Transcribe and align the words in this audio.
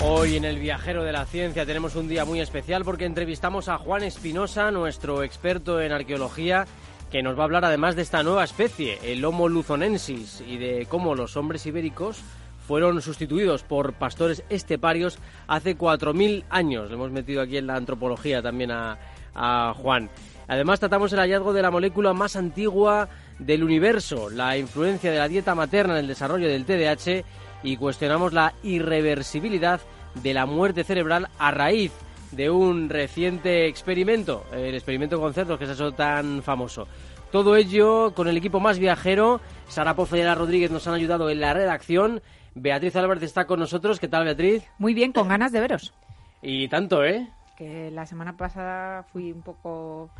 Hoy 0.00 0.36
en 0.36 0.44
el 0.44 0.60
Viajero 0.60 1.02
de 1.02 1.10
la 1.10 1.26
Ciencia 1.26 1.66
tenemos 1.66 1.96
un 1.96 2.06
día 2.06 2.24
muy 2.24 2.40
especial 2.40 2.84
porque 2.84 3.04
entrevistamos 3.04 3.68
a 3.68 3.78
Juan 3.78 4.04
Espinosa, 4.04 4.70
nuestro 4.70 5.24
experto 5.24 5.80
en 5.80 5.90
arqueología, 5.90 6.66
que 7.10 7.22
nos 7.22 7.36
va 7.36 7.42
a 7.42 7.44
hablar 7.44 7.64
además 7.64 7.96
de 7.96 8.02
esta 8.02 8.22
nueva 8.22 8.44
especie, 8.44 8.98
el 9.02 9.24
Homo 9.24 9.48
luzonensis, 9.48 10.40
y 10.46 10.56
de 10.56 10.86
cómo 10.88 11.16
los 11.16 11.36
hombres 11.36 11.66
ibéricos 11.66 12.22
fueron 12.68 13.02
sustituidos 13.02 13.64
por 13.64 13.94
pastores 13.94 14.44
esteparios 14.48 15.18
hace 15.48 15.76
4.000 15.76 16.44
años. 16.48 16.88
Le 16.88 16.94
hemos 16.94 17.10
metido 17.10 17.42
aquí 17.42 17.56
en 17.56 17.66
la 17.66 17.74
antropología 17.74 18.40
también 18.40 18.70
a, 18.70 18.98
a 19.34 19.74
Juan. 19.74 20.10
Además 20.46 20.78
tratamos 20.78 21.12
el 21.12 21.18
hallazgo 21.18 21.52
de 21.52 21.62
la 21.62 21.72
molécula 21.72 22.14
más 22.14 22.36
antigua 22.36 23.08
del 23.40 23.64
universo, 23.64 24.30
la 24.30 24.56
influencia 24.56 25.10
de 25.10 25.18
la 25.18 25.28
dieta 25.28 25.56
materna 25.56 25.94
en 25.94 26.00
el 26.00 26.08
desarrollo 26.08 26.48
del 26.48 26.64
TDAH 26.64 27.24
y 27.62 27.76
cuestionamos 27.76 28.32
la 28.32 28.54
irreversibilidad 28.62 29.80
de 30.22 30.34
la 30.34 30.46
muerte 30.46 30.84
cerebral 30.84 31.28
a 31.38 31.50
raíz 31.50 31.92
de 32.32 32.50
un 32.50 32.88
reciente 32.88 33.66
experimento, 33.66 34.44
el 34.52 34.74
experimento 34.74 35.20
con 35.20 35.34
cerdos 35.34 35.58
que 35.58 35.66
se 35.66 35.72
ha 35.72 35.74
hecho 35.74 35.92
tan 35.92 36.42
famoso. 36.42 36.86
Todo 37.30 37.56
ello 37.56 38.14
con 38.14 38.28
el 38.28 38.36
equipo 38.38 38.58
más 38.58 38.78
viajero. 38.78 39.40
Sara 39.68 39.94
Pozo 39.94 40.16
y 40.16 40.22
Ana 40.22 40.34
Rodríguez 40.34 40.70
nos 40.70 40.86
han 40.86 40.94
ayudado 40.94 41.28
en 41.28 41.40
la 41.40 41.52
redacción. 41.52 42.22
Beatriz 42.54 42.96
Álvarez 42.96 43.22
está 43.22 43.46
con 43.46 43.60
nosotros. 43.60 44.00
¿Qué 44.00 44.08
tal, 44.08 44.24
Beatriz? 44.24 44.64
Muy 44.78 44.94
bien, 44.94 45.12
con 45.12 45.28
ganas 45.28 45.52
de 45.52 45.60
veros. 45.60 45.92
Y 46.40 46.68
tanto, 46.68 47.04
¿eh? 47.04 47.28
Que 47.56 47.90
la 47.90 48.06
semana 48.06 48.36
pasada 48.36 49.02
fui 49.12 49.30
un 49.30 49.42
poco 49.42 50.10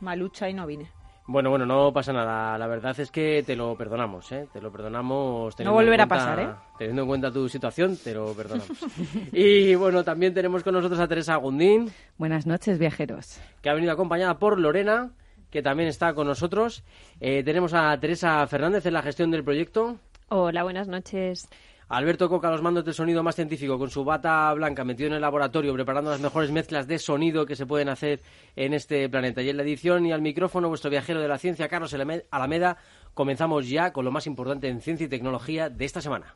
malucha 0.00 0.50
y 0.50 0.54
no 0.54 0.66
vine. 0.66 0.90
Bueno, 1.28 1.50
bueno, 1.50 1.66
no 1.66 1.92
pasa 1.92 2.12
nada. 2.12 2.56
La 2.56 2.68
verdad 2.68 2.98
es 3.00 3.10
que 3.10 3.42
te 3.44 3.56
lo 3.56 3.76
perdonamos, 3.76 4.30
¿eh? 4.30 4.46
Te 4.52 4.60
lo 4.60 4.70
perdonamos. 4.70 5.58
No 5.58 5.72
volverá 5.72 6.04
a 6.04 6.08
pasar, 6.08 6.38
¿eh? 6.38 6.48
Teniendo 6.78 7.02
en 7.02 7.08
cuenta 7.08 7.32
tu 7.32 7.48
situación, 7.48 7.96
te 7.96 8.14
lo 8.14 8.32
perdonamos. 8.32 8.70
y 9.32 9.74
bueno, 9.74 10.04
también 10.04 10.32
tenemos 10.32 10.62
con 10.62 10.74
nosotros 10.74 11.00
a 11.00 11.08
Teresa 11.08 11.34
Gundín. 11.36 11.90
Buenas 12.16 12.46
noches, 12.46 12.78
viajeros. 12.78 13.40
Que 13.60 13.68
ha 13.68 13.74
venido 13.74 13.92
acompañada 13.92 14.38
por 14.38 14.60
Lorena, 14.60 15.10
que 15.50 15.62
también 15.62 15.88
está 15.88 16.14
con 16.14 16.28
nosotros. 16.28 16.84
Eh, 17.18 17.42
tenemos 17.42 17.74
a 17.74 17.98
Teresa 17.98 18.46
Fernández 18.46 18.86
en 18.86 18.92
la 18.92 19.02
gestión 19.02 19.32
del 19.32 19.42
proyecto. 19.42 19.96
Hola, 20.28 20.62
buenas 20.62 20.86
noches. 20.86 21.48
Alberto 21.88 22.28
Coca, 22.28 22.50
los 22.50 22.62
mandos 22.62 22.84
de 22.84 22.92
sonido 22.92 23.22
más 23.22 23.36
científico, 23.36 23.78
con 23.78 23.90
su 23.90 24.04
bata 24.04 24.52
blanca 24.54 24.84
metido 24.84 25.06
en 25.06 25.12
el 25.14 25.20
laboratorio, 25.20 25.72
preparando 25.72 26.10
las 26.10 26.20
mejores 26.20 26.50
mezclas 26.50 26.88
de 26.88 26.98
sonido 26.98 27.46
que 27.46 27.54
se 27.54 27.64
pueden 27.64 27.88
hacer 27.88 28.22
en 28.56 28.74
este 28.74 29.08
planeta. 29.08 29.40
Y 29.40 29.50
en 29.50 29.56
la 29.56 29.62
edición 29.62 30.04
y 30.04 30.10
al 30.10 30.20
micrófono, 30.20 30.68
vuestro 30.68 30.90
viajero 30.90 31.20
de 31.20 31.28
la 31.28 31.38
ciencia, 31.38 31.68
Carlos 31.68 31.94
Alameda, 31.94 32.78
comenzamos 33.14 33.68
ya 33.68 33.92
con 33.92 34.04
lo 34.04 34.10
más 34.10 34.26
importante 34.26 34.68
en 34.68 34.80
ciencia 34.80 35.04
y 35.04 35.08
tecnología 35.08 35.70
de 35.70 35.84
esta 35.84 36.00
semana. 36.00 36.34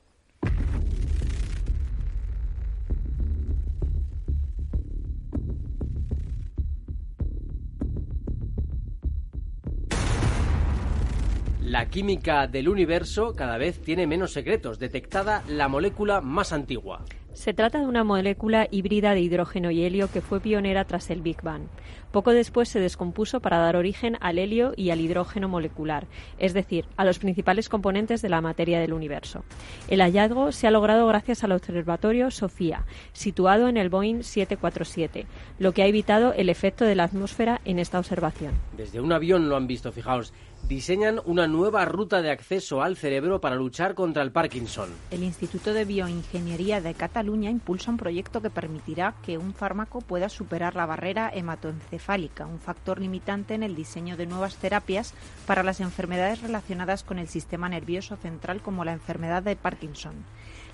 La 11.71 11.87
química 11.87 12.49
del 12.49 12.69
universo 12.69 13.37
cada 13.37 13.57
vez 13.57 13.81
tiene 13.81 14.05
menos 14.05 14.33
secretos. 14.33 14.81
Detectada 14.81 15.45
la 15.47 15.69
molécula 15.69 16.21
más 16.21 16.53
antigua. 16.53 17.05
Se 17.33 17.55
trata 17.55 17.79
de 17.79 17.87
una 17.87 18.03
molécula 18.03 18.67
híbrida 18.73 19.15
de 19.15 19.21
hidrógeno 19.21 19.71
y 19.71 19.85
helio 19.85 20.11
que 20.11 20.21
fue 20.21 20.41
pionera 20.41 20.85
tras 20.85 21.11
el 21.11 21.23
Big 21.23 21.41
Bang. 21.43 21.69
Poco 22.11 22.33
después 22.33 22.69
se 22.69 22.81
descompuso 22.81 23.39
para 23.39 23.59
dar 23.59 23.77
origen 23.77 24.17
al 24.21 24.39
helio 24.39 24.73
y 24.77 24.91
al 24.91 25.01
hidrógeno 25.01 25.49
molecular, 25.49 26.09
es 26.39 26.55
decir, 26.55 26.87
a 26.97 27.05
los 27.05 27.21
principales 27.21 27.69
componentes 27.69 28.21
de 28.21 28.31
la 28.31 28.41
materia 28.41 28.81
del 28.81 28.93
universo. 28.93 29.45
El 29.87 30.01
hallazgo 30.01 30.51
se 30.51 30.67
ha 30.67 30.73
logrado 30.73 31.07
gracias 31.07 31.45
al 31.45 31.53
observatorio 31.53 32.33
SOFIA, 32.33 32.85
situado 33.13 33.69
en 33.69 33.77
el 33.77 33.91
Boeing 33.91 34.25
747, 34.25 35.27
lo 35.61 35.73
que 35.73 35.83
ha 35.83 35.87
evitado 35.87 36.33
el 36.33 36.49
efecto 36.49 36.85
de 36.85 36.97
la 36.97 37.05
atmósfera 37.05 37.61
en 37.65 37.79
esta 37.79 38.01
observación. 38.01 38.55
Desde 38.77 39.01
un 39.01 39.13
avión 39.13 39.49
lo 39.49 39.57
han 39.57 39.69
visto, 39.69 39.93
fijaos 39.93 40.35
diseñan 40.69 41.21
una 41.25 41.47
nueva 41.47 41.85
ruta 41.85 42.23
de 42.23 42.31
acceso 42.31 42.83
al 42.83 42.97
cerebro 42.97 43.41
para 43.41 43.57
luchar 43.57 43.95
contra 43.95 44.23
el 44.23 44.33
Parkinson. 44.33 44.91
El 45.11 45.23
Instituto 45.23 45.73
de 45.73 45.85
Bioingeniería 45.85 46.81
de 46.81 46.95
Cataluña 46.95 47.51
impulsa 47.51 47.91
un 47.91 47.97
proyecto 47.97 48.41
que 48.41 48.51
permitirá 48.51 49.15
que 49.25 49.39
un 49.39 49.53
fármaco 49.53 50.01
pueda 50.01 50.29
superar 50.29 50.77
la 50.77 50.87
barrera 50.87 51.31
hematoencefálica, 51.33 52.47
un 52.47 52.61
factor 52.61 53.01
limitante 53.01 53.55
en 53.55 53.63
el 53.63 53.75
diseño 53.75 54.17
de 54.17 54.27
nuevas 54.27 54.57
terapias 54.57 55.15
para 55.47 55.63
las 55.63 55.81
enfermedades 55.81 56.43
relacionadas 56.43 57.03
con 57.03 57.19
el 57.19 57.29
sistema 57.29 57.69
nervioso 57.69 58.17
central 58.17 58.63
como 58.63 58.85
la 58.85 58.93
enfermedad 58.93 59.43
de 59.43 59.57
Parkinson. 59.57 60.15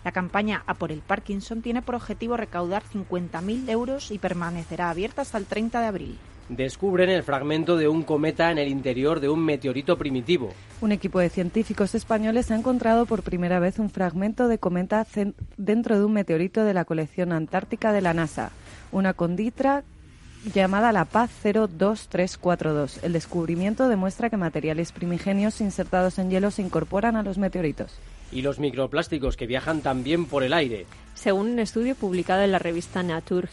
La 0.04 0.12
campaña 0.12 0.62
A 0.66 0.74
por 0.74 0.92
el 0.92 1.00
Parkinson 1.00 1.62
tiene 1.62 1.82
por 1.82 1.96
objetivo 1.96 2.36
recaudar 2.36 2.82
50.000 2.84 3.68
euros 3.70 4.10
y 4.10 4.18
permanecerá 4.18 4.90
abierta 4.90 5.22
hasta 5.22 5.38
el 5.38 5.46
30 5.46 5.80
de 5.80 5.86
abril 5.86 6.18
descubren 6.48 7.10
el 7.10 7.22
fragmento 7.22 7.76
de 7.76 7.88
un 7.88 8.02
cometa 8.02 8.50
en 8.50 8.58
el 8.58 8.68
interior 8.68 9.20
de 9.20 9.28
un 9.28 9.44
meteorito 9.44 9.98
primitivo. 9.98 10.52
Un 10.80 10.92
equipo 10.92 11.18
de 11.18 11.28
científicos 11.28 11.94
españoles 11.94 12.50
ha 12.50 12.56
encontrado 12.56 13.06
por 13.06 13.22
primera 13.22 13.58
vez 13.58 13.78
un 13.78 13.90
fragmento 13.90 14.48
de 14.48 14.58
cometa 14.58 15.06
dentro 15.56 15.98
de 15.98 16.04
un 16.04 16.12
meteorito 16.12 16.64
de 16.64 16.74
la 16.74 16.84
colección 16.84 17.32
antártica 17.32 17.92
de 17.92 18.02
la 18.02 18.14
NASA, 18.14 18.50
una 18.92 19.14
conditra 19.14 19.84
llamada 20.54 20.92
la 20.92 21.04
Paz 21.04 21.30
02342. 21.42 23.02
El 23.02 23.12
descubrimiento 23.12 23.88
demuestra 23.88 24.30
que 24.30 24.36
materiales 24.36 24.92
primigenios 24.92 25.60
insertados 25.60 26.18
en 26.18 26.30
hielo 26.30 26.50
se 26.50 26.62
incorporan 26.62 27.16
a 27.16 27.22
los 27.22 27.38
meteoritos 27.38 27.98
y 28.32 28.42
los 28.42 28.58
microplásticos 28.58 29.36
que 29.36 29.46
viajan 29.46 29.82
también 29.82 30.26
por 30.26 30.42
el 30.42 30.52
aire. 30.52 30.86
Según 31.14 31.52
un 31.52 31.58
estudio 31.58 31.94
publicado 31.94 32.42
en 32.42 32.52
la 32.52 32.58
revista 32.58 33.02
Nature 33.02 33.48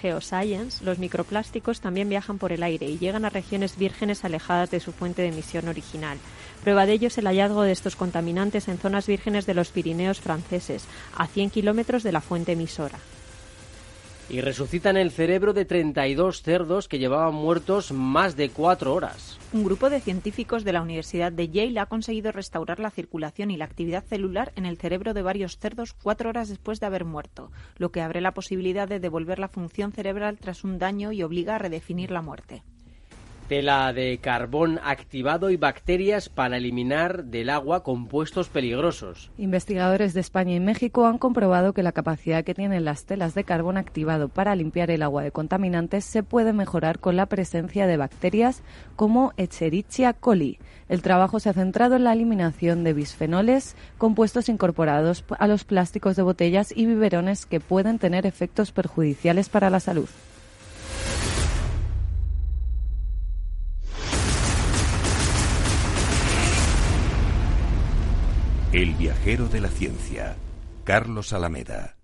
Geoscience, 0.00 0.84
los 0.84 0.98
microplásticos 0.98 1.80
también 1.80 2.08
viajan 2.08 2.38
por 2.38 2.52
el 2.52 2.62
aire 2.62 2.86
y 2.86 2.98
llegan 2.98 3.24
a 3.24 3.30
regiones 3.30 3.78
vírgenes 3.78 4.24
alejadas 4.24 4.70
de 4.70 4.80
su 4.80 4.92
fuente 4.92 5.22
de 5.22 5.28
emisión 5.28 5.68
original. 5.68 6.18
Prueba 6.62 6.84
de 6.84 6.92
ello 6.92 7.08
es 7.08 7.16
el 7.16 7.26
hallazgo 7.26 7.62
de 7.62 7.72
estos 7.72 7.96
contaminantes 7.96 8.68
en 8.68 8.78
zonas 8.78 9.06
vírgenes 9.06 9.46
de 9.46 9.54
los 9.54 9.70
Pirineos 9.70 10.20
franceses, 10.20 10.84
a 11.16 11.26
100 11.26 11.50
kilómetros 11.50 12.02
de 12.02 12.12
la 12.12 12.20
fuente 12.20 12.52
emisora 12.52 12.98
y 14.30 14.40
resucitan 14.40 14.96
el 14.96 15.10
cerebro 15.10 15.52
de 15.52 15.64
32 15.64 16.42
cerdos 16.42 16.88
que 16.88 16.98
llevaban 16.98 17.34
muertos 17.34 17.92
más 17.92 18.36
de 18.36 18.48
cuatro 18.48 18.94
horas. 18.94 19.38
Un 19.52 19.64
grupo 19.64 19.90
de 19.90 20.00
científicos 20.00 20.64
de 20.64 20.72
la 20.72 20.82
Universidad 20.82 21.32
de 21.32 21.48
Yale 21.48 21.80
ha 21.80 21.86
conseguido 21.86 22.30
restaurar 22.30 22.78
la 22.78 22.90
circulación 22.90 23.50
y 23.50 23.56
la 23.56 23.64
actividad 23.64 24.04
celular 24.04 24.52
en 24.56 24.66
el 24.66 24.78
cerebro 24.78 25.14
de 25.14 25.22
varios 25.22 25.58
cerdos 25.58 25.92
cuatro 25.92 26.30
horas 26.30 26.48
después 26.48 26.78
de 26.78 26.86
haber 26.86 27.04
muerto, 27.04 27.50
lo 27.76 27.90
que 27.90 28.00
abre 28.00 28.20
la 28.20 28.32
posibilidad 28.32 28.88
de 28.88 29.00
devolver 29.00 29.38
la 29.38 29.48
función 29.48 29.92
cerebral 29.92 30.38
tras 30.38 30.62
un 30.62 30.78
daño 30.78 31.12
y 31.12 31.22
obliga 31.22 31.56
a 31.56 31.58
redefinir 31.58 32.10
la 32.10 32.22
muerte 32.22 32.62
tela 33.50 33.92
de 33.92 34.16
carbón 34.18 34.78
activado 34.84 35.50
y 35.50 35.56
bacterias 35.56 36.28
para 36.28 36.58
eliminar 36.58 37.24
del 37.24 37.50
agua 37.50 37.82
compuestos 37.82 38.48
peligrosos. 38.48 39.32
Investigadores 39.38 40.14
de 40.14 40.20
España 40.20 40.54
y 40.54 40.60
México 40.60 41.04
han 41.04 41.18
comprobado 41.18 41.72
que 41.72 41.82
la 41.82 41.90
capacidad 41.90 42.44
que 42.44 42.54
tienen 42.54 42.84
las 42.84 43.06
telas 43.06 43.34
de 43.34 43.42
carbón 43.42 43.76
activado 43.76 44.28
para 44.28 44.54
limpiar 44.54 44.92
el 44.92 45.02
agua 45.02 45.24
de 45.24 45.32
contaminantes 45.32 46.04
se 46.04 46.22
puede 46.22 46.52
mejorar 46.52 47.00
con 47.00 47.16
la 47.16 47.26
presencia 47.26 47.88
de 47.88 47.96
bacterias 47.96 48.62
como 48.94 49.32
Echerichia 49.36 50.12
coli. 50.12 50.60
El 50.88 51.02
trabajo 51.02 51.40
se 51.40 51.48
ha 51.48 51.52
centrado 51.52 51.96
en 51.96 52.04
la 52.04 52.12
eliminación 52.12 52.84
de 52.84 52.92
bisfenoles, 52.92 53.74
compuestos 53.98 54.48
incorporados 54.48 55.24
a 55.40 55.48
los 55.48 55.64
plásticos 55.64 56.14
de 56.14 56.22
botellas 56.22 56.72
y 56.76 56.86
biberones 56.86 57.46
que 57.46 57.58
pueden 57.58 57.98
tener 57.98 58.26
efectos 58.26 58.70
perjudiciales 58.70 59.48
para 59.48 59.70
la 59.70 59.80
salud. 59.80 60.08
El 68.72 68.94
viajero 68.94 69.48
de 69.48 69.60
la 69.60 69.68
ciencia, 69.68 70.36
Carlos 70.84 71.32
Alameda. 71.32 71.96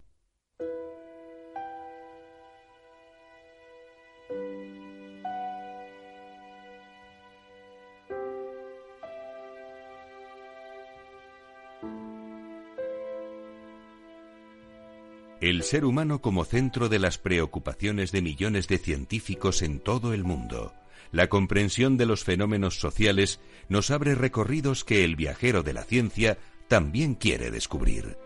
El 15.40 15.62
ser 15.62 15.84
humano 15.84 16.20
como 16.20 16.44
centro 16.44 16.88
de 16.88 16.98
las 16.98 17.18
preocupaciones 17.18 18.10
de 18.10 18.22
millones 18.22 18.66
de 18.66 18.78
científicos 18.78 19.62
en 19.62 19.78
todo 19.78 20.12
el 20.12 20.24
mundo. 20.24 20.74
La 21.12 21.28
comprensión 21.28 21.96
de 21.96 22.06
los 22.06 22.24
fenómenos 22.24 22.80
sociales 22.80 23.38
nos 23.68 23.92
abre 23.92 24.16
recorridos 24.16 24.82
que 24.82 25.04
el 25.04 25.14
viajero 25.14 25.62
de 25.62 25.72
la 25.72 25.84
ciencia 25.84 26.38
también 26.68 27.14
quiere 27.14 27.50
descubrir. 27.50 28.16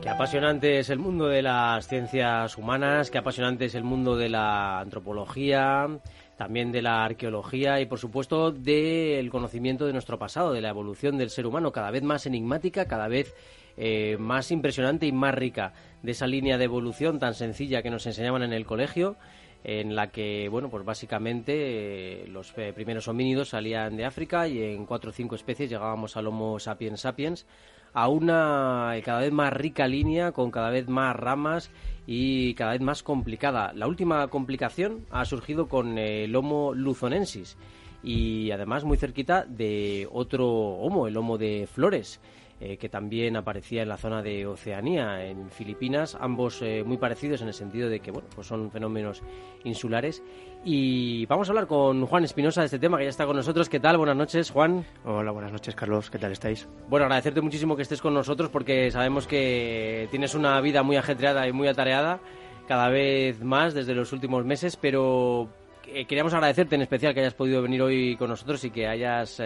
Qué 0.00 0.08
apasionante 0.08 0.78
es 0.78 0.90
el 0.90 0.98
mundo 0.98 1.26
de 1.26 1.42
las 1.42 1.88
ciencias 1.88 2.56
humanas, 2.56 3.10
qué 3.10 3.18
apasionante 3.18 3.64
es 3.64 3.74
el 3.74 3.84
mundo 3.84 4.16
de 4.16 4.28
la 4.28 4.80
antropología, 4.80 5.88
también 6.36 6.70
de 6.70 6.82
la 6.82 7.04
arqueología 7.04 7.80
y, 7.80 7.86
por 7.86 7.98
supuesto, 7.98 8.52
del 8.52 9.28
conocimiento 9.28 9.86
de 9.86 9.92
nuestro 9.92 10.18
pasado, 10.18 10.52
de 10.52 10.60
la 10.60 10.68
evolución 10.68 11.18
del 11.18 11.30
ser 11.30 11.46
humano, 11.46 11.72
cada 11.72 11.90
vez 11.90 12.04
más 12.04 12.26
enigmática, 12.26 12.86
cada 12.86 13.08
vez 13.08 13.34
eh, 13.76 14.16
más 14.18 14.52
impresionante 14.52 15.06
y 15.06 15.12
más 15.12 15.34
rica 15.34 15.72
de 16.02 16.12
esa 16.12 16.28
línea 16.28 16.58
de 16.58 16.64
evolución 16.64 17.18
tan 17.18 17.34
sencilla 17.34 17.82
que 17.82 17.90
nos 17.90 18.06
enseñaban 18.06 18.44
en 18.44 18.52
el 18.52 18.66
colegio 18.66 19.16
en 19.64 19.96
la 19.96 20.10
que, 20.10 20.48
bueno, 20.48 20.70
pues 20.70 20.84
básicamente 20.84 22.22
eh, 22.22 22.28
los 22.28 22.52
eh, 22.56 22.72
primeros 22.74 23.08
homínidos 23.08 23.50
salían 23.50 23.96
de 23.96 24.04
África 24.04 24.46
y 24.46 24.62
en 24.62 24.86
cuatro 24.86 25.10
o 25.10 25.12
cinco 25.12 25.34
especies 25.34 25.70
llegábamos 25.70 26.16
al 26.16 26.28
Homo 26.28 26.58
sapiens 26.58 27.00
sapiens 27.00 27.46
a 27.92 28.08
una 28.08 28.94
cada 29.04 29.20
vez 29.20 29.32
más 29.32 29.52
rica 29.52 29.88
línea 29.88 30.32
con 30.32 30.50
cada 30.50 30.70
vez 30.70 30.88
más 30.88 31.16
ramas 31.16 31.70
y 32.06 32.54
cada 32.54 32.72
vez 32.72 32.80
más 32.80 33.02
complicada. 33.02 33.72
La 33.74 33.86
última 33.86 34.26
complicación 34.28 35.06
ha 35.10 35.24
surgido 35.24 35.68
con 35.68 35.98
el 35.98 36.34
Homo 36.36 36.74
luzonensis 36.74 37.56
y 38.02 38.50
además 38.50 38.84
muy 38.84 38.96
cerquita 38.96 39.44
de 39.44 40.08
otro 40.12 40.46
Homo, 40.48 41.08
el 41.08 41.16
Homo 41.16 41.38
de 41.38 41.66
Flores. 41.66 42.20
Eh, 42.60 42.76
que 42.76 42.88
también 42.88 43.36
aparecía 43.36 43.82
en 43.82 43.88
la 43.88 43.96
zona 43.96 44.20
de 44.20 44.44
Oceanía, 44.44 45.24
en 45.24 45.48
Filipinas, 45.48 46.18
ambos 46.20 46.60
eh, 46.60 46.82
muy 46.84 46.96
parecidos 46.96 47.40
en 47.40 47.46
el 47.46 47.54
sentido 47.54 47.88
de 47.88 48.00
que 48.00 48.10
bueno, 48.10 48.26
pues 48.34 48.48
son 48.48 48.72
fenómenos 48.72 49.22
insulares. 49.62 50.24
Y 50.64 51.24
vamos 51.26 51.48
a 51.48 51.52
hablar 51.52 51.68
con 51.68 52.04
Juan 52.06 52.24
Espinosa 52.24 52.62
de 52.62 52.64
este 52.64 52.80
tema, 52.80 52.98
que 52.98 53.04
ya 53.04 53.10
está 53.10 53.26
con 53.26 53.36
nosotros. 53.36 53.68
¿Qué 53.68 53.78
tal? 53.78 53.96
Buenas 53.96 54.16
noches, 54.16 54.50
Juan. 54.50 54.84
Hola, 55.04 55.30
buenas 55.30 55.52
noches, 55.52 55.76
Carlos. 55.76 56.10
¿Qué 56.10 56.18
tal 56.18 56.32
estáis? 56.32 56.68
Bueno, 56.88 57.04
agradecerte 57.04 57.40
muchísimo 57.40 57.76
que 57.76 57.82
estés 57.82 58.02
con 58.02 58.12
nosotros 58.12 58.50
porque 58.50 58.90
sabemos 58.90 59.28
que 59.28 60.08
tienes 60.10 60.34
una 60.34 60.60
vida 60.60 60.82
muy 60.82 60.96
ajetreada 60.96 61.46
y 61.46 61.52
muy 61.52 61.68
atareada, 61.68 62.18
cada 62.66 62.88
vez 62.88 63.40
más 63.40 63.72
desde 63.72 63.94
los 63.94 64.12
últimos 64.12 64.44
meses, 64.44 64.76
pero 64.76 65.48
eh, 65.86 66.06
queríamos 66.06 66.34
agradecerte 66.34 66.74
en 66.74 66.82
especial 66.82 67.14
que 67.14 67.20
hayas 67.20 67.34
podido 67.34 67.62
venir 67.62 67.82
hoy 67.82 68.16
con 68.16 68.30
nosotros 68.30 68.64
y 68.64 68.70
que 68.72 68.88
hayas 68.88 69.40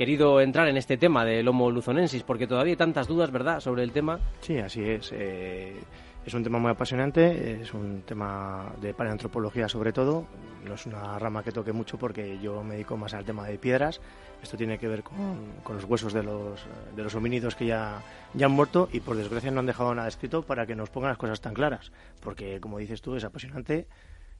querido 0.00 0.40
entrar 0.40 0.66
en 0.66 0.78
este 0.78 0.96
tema 0.96 1.26
del 1.26 1.46
Homo 1.46 1.70
luzonensis, 1.70 2.22
porque 2.22 2.46
todavía 2.46 2.72
hay 2.72 2.76
tantas 2.78 3.06
dudas, 3.06 3.30
¿verdad?, 3.30 3.60
sobre 3.60 3.82
el 3.82 3.92
tema. 3.92 4.18
Sí, 4.40 4.56
así 4.56 4.82
es. 4.82 5.12
Eh, 5.12 5.78
es 6.24 6.32
un 6.32 6.42
tema 6.42 6.58
muy 6.58 6.70
apasionante, 6.70 7.60
es 7.60 7.74
un 7.74 8.00
tema 8.06 8.72
de 8.80 8.94
paleantropología 8.94 9.68
sobre 9.68 9.92
todo. 9.92 10.24
No 10.64 10.72
es 10.72 10.86
una 10.86 11.18
rama 11.18 11.42
que 11.42 11.52
toque 11.52 11.72
mucho 11.72 11.98
porque 11.98 12.38
yo 12.38 12.64
me 12.64 12.76
dedico 12.76 12.96
más 12.96 13.12
al 13.12 13.26
tema 13.26 13.46
de 13.46 13.58
piedras. 13.58 14.00
Esto 14.42 14.56
tiene 14.56 14.78
que 14.78 14.88
ver 14.88 15.02
con, 15.02 15.74
los 15.74 15.84
huesos 15.84 16.14
de 16.14 16.22
los, 16.22 16.64
de 16.96 17.02
los 17.02 17.14
homínidos 17.14 17.54
que 17.54 17.66
ya, 17.66 18.00
ya 18.32 18.46
han 18.46 18.52
muerto 18.52 18.88
y 18.90 19.00
por 19.00 19.16
desgracia 19.16 19.50
no 19.50 19.60
han 19.60 19.66
dejado 19.66 19.94
nada 19.94 20.08
escrito 20.08 20.40
para 20.40 20.64
que 20.64 20.74
nos 20.74 20.88
pongan 20.88 21.10
las 21.10 21.18
cosas 21.18 21.42
tan 21.42 21.52
claras. 21.52 21.92
Porque, 22.20 22.58
como 22.58 22.78
dices 22.78 23.02
tú, 23.02 23.16
es 23.16 23.24
apasionante 23.24 23.86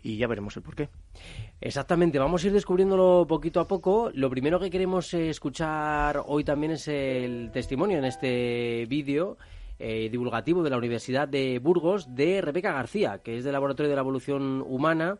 y 0.02 0.16
ya 0.16 0.26
veremos 0.26 0.56
el 0.56 0.62
porqué. 0.62 0.88
Exactamente, 1.60 2.18
vamos 2.18 2.42
a 2.42 2.46
ir 2.46 2.52
descubriéndolo 2.52 3.26
poquito 3.28 3.60
a 3.60 3.68
poco. 3.68 4.10
Lo 4.14 4.30
primero 4.30 4.58
que 4.58 4.70
queremos 4.70 5.12
eh, 5.14 5.28
escuchar 5.28 6.22
hoy 6.26 6.44
también 6.44 6.72
es 6.72 6.88
el 6.88 7.50
testimonio 7.52 7.98
en 7.98 8.04
este 8.04 8.86
vídeo 8.88 9.36
eh, 9.78 10.08
divulgativo 10.10 10.62
de 10.62 10.70
la 10.70 10.78
Universidad 10.78 11.28
de 11.28 11.58
Burgos 11.58 12.14
de 12.14 12.40
Rebeca 12.40 12.72
García, 12.72 13.20
que 13.22 13.36
es 13.36 13.44
del 13.44 13.52
Laboratorio 13.52 13.90
de 13.90 13.96
la 13.96 14.02
Evolución 14.02 14.64
Humana 14.66 15.18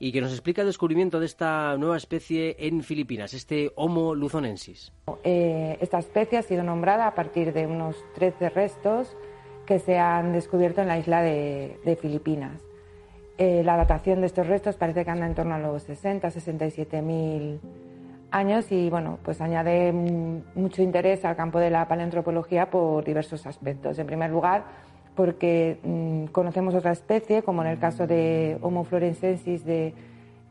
y 0.00 0.12
que 0.12 0.20
nos 0.20 0.30
explica 0.30 0.62
el 0.62 0.68
descubrimiento 0.68 1.18
de 1.18 1.26
esta 1.26 1.76
nueva 1.76 1.96
especie 1.96 2.56
en 2.60 2.82
Filipinas, 2.82 3.34
este 3.34 3.72
Homo 3.74 4.14
luzonensis. 4.14 4.92
Eh, 5.24 5.76
esta 5.80 5.98
especie 5.98 6.38
ha 6.38 6.42
sido 6.42 6.62
nombrada 6.62 7.08
a 7.08 7.14
partir 7.14 7.52
de 7.52 7.66
unos 7.66 7.96
13 8.14 8.50
restos 8.50 9.16
que 9.66 9.80
se 9.80 9.98
han 9.98 10.32
descubierto 10.32 10.80
en 10.80 10.88
la 10.88 10.98
isla 10.98 11.20
de 11.20 11.98
Filipinas. 12.00 12.67
Eh, 13.40 13.62
la 13.64 13.76
datación 13.76 14.20
de 14.20 14.26
estos 14.26 14.48
restos 14.48 14.74
parece 14.74 15.04
que 15.04 15.10
anda 15.12 15.24
en 15.24 15.36
torno 15.36 15.54
a 15.54 15.58
los 15.58 15.84
60, 15.84 16.28
67 16.28 17.00
mil 17.02 17.60
años 18.32 18.70
y 18.72 18.90
bueno, 18.90 19.20
pues 19.22 19.40
añade 19.40 19.92
mucho 19.92 20.82
interés 20.82 21.24
al 21.24 21.36
campo 21.36 21.60
de 21.60 21.70
la 21.70 21.86
paleantropología 21.86 22.68
por 22.68 23.04
diversos 23.04 23.46
aspectos. 23.46 23.96
En 24.00 24.08
primer 24.08 24.30
lugar, 24.30 24.64
porque 25.14 25.78
mm, 25.84 26.32
conocemos 26.32 26.74
otra 26.74 26.90
especie, 26.90 27.44
como 27.44 27.62
en 27.62 27.68
el 27.68 27.78
caso 27.78 28.08
de 28.08 28.58
Homo 28.60 28.82
florensensis, 28.82 29.64
de, 29.64 29.94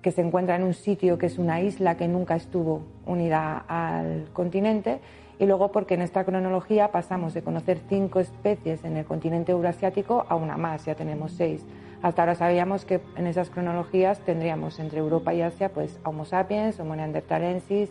que 0.01 0.11
se 0.11 0.21
encuentra 0.21 0.55
en 0.55 0.63
un 0.63 0.73
sitio 0.73 1.17
que 1.17 1.25
es 1.25 1.37
una 1.37 1.59
isla 1.59 1.97
que 1.97 2.07
nunca 2.07 2.37
estuvo 2.37 2.83
unida 3.05 3.65
al 3.67 4.29
continente, 4.31 4.99
y 5.39 5.45
luego 5.45 5.73
porque 5.73 5.95
en 5.95 6.03
esta 6.03 6.23
cronología 6.23 6.89
pasamos 6.89 7.33
de 7.33 7.43
conocer 7.43 7.79
cinco 7.89 8.21
especies 8.21 8.85
en 8.85 8.95
el 8.95 9.03
continente 9.05 9.51
eurasiático 9.51 10.25
a 10.27 10.35
una 10.35 10.55
más, 10.55 10.85
ya 10.85 10.95
tenemos 10.95 11.33
seis. 11.33 11.65
Hasta 12.01 12.21
ahora 12.21 12.35
sabíamos 12.35 12.85
que 12.85 13.01
en 13.15 13.25
esas 13.27 13.49
cronologías 13.49 14.19
tendríamos 14.19 14.79
entre 14.79 14.99
Europa 14.99 15.33
y 15.33 15.41
Asia 15.41 15.69
pues 15.69 15.99
Homo 16.03 16.25
sapiens, 16.25 16.79
Homo 16.79 16.95
neanderthalensis, 16.95 17.89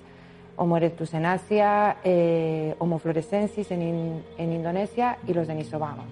Homo 0.56 0.76
erectus 0.76 1.12
en 1.12 1.26
Asia, 1.26 1.97
eh, 2.05 2.76
Homo 2.79 2.99
florescensis 2.99 3.70
en, 3.73 4.25
Indonesia 4.38 5.19
y 5.26 5.35
los 5.35 5.49
denisovanos, 5.49 6.06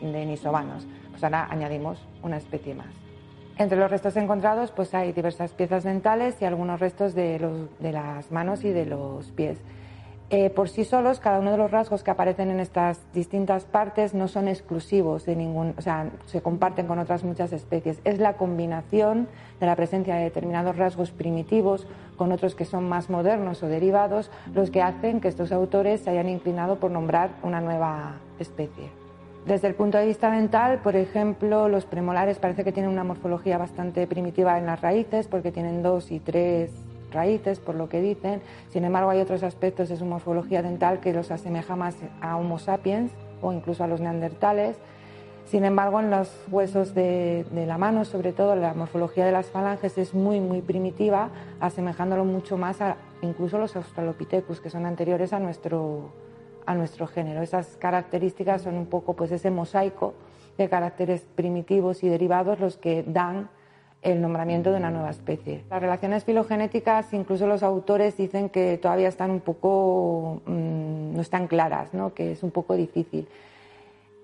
denisovanos. 0.00 0.86
Pues 1.10 1.24
ahora 1.24 1.48
añadimos 1.50 1.98
una 2.22 2.36
especie 2.36 2.74
más. 2.74 2.88
Entre 3.58 3.78
los 3.78 3.90
restos 3.90 4.16
encontrados 4.16 4.70
pues 4.70 4.94
hay 4.94 5.12
diversas 5.12 5.52
piezas 5.52 5.84
dentales 5.84 6.40
y 6.40 6.44
algunos 6.44 6.80
restos 6.80 7.14
de, 7.14 7.68
de 7.78 7.92
las 7.92 8.30
manos 8.30 8.62
y 8.62 8.70
de 8.70 8.86
los 8.86 9.30
pies. 9.32 9.58
Eh, 10.34 10.48
por 10.48 10.70
sí 10.70 10.86
solos, 10.86 11.20
cada 11.20 11.40
uno 11.40 11.50
de 11.50 11.58
los 11.58 11.70
rasgos 11.70 12.02
que 12.02 12.10
aparecen 12.10 12.50
en 12.50 12.58
estas 12.58 13.02
distintas 13.12 13.66
partes 13.66 14.14
no 14.14 14.28
son 14.28 14.48
exclusivos 14.48 15.26
de 15.26 15.36
ningún, 15.36 15.74
o 15.76 15.82
sea, 15.82 16.08
se 16.24 16.40
comparten 16.40 16.86
con 16.86 16.98
otras 16.98 17.22
muchas 17.22 17.52
especies. 17.52 18.00
Es 18.04 18.18
la 18.18 18.38
combinación 18.38 19.28
de 19.60 19.66
la 19.66 19.76
presencia 19.76 20.14
de 20.14 20.22
determinados 20.22 20.78
rasgos 20.78 21.10
primitivos 21.10 21.86
con 22.16 22.32
otros 22.32 22.54
que 22.54 22.64
son 22.64 22.88
más 22.88 23.10
modernos 23.10 23.62
o 23.62 23.66
derivados 23.66 24.30
los 24.54 24.70
que 24.70 24.80
hacen 24.80 25.20
que 25.20 25.28
estos 25.28 25.52
autores 25.52 26.00
se 26.00 26.08
hayan 26.08 26.30
inclinado 26.30 26.80
por 26.80 26.90
nombrar 26.90 27.32
una 27.42 27.60
nueva 27.60 28.14
especie. 28.38 28.88
Desde 29.44 29.68
el 29.68 29.74
punto 29.74 29.98
de 29.98 30.06
vista 30.06 30.30
dental, 30.30 30.78
por 30.78 30.96
ejemplo, 30.96 31.68
los 31.68 31.84
premolares 31.84 32.38
parece 32.38 32.64
que 32.64 32.72
tienen 32.72 32.90
una 32.90 33.04
morfología 33.04 33.58
bastante 33.58 34.06
primitiva 34.06 34.56
en 34.56 34.64
las 34.64 34.80
raíces 34.80 35.28
porque 35.28 35.52
tienen 35.52 35.82
dos 35.82 36.10
y 36.10 36.20
tres 36.20 36.70
raíces, 37.12 37.60
por 37.60 37.74
lo 37.74 37.88
que 37.88 38.00
dicen. 38.00 38.42
Sin 38.68 38.84
embargo, 38.84 39.10
hay 39.10 39.20
otros 39.20 39.42
aspectos 39.42 39.88
de 39.88 39.96
su 39.96 40.04
morfología 40.04 40.62
dental 40.62 41.00
que 41.00 41.12
los 41.12 41.30
asemeja 41.30 41.76
más 41.76 41.96
a 42.20 42.36
Homo 42.36 42.58
sapiens 42.58 43.12
o 43.40 43.52
incluso 43.52 43.84
a 43.84 43.86
los 43.86 44.00
neandertales. 44.00 44.76
Sin 45.44 45.64
embargo, 45.64 46.00
en 46.00 46.10
los 46.10 46.30
huesos 46.50 46.94
de, 46.94 47.44
la 47.52 47.76
mano, 47.76 48.04
sobre 48.04 48.32
todo 48.32 48.56
la 48.56 48.74
morfología 48.74 49.26
de 49.26 49.32
las 49.32 49.46
falanges 49.46 49.98
es 49.98 50.14
muy, 50.14 50.40
muy 50.40 50.62
primitiva, 50.62 51.30
asemejándolo 51.60 52.24
mucho 52.24 52.56
más 52.56 52.80
a 52.80 52.96
incluso 53.20 53.58
los 53.58 53.76
Australopithecus, 53.76 54.60
que 54.60 54.70
son 54.70 54.86
anteriores 54.86 55.32
a 55.32 55.40
nuestro, 55.40 56.10
a 56.64 56.74
nuestro 56.74 57.06
género. 57.06 57.42
Esas 57.42 57.76
características 57.76 58.62
son 58.62 58.76
un 58.76 58.86
poco 58.86 59.14
pues, 59.14 59.30
ese 59.32 59.50
mosaico 59.50 60.14
de 60.56 60.68
caracteres 60.68 61.26
primitivos 61.34 62.02
y 62.02 62.08
derivados 62.08 62.60
los 62.60 62.78
que 62.78 63.02
dan 63.06 63.50
el 64.02 64.20
nombramiento 64.20 64.70
de 64.72 64.78
una 64.78 64.90
nueva 64.90 65.10
especie. 65.10 65.62
Las 65.70 65.80
relaciones 65.80 66.24
filogenéticas, 66.24 67.12
incluso 67.14 67.46
los 67.46 67.62
autores 67.62 68.16
dicen 68.16 68.48
que 68.48 68.76
todavía 68.78 69.08
están 69.08 69.30
un 69.30 69.40
poco, 69.40 70.42
mm, 70.44 71.14
no 71.14 71.20
están 71.20 71.46
claras, 71.46 71.94
¿no? 71.94 72.12
que 72.12 72.32
es 72.32 72.42
un 72.42 72.50
poco 72.50 72.74
difícil. 72.74 73.28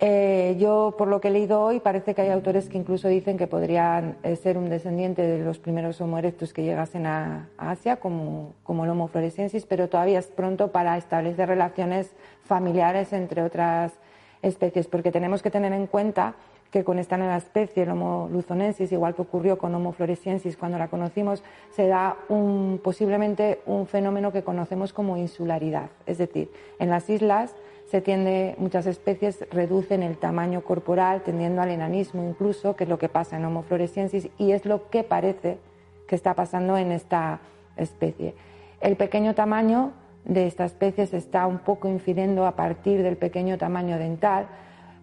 Eh, 0.01 0.57
yo, 0.61 0.95
por 0.97 1.09
lo 1.09 1.21
que 1.21 1.29
he 1.29 1.31
leído 1.31 1.61
hoy, 1.61 1.81
parece 1.81 2.15
que 2.15 2.23
hay 2.23 2.31
autores 2.31 2.69
que 2.69 2.79
incluso 2.79 3.09
dicen 3.09 3.37
que 3.37 3.49
podrían 3.49 4.17
eh, 4.23 4.37
ser 4.37 4.57
un 4.57 4.69
descendiente 4.69 5.23
de 5.23 5.45
los 5.45 5.59
primeros 5.59 6.01
Homo 6.01 6.19
erectus 6.19 6.53
que 6.53 6.63
llegasen 6.63 7.07
a, 7.07 7.49
Asia, 7.57 7.97
como, 7.97 8.55
como, 8.63 8.85
el 8.85 8.91
Homo 8.91 9.09
floresiensis, 9.09 9.67
pero 9.67 9.89
todavía 9.89 10.21
es 10.21 10.29
pronto 10.29 10.71
para 10.71 10.97
establecer 10.97 11.49
relaciones 11.49 12.13
familiares 12.45 13.13
entre 13.13 13.43
otras 13.43 13.93
especies, 14.41 14.87
porque 14.87 15.11
tenemos 15.11 15.43
que 15.43 15.51
tener 15.51 15.73
en 15.73 15.89
cuenta 15.89 16.37
que 16.71 16.85
con 16.85 16.99
esta 16.99 17.17
nueva 17.17 17.37
especie, 17.37 17.85
el 17.85 17.91
Homo 17.91 18.29
luzonensis, 18.31 18.93
igual 18.93 19.15
que 19.15 19.23
ocurrió 19.23 19.59
con 19.59 19.75
Homo 19.75 19.93
floresiensis 19.93 20.57
cuando 20.57 20.79
la 20.79 20.89
conocimos, 20.89 21.43
se 21.71 21.87
da 21.87 22.17
un, 22.29 22.81
posiblemente 22.83 23.61
un 23.67 23.87
fenómeno 23.87 24.33
que 24.33 24.43
conocemos 24.43 24.93
como 24.93 25.17
insularidad. 25.17 25.91
Es 26.07 26.19
decir, 26.19 26.51
en 26.79 26.91
las 26.91 27.09
islas 27.09 27.55
se 27.91 28.03
tiende, 28.03 28.55
muchas 28.59 28.87
especies 28.87 29.47
reducen 29.51 30.03
el 30.03 30.19
tamaño 30.19 30.63
corporal, 30.63 31.23
tendiendo 31.23 31.63
al 31.63 31.71
enanismo 31.71 32.23
incluso, 32.23 32.77
que 32.77 32.85
es 32.85 32.91
lo 32.91 32.99
que 32.99 33.09
pasa 33.09 33.39
en 33.39 33.47
Homo 33.47 33.63
floresiensis, 33.63 34.29
y 34.37 34.53
es 34.53 34.67
lo 34.67 34.91
que 34.91 35.05
parece 35.05 35.59
que 36.07 36.15
está 36.15 36.35
pasando 36.35 36.77
en 36.77 36.93
esta 36.93 37.41
especie. 37.77 38.35
El 38.81 38.97
pequeño 38.97 39.35
tamaño 39.35 39.93
de 40.27 40.47
esta 40.47 40.67
especie 40.67 41.07
se 41.07 41.17
está 41.17 41.47
un 41.47 41.59
poco 41.59 41.89
incidiendo 41.89 42.47
a 42.47 42.57
partir 42.57 43.03
del 43.03 43.17
pequeño 43.17 43.57
tamaño 43.57 43.99
dental, 43.99 44.49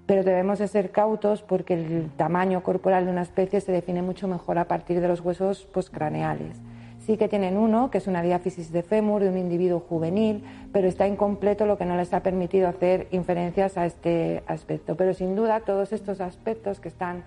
pero 0.05 0.23
debemos 0.23 0.59
de 0.59 0.67
ser 0.67 0.91
cautos 0.91 1.41
porque 1.41 1.73
el 1.73 2.09
tamaño 2.15 2.61
corporal 2.63 3.05
de 3.05 3.11
una 3.11 3.23
especie 3.23 3.61
se 3.61 3.71
define 3.71 4.01
mucho 4.01 4.27
mejor 4.27 4.57
a 4.57 4.67
partir 4.67 5.01
de 5.01 5.07
los 5.07 5.21
huesos 5.21 5.65
postcraneales. 5.65 6.57
Sí 7.05 7.17
que 7.17 7.27
tienen 7.27 7.57
uno, 7.57 7.91
que 7.91 7.99
es 7.99 8.07
una 8.07 8.23
diáfisis 8.23 8.71
de 8.71 8.81
fémur 8.81 9.21
de 9.21 9.29
un 9.29 9.37
individuo 9.37 9.79
juvenil, 9.79 10.43
pero 10.71 10.87
está 10.87 11.07
incompleto, 11.07 11.65
lo 11.65 11.77
que 11.77 11.85
no 11.85 11.95
les 11.95 12.13
ha 12.13 12.21
permitido 12.21 12.67
hacer 12.67 13.07
inferencias 13.11 13.77
a 13.77 13.85
este 13.85 14.43
aspecto. 14.47 14.95
Pero 14.95 15.13
sin 15.13 15.35
duda 15.35 15.59
todos 15.59 15.93
estos 15.93 16.19
aspectos 16.19 16.79
que 16.79 16.87
están 16.87 17.23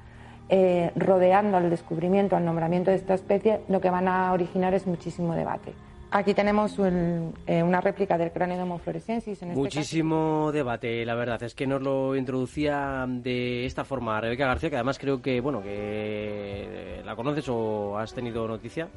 eh, 0.48 0.90
rodeando 0.96 1.56
al 1.56 1.70
descubrimiento, 1.70 2.34
al 2.34 2.44
nombramiento 2.44 2.90
de 2.90 2.96
esta 2.96 3.14
especie, 3.14 3.60
lo 3.68 3.80
que 3.80 3.90
van 3.90 4.08
a 4.08 4.32
originar 4.32 4.74
es 4.74 4.86
muchísimo 4.86 5.34
debate. 5.34 5.74
Aquí 6.10 6.32
tenemos 6.32 6.74
eh, 6.78 7.62
una 7.62 7.80
réplica 7.82 8.16
del 8.16 8.32
cráneo 8.32 8.56
de 8.56 8.62
Homo 8.62 8.78
floresiensis. 8.78 9.42
En 9.42 9.50
este 9.50 9.60
Muchísimo 9.60 10.50
debate, 10.52 11.04
la 11.04 11.14
verdad. 11.14 11.42
Es 11.42 11.54
que 11.54 11.66
nos 11.66 11.82
lo 11.82 12.16
introducía 12.16 13.04
de 13.06 13.66
esta 13.66 13.84
forma 13.84 14.18
Rebeca 14.18 14.46
García, 14.46 14.70
que 14.70 14.76
además 14.76 14.98
creo 14.98 15.20
que, 15.20 15.40
bueno, 15.42 15.62
que 15.62 17.02
la 17.04 17.14
conoces 17.14 17.46
o 17.50 17.98
has 17.98 18.14
tenido 18.14 18.48
noticia. 18.48 18.88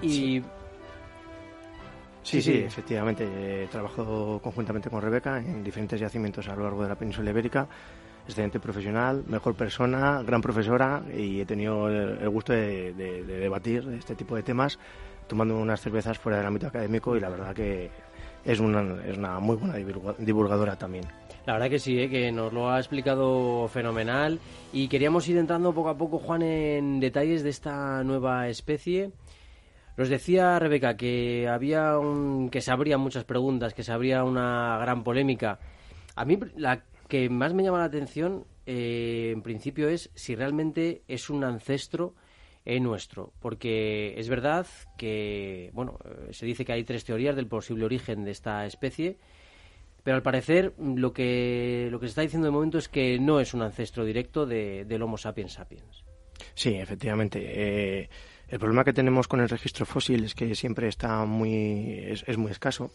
Y... 0.00 0.40
Sí. 2.22 2.42
Sí, 2.42 2.58
efectivamente. 2.58 3.64
He 3.64 3.66
trabajado 3.66 4.38
conjuntamente 4.40 4.90
con 4.90 5.02
Rebeca 5.02 5.38
en 5.38 5.64
diferentes 5.64 5.98
yacimientos 5.98 6.46
a 6.48 6.54
lo 6.54 6.62
largo 6.62 6.82
de 6.84 6.90
la 6.90 6.94
península 6.94 7.30
ibérica. 7.30 7.66
Excelente 8.24 8.60
profesional, 8.60 9.24
mejor 9.26 9.54
persona, 9.54 10.22
gran 10.22 10.42
profesora 10.42 11.02
y 11.16 11.40
he 11.40 11.46
tenido 11.46 11.88
el, 11.88 12.28
gusto 12.28 12.52
de, 12.52 12.92
de 12.92 13.22
debatir 13.22 13.88
este 13.98 14.14
tipo 14.14 14.36
de 14.36 14.42
temas 14.42 14.78
tomando 15.28 15.56
unas 15.56 15.80
cervezas 15.80 16.18
fuera 16.18 16.38
del 16.38 16.46
ámbito 16.46 16.66
académico 16.66 17.16
y 17.16 17.20
la 17.20 17.28
verdad 17.28 17.54
que 17.54 17.90
es 18.44 18.60
una, 18.60 19.04
es 19.04 19.16
una 19.16 19.38
muy 19.38 19.56
buena 19.56 19.76
divulgadora 20.18 20.76
también. 20.76 21.04
La 21.46 21.54
verdad 21.54 21.70
que 21.70 21.78
sí, 21.78 21.98
¿eh? 21.98 22.10
que 22.10 22.30
nos 22.32 22.52
lo 22.52 22.70
ha 22.70 22.78
explicado 22.78 23.68
fenomenal 23.68 24.38
y 24.72 24.88
queríamos 24.88 25.28
ir 25.28 25.38
entrando 25.38 25.72
poco 25.72 25.88
a 25.88 25.96
poco, 25.96 26.18
Juan, 26.18 26.42
en 26.42 27.00
detalles 27.00 27.42
de 27.42 27.50
esta 27.50 28.02
nueva 28.04 28.48
especie. 28.48 29.12
Nos 29.96 30.08
decía 30.08 30.58
Rebeca 30.58 30.96
que 30.96 31.48
había 31.48 31.98
un, 31.98 32.50
que 32.50 32.60
se 32.60 32.70
abrían 32.70 33.00
muchas 33.00 33.24
preguntas, 33.24 33.74
que 33.74 33.82
se 33.82 33.92
abría 33.92 34.24
una 34.24 34.78
gran 34.78 35.02
polémica. 35.02 35.58
A 36.14 36.24
mí 36.24 36.38
la 36.56 36.84
que 37.08 37.30
más 37.30 37.54
me 37.54 37.62
llama 37.62 37.78
la 37.78 37.84
atención, 37.84 38.44
eh, 38.66 39.30
en 39.32 39.42
principio, 39.42 39.88
es 39.88 40.10
si 40.14 40.36
realmente 40.36 41.02
es 41.08 41.30
un 41.30 41.42
ancestro 41.42 42.14
nuestro, 42.80 43.32
porque 43.40 44.14
es 44.18 44.28
verdad 44.28 44.66
que, 44.98 45.70
bueno, 45.72 45.98
eh, 46.04 46.32
se 46.32 46.44
dice 46.44 46.64
que 46.64 46.72
hay 46.72 46.84
tres 46.84 47.04
teorías 47.04 47.34
del 47.34 47.46
posible 47.46 47.84
origen 47.84 48.24
de 48.24 48.30
esta 48.30 48.66
especie, 48.66 49.16
pero 50.04 50.16
al 50.16 50.22
parecer 50.22 50.74
lo 50.78 51.12
que, 51.12 51.88
lo 51.90 51.98
que 51.98 52.06
se 52.06 52.10
está 52.10 52.22
diciendo 52.22 52.46
de 52.46 52.52
momento 52.52 52.78
es 52.78 52.88
que 52.88 53.18
no 53.18 53.40
es 53.40 53.54
un 53.54 53.62
ancestro 53.62 54.04
directo 54.04 54.46
de, 54.46 54.84
del 54.84 55.02
Homo 55.02 55.16
sapiens 55.16 55.54
sapiens. 55.54 56.04
Sí, 56.54 56.74
efectivamente. 56.74 57.40
Eh, 57.42 58.08
el 58.48 58.58
problema 58.58 58.84
que 58.84 58.92
tenemos 58.92 59.28
con 59.28 59.40
el 59.40 59.48
registro 59.48 59.86
fósil 59.86 60.24
es 60.24 60.34
que 60.34 60.54
siempre 60.54 60.88
está 60.88 61.24
muy, 61.24 61.98
es, 62.06 62.38
muy 62.38 62.50
escaso. 62.50 62.90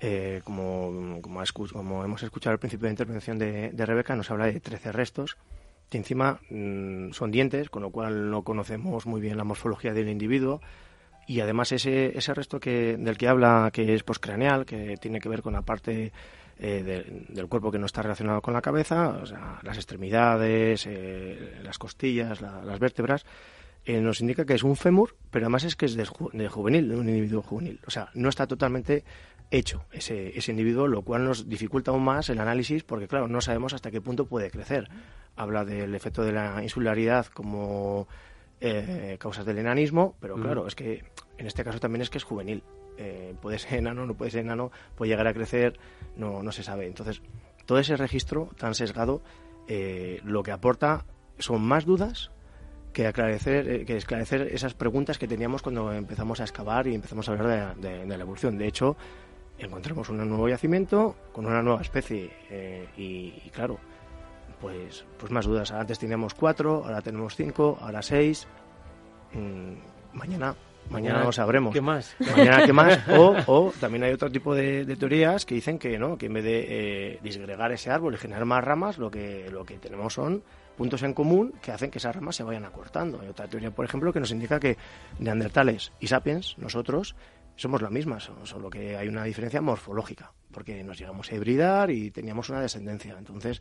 Eh, 0.00 0.40
como, 0.44 1.20
como, 1.20 1.42
como, 1.72 2.04
hemos 2.04 2.22
escuchado 2.22 2.52
al 2.52 2.58
principio 2.58 2.84
de 2.84 2.88
la 2.88 2.92
intervención 2.92 3.38
de, 3.38 3.70
de 3.70 3.86
Rebeca, 3.86 4.16
nos 4.16 4.30
habla 4.30 4.46
de 4.46 4.60
13 4.60 4.92
restos 4.92 5.36
encima 5.98 6.40
mm, 6.50 7.12
son 7.12 7.30
dientes, 7.30 7.70
con 7.70 7.82
lo 7.82 7.90
cual 7.90 8.30
no 8.30 8.42
conocemos 8.42 9.06
muy 9.06 9.20
bien 9.20 9.36
la 9.36 9.44
morfología 9.44 9.92
del 9.92 10.08
individuo. 10.08 10.60
Y 11.26 11.40
además 11.40 11.72
ese, 11.72 12.16
ese 12.18 12.34
resto 12.34 12.58
que, 12.58 12.96
del 12.96 13.16
que 13.16 13.28
habla, 13.28 13.70
que 13.72 13.94
es 13.94 14.02
postcraneal, 14.02 14.66
que 14.66 14.96
tiene 14.96 15.20
que 15.20 15.28
ver 15.28 15.42
con 15.42 15.52
la 15.52 15.62
parte 15.62 16.12
eh, 16.58 17.24
del 17.28 17.46
cuerpo 17.46 17.70
que 17.70 17.78
no 17.78 17.86
está 17.86 18.02
relacionado 18.02 18.42
con 18.42 18.52
la 18.52 18.60
cabeza, 18.60 19.18
o 19.22 19.26
sea, 19.26 19.58
las 19.62 19.76
extremidades, 19.76 20.86
eh, 20.86 21.58
las 21.62 21.78
costillas, 21.78 22.40
las 22.40 22.78
vértebras, 22.78 23.24
eh, 23.86 24.00
nos 24.00 24.20
indica 24.20 24.44
que 24.44 24.54
es 24.54 24.62
un 24.62 24.76
fémur, 24.76 25.16
pero 25.30 25.46
además 25.46 25.64
es 25.64 25.74
que 25.74 25.86
es 25.86 25.94
de, 25.94 26.06
de, 26.32 26.48
juvenil, 26.48 26.88
de 26.88 26.96
un 26.96 27.08
individuo 27.08 27.42
juvenil. 27.42 27.80
O 27.86 27.90
sea, 27.90 28.10
no 28.12 28.28
está 28.28 28.46
totalmente 28.46 29.04
hecho 29.50 29.84
ese, 29.90 30.36
ese 30.36 30.50
individuo, 30.50 30.86
lo 30.86 31.02
cual 31.02 31.24
nos 31.24 31.48
dificulta 31.48 31.92
aún 31.92 32.04
más 32.04 32.28
el 32.28 32.40
análisis 32.40 32.84
porque, 32.84 33.08
claro, 33.08 33.26
no 33.26 33.40
sabemos 33.40 33.72
hasta 33.72 33.90
qué 33.90 34.02
punto 34.02 34.26
puede 34.26 34.50
crecer. 34.50 34.88
Habla 35.36 35.64
del 35.64 35.94
efecto 35.94 36.22
de 36.22 36.32
la 36.32 36.62
insularidad 36.62 37.26
como 37.26 38.06
eh, 38.60 39.16
causas 39.18 39.46
del 39.46 39.58
enanismo, 39.58 40.16
pero 40.20 40.34
claro, 40.36 40.66
es 40.66 40.74
que 40.74 41.04
en 41.38 41.46
este 41.46 41.64
caso 41.64 41.80
también 41.80 42.02
es 42.02 42.10
que 42.10 42.18
es 42.18 42.24
juvenil. 42.24 42.62
Eh, 42.98 43.34
puede 43.40 43.58
ser 43.58 43.78
enano, 43.78 44.04
no 44.04 44.14
puede 44.14 44.30
ser 44.30 44.40
enano, 44.40 44.70
puede 44.94 45.10
llegar 45.10 45.26
a 45.26 45.32
crecer, 45.32 45.78
no, 46.16 46.42
no 46.42 46.52
se 46.52 46.62
sabe. 46.62 46.86
Entonces, 46.86 47.22
todo 47.64 47.78
ese 47.78 47.96
registro 47.96 48.50
tan 48.58 48.74
sesgado 48.74 49.22
eh, 49.68 50.20
lo 50.24 50.42
que 50.42 50.52
aporta 50.52 51.06
son 51.38 51.62
más 51.62 51.86
dudas 51.86 52.30
que 52.92 53.06
aclarecer, 53.06 53.86
que 53.86 53.96
esclarecer 53.96 54.42
esas 54.52 54.74
preguntas 54.74 55.16
que 55.16 55.28
teníamos 55.28 55.62
cuando 55.62 55.92
empezamos 55.92 56.40
a 56.40 56.42
excavar 56.42 56.88
y 56.88 56.94
empezamos 56.94 57.28
a 57.28 57.32
hablar 57.32 57.76
de, 57.76 58.04
de 58.04 58.16
la 58.18 58.22
evolución. 58.22 58.58
De 58.58 58.66
hecho, 58.66 58.96
encontramos 59.60 60.08
un 60.08 60.16
nuevo 60.28 60.48
yacimiento 60.48 61.16
con 61.32 61.46
una 61.46 61.62
nueva 61.62 61.82
especie 61.82 62.30
eh, 62.50 62.88
y, 62.96 63.50
claro, 63.50 63.78
pues, 64.60 65.04
pues 65.18 65.32
más 65.32 65.46
dudas. 65.46 65.72
Antes 65.72 65.98
teníamos 65.98 66.34
cuatro, 66.34 66.82
ahora 66.84 67.00
tenemos 67.02 67.36
cinco, 67.36 67.78
ahora 67.80 68.02
seis. 68.02 68.46
Mm, 69.32 69.74
mañana 70.16 70.54
Mañana 70.90 71.22
lo 71.22 71.32
sabremos. 71.32 71.72
¿Qué 71.72 71.80
más? 71.80 72.16
Mañana 72.18 72.66
qué 72.66 72.72
más. 72.72 72.98
O, 73.46 73.72
también 73.80 74.02
hay 74.04 74.12
otro 74.12 74.30
tipo 74.30 74.54
de, 74.54 74.84
teorías 74.96 75.46
que 75.46 75.54
dicen 75.54 75.78
que 75.78 75.98
no, 75.98 76.18
que 76.18 76.26
en 76.26 76.32
vez 76.34 76.44
de 76.44 76.66
eh, 76.68 77.18
disgregar 77.22 77.70
ese 77.72 77.90
árbol 77.90 78.14
y 78.14 78.18
generar 78.18 78.44
más 78.44 78.62
ramas, 78.64 78.98
lo 78.98 79.10
que, 79.10 79.48
lo 79.50 79.64
que 79.64 79.78
tenemos 79.78 80.14
son 80.14 80.42
puntos 80.76 81.02
en 81.02 81.14
común 81.14 81.54
que 81.62 81.72
hacen 81.72 81.90
que 81.90 81.98
esas 81.98 82.14
ramas 82.14 82.36
se 82.36 82.42
vayan 82.42 82.64
acortando. 82.64 83.20
Hay 83.20 83.28
otra 83.28 83.46
teoría, 83.46 83.70
por 83.70 83.84
ejemplo, 83.84 84.12
que 84.12 84.20
nos 84.20 84.30
indica 84.30 84.58
que 84.58 84.76
neandertales 85.18 85.92
y 86.00 86.08
sapiens, 86.08 86.56
nosotros, 86.58 87.14
somos 87.56 87.82
la 87.82 87.90
misma, 87.90 88.18
solo 88.20 88.70
que 88.70 88.96
hay 88.96 89.08
una 89.08 89.24
diferencia 89.24 89.60
morfológica, 89.60 90.32
porque 90.50 90.82
nos 90.82 90.98
llegamos 90.98 91.30
a 91.30 91.34
hibridar 91.34 91.90
y 91.90 92.10
teníamos 92.10 92.48
una 92.48 92.60
descendencia. 92.60 93.16
Entonces, 93.18 93.60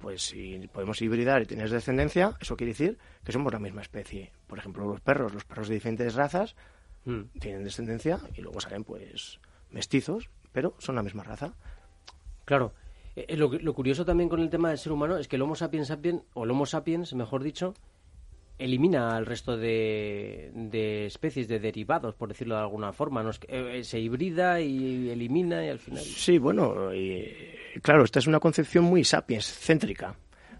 pues 0.00 0.22
si 0.22 0.66
podemos 0.72 1.00
hibridar 1.02 1.42
y 1.42 1.46
tener 1.46 1.68
descendencia, 1.68 2.36
eso 2.40 2.56
quiere 2.56 2.72
decir 2.72 2.98
que 3.22 3.32
somos 3.32 3.52
la 3.52 3.58
misma 3.58 3.82
especie. 3.82 4.32
Por 4.46 4.58
ejemplo, 4.58 4.86
los 4.86 5.00
perros, 5.00 5.32
los 5.34 5.44
perros 5.44 5.68
de 5.68 5.74
diferentes 5.74 6.14
razas 6.14 6.56
mm. 7.04 7.38
tienen 7.38 7.64
descendencia 7.64 8.18
y 8.34 8.40
luego 8.40 8.60
salen 8.60 8.82
pues 8.82 9.40
mestizos, 9.70 10.30
pero 10.52 10.74
son 10.78 10.96
la 10.96 11.02
misma 11.02 11.22
raza. 11.22 11.52
Claro. 12.46 12.72
Eh, 13.14 13.26
eh, 13.28 13.36
lo, 13.36 13.52
lo, 13.52 13.74
curioso 13.74 14.04
también 14.04 14.28
con 14.30 14.40
el 14.40 14.48
tema 14.48 14.70
del 14.70 14.78
ser 14.78 14.92
humano 14.92 15.18
es 15.18 15.28
que 15.28 15.36
el 15.36 15.42
Homo 15.42 15.54
sapiens 15.54 15.88
sapiens, 15.88 16.22
o 16.32 16.44
el 16.44 16.50
Homo 16.50 16.64
sapiens, 16.64 17.12
mejor 17.12 17.42
dicho, 17.42 17.74
elimina 18.60 19.16
al 19.16 19.26
resto 19.26 19.56
de, 19.56 20.50
de, 20.54 21.06
especies, 21.06 21.48
de 21.48 21.58
derivados, 21.58 22.14
por 22.14 22.28
decirlo 22.28 22.56
de 22.56 22.60
alguna 22.60 22.92
forma. 22.92 23.22
¿no? 23.22 23.30
Eh, 23.48 23.82
se 23.82 23.98
hibrida 23.98 24.60
y 24.60 25.08
elimina 25.10 25.64
y 25.64 25.70
al 25.70 25.78
final... 25.78 26.02
Sí, 26.02 26.38
bueno, 26.38 26.94
y, 26.94 27.26
claro, 27.82 28.04
esta 28.04 28.18
es 28.18 28.26
una 28.26 28.38
concepción 28.38 28.84
muy 28.84 29.04
sapiens, 29.04 29.46
céntrica. 29.46 30.14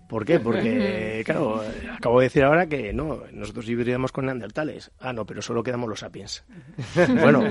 ¿Por 0.08 0.24
qué? 0.24 0.40
Porque, 0.40 1.22
claro, 1.24 1.62
acabo 1.92 2.18
de 2.18 2.26
decir 2.26 2.42
ahora 2.42 2.66
que 2.66 2.92
no, 2.92 3.22
nosotros 3.30 3.68
hibridamos 3.68 4.10
con 4.10 4.26
neandertales. 4.26 4.90
Ah, 4.98 5.12
no, 5.12 5.24
pero 5.24 5.40
solo 5.40 5.62
quedamos 5.62 5.88
los 5.88 6.00
sapiens. 6.00 6.44
bueno, 7.20 7.44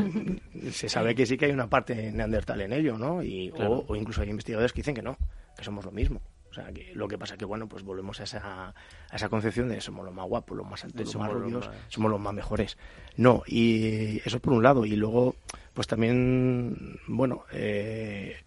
se 0.70 0.90
sabe 0.90 1.16
que 1.16 1.26
sí 1.26 1.38
que 1.38 1.46
hay 1.46 1.52
una 1.52 1.70
parte 1.70 2.12
neandertal 2.12 2.60
en 2.60 2.74
ello, 2.74 2.98
¿no? 2.98 3.24
Y, 3.24 3.50
o 3.56 3.96
incluso 3.96 4.24
hay 4.24 4.30
investigadores 4.30 4.74
que 4.74 4.82
dicen 4.82 4.96
que 4.96 5.02
no, 5.02 5.18
que 5.56 5.64
somos 5.64 5.86
lo 5.86 5.92
mismo. 5.92 6.20
O 6.50 6.54
sea, 6.54 6.72
que 6.72 6.92
lo 6.96 7.08
que 7.08 7.18
pasa 7.18 7.38
que, 7.38 7.46
bueno, 7.46 7.68
pues 7.68 7.84
volvemos 7.84 8.20
a 8.20 8.24
esa, 8.24 8.70
a 8.70 9.16
esa 9.16 9.30
concepción 9.30 9.70
de 9.70 9.82
somos 9.82 10.06
los 10.06 10.14
más 10.14 10.28
guapos, 10.28 10.58
los 10.58 10.68
más 10.68 10.84
altos, 10.84 11.06
los 11.06 11.16
más 11.16 11.32
rubios, 11.32 11.70
somos 11.90 12.10
los 12.10 12.20
más 12.20 12.34
mejores. 12.34 12.78
No, 13.18 13.44
y 13.46 14.22
eso 14.26 14.40
por 14.40 14.54
un 14.54 14.64
lado. 14.64 14.86
Y 14.86 14.96
luego, 14.96 15.36
pues 15.74 15.88
también, 15.88 17.00
bueno, 17.08 17.44
eh, 17.52 18.38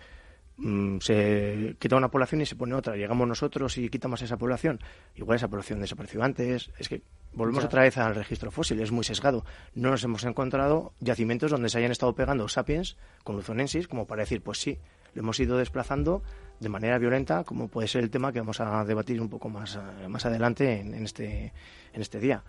mm, 0.56 0.98
se 0.98 1.76
quita 1.78 1.96
una 1.96 2.10
población 2.10 2.40
y 2.40 2.46
se 2.46 2.56
pone 2.56 2.74
otra. 2.74 2.96
Llegamos 2.96 3.28
nosotros 3.28 3.78
y 3.78 3.88
quitamos 3.88 4.20
esa 4.22 4.36
población. 4.36 4.80
Igual 5.14 5.36
esa 5.36 5.48
población 5.48 5.80
desapareció 5.80 6.22
antes. 6.22 6.70
Es 6.78 6.88
que 6.88 7.02
volvemos 7.34 7.64
otra 7.64 7.82
vez 7.82 7.96
al 7.98 8.14
registro 8.14 8.50
fósil, 8.50 8.80
es 8.80 8.90
muy 8.90 9.04
sesgado. 9.04 9.44
No 9.74 9.90
nos 9.90 10.02
hemos 10.04 10.24
encontrado 10.24 10.92
yacimientos 11.00 11.50
donde 11.50 11.68
se 11.68 11.78
hayan 11.78 11.92
estado 11.92 12.14
pegando 12.14 12.48
sapiens 12.48 12.96
con 13.24 13.36
luzonensis, 13.36 13.88
como 13.88 14.06
para 14.06 14.22
decir, 14.22 14.42
pues 14.42 14.58
sí, 14.58 14.78
lo 15.14 15.20
hemos 15.20 15.38
ido 15.40 15.56
desplazando 15.56 16.22
de 16.60 16.68
manera 16.68 16.98
violenta, 16.98 17.44
como 17.44 17.68
puede 17.68 17.88
ser 17.88 18.02
el 18.04 18.10
tema 18.10 18.32
que 18.32 18.40
vamos 18.40 18.60
a 18.60 18.84
debatir 18.84 19.20
un 19.20 19.28
poco 19.28 19.48
más, 19.48 19.76
eh, 19.76 20.08
más 20.08 20.24
adelante 20.26 20.80
en, 20.80 20.94
este, 21.04 21.52
en 21.92 22.00
este 22.00 22.18
día. 22.20 22.42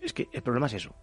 Es 0.00 0.12
que 0.12 0.28
el 0.32 0.42
problema 0.42 0.66
es 0.66 0.74
eso, 0.74 0.94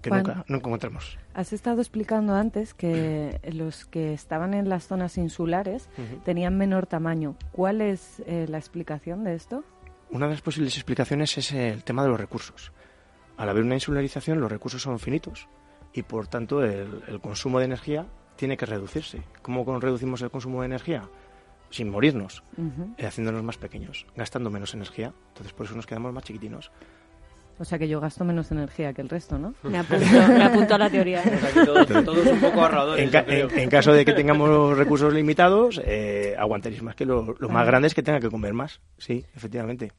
que 0.00 0.10
nunca, 0.10 0.44
no 0.48 0.56
encontramos. 0.56 1.18
Has 1.34 1.52
estado 1.52 1.80
explicando 1.80 2.34
antes 2.34 2.74
que 2.74 3.40
los 3.52 3.84
que 3.84 4.12
estaban 4.14 4.54
en 4.54 4.68
las 4.68 4.86
zonas 4.86 5.18
insulares 5.18 5.88
tenían 6.24 6.56
menor 6.56 6.86
tamaño. 6.86 7.36
¿Cuál 7.52 7.80
es 7.80 8.22
eh, 8.26 8.46
la 8.48 8.58
explicación 8.58 9.24
de 9.24 9.34
esto? 9.34 9.64
Una 10.10 10.26
de 10.26 10.32
las 10.32 10.42
posibles 10.42 10.74
explicaciones 10.74 11.36
es 11.36 11.52
el 11.52 11.84
tema 11.84 12.02
de 12.02 12.08
los 12.08 12.18
recursos. 12.18 12.72
Al 13.36 13.48
haber 13.50 13.62
una 13.62 13.74
insularización, 13.74 14.40
los 14.40 14.50
recursos 14.50 14.82
son 14.82 14.98
finitos 14.98 15.48
y 15.92 16.02
por 16.02 16.26
tanto 16.26 16.64
el, 16.64 17.02
el 17.06 17.20
consumo 17.20 17.58
de 17.58 17.66
energía 17.66 18.06
tiene 18.38 18.56
que 18.56 18.64
reducirse. 18.66 19.22
¿Cómo 19.42 19.78
reducimos 19.80 20.22
el 20.22 20.30
consumo 20.30 20.60
de 20.62 20.66
energía? 20.66 21.08
Sin 21.70 21.90
morirnos, 21.90 22.42
eh, 22.96 23.06
haciéndonos 23.06 23.42
más 23.42 23.58
pequeños, 23.58 24.06
gastando 24.16 24.50
menos 24.50 24.72
energía. 24.74 25.12
Entonces, 25.28 25.52
por 25.52 25.66
eso 25.66 25.74
nos 25.74 25.86
quedamos 25.86 26.12
más 26.14 26.24
chiquitinos. 26.24 26.70
O 27.60 27.64
sea 27.64 27.78
que 27.78 27.88
yo 27.88 28.00
gasto 28.00 28.24
menos 28.24 28.52
energía 28.52 28.92
que 28.92 29.02
el 29.02 29.08
resto, 29.08 29.36
¿no? 29.36 29.52
Me 29.64 29.78
apunto, 30.44 30.74
a 30.74 30.78
la 30.78 30.88
teoría. 30.88 31.22
todos, 31.52 32.26
un 32.26 32.40
poco 32.40 32.62
ahorradores. 32.62 33.12
En, 33.26 33.68
caso 33.68 33.92
de 33.92 34.04
que 34.04 34.12
tengamos 34.12 34.78
recursos 34.78 35.12
limitados, 35.12 35.80
eh, 35.84 36.36
aguantaréis 36.38 36.82
más 36.82 36.94
que 36.94 37.04
lo, 37.04 37.34
más 37.48 37.66
grande 37.66 37.88
es 37.88 37.94
que 37.94 38.02
tenga 38.02 38.20
que 38.20 38.30
comer 38.30 38.54
más. 38.54 38.80
Sí, 38.96 39.24
efectivamente. 39.34 39.92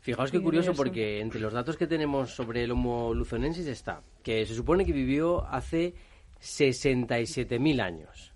Fijaos 0.00 0.32
qué 0.32 0.40
curioso 0.40 0.72
porque 0.72 1.20
entre 1.20 1.38
los 1.38 1.52
datos 1.52 1.76
que 1.76 1.86
tenemos 1.86 2.34
sobre 2.34 2.64
el 2.64 2.72
Homo 2.72 3.14
luzonensis 3.14 3.66
está 3.66 4.00
que 4.24 4.44
se 4.46 4.54
supone 4.54 4.84
que 4.84 4.92
vivió 4.92 5.46
hace 5.46 5.94
67.000 6.40 7.80
años. 7.80 8.31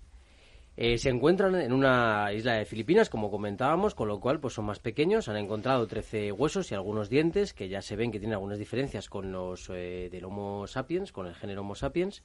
Eh, 0.79 0.99
se 0.99 1.09
encuentran 1.09 1.55
en 1.55 1.73
una 1.73 2.31
isla 2.31 2.53
de 2.53 2.65
Filipinas, 2.65 3.09
como 3.09 3.31
comentábamos, 3.31 3.95
con 3.95 4.07
lo 4.07 4.19
cual 4.19 4.39
pues 4.39 4.53
son 4.53 4.65
más 4.65 4.77
pequeños. 4.77 5.27
Han 5.27 5.37
encontrado 5.37 5.87
13 5.87 6.31
huesos 6.31 6.71
y 6.71 6.75
algunos 6.75 7.09
dientes 7.09 7.55
que 7.55 7.67
ya 7.67 7.81
se 7.81 7.95
ven 7.95 8.11
que 8.11 8.19
tienen 8.19 8.35
algunas 8.35 8.59
diferencias 8.59 9.09
con 9.09 9.31
los 9.31 9.71
eh, 9.73 10.21
Homo 10.23 10.67
sapiens, 10.67 11.11
con 11.11 11.25
el 11.25 11.33
género 11.33 11.61
Homo 11.61 11.73
sapiens. 11.73 12.21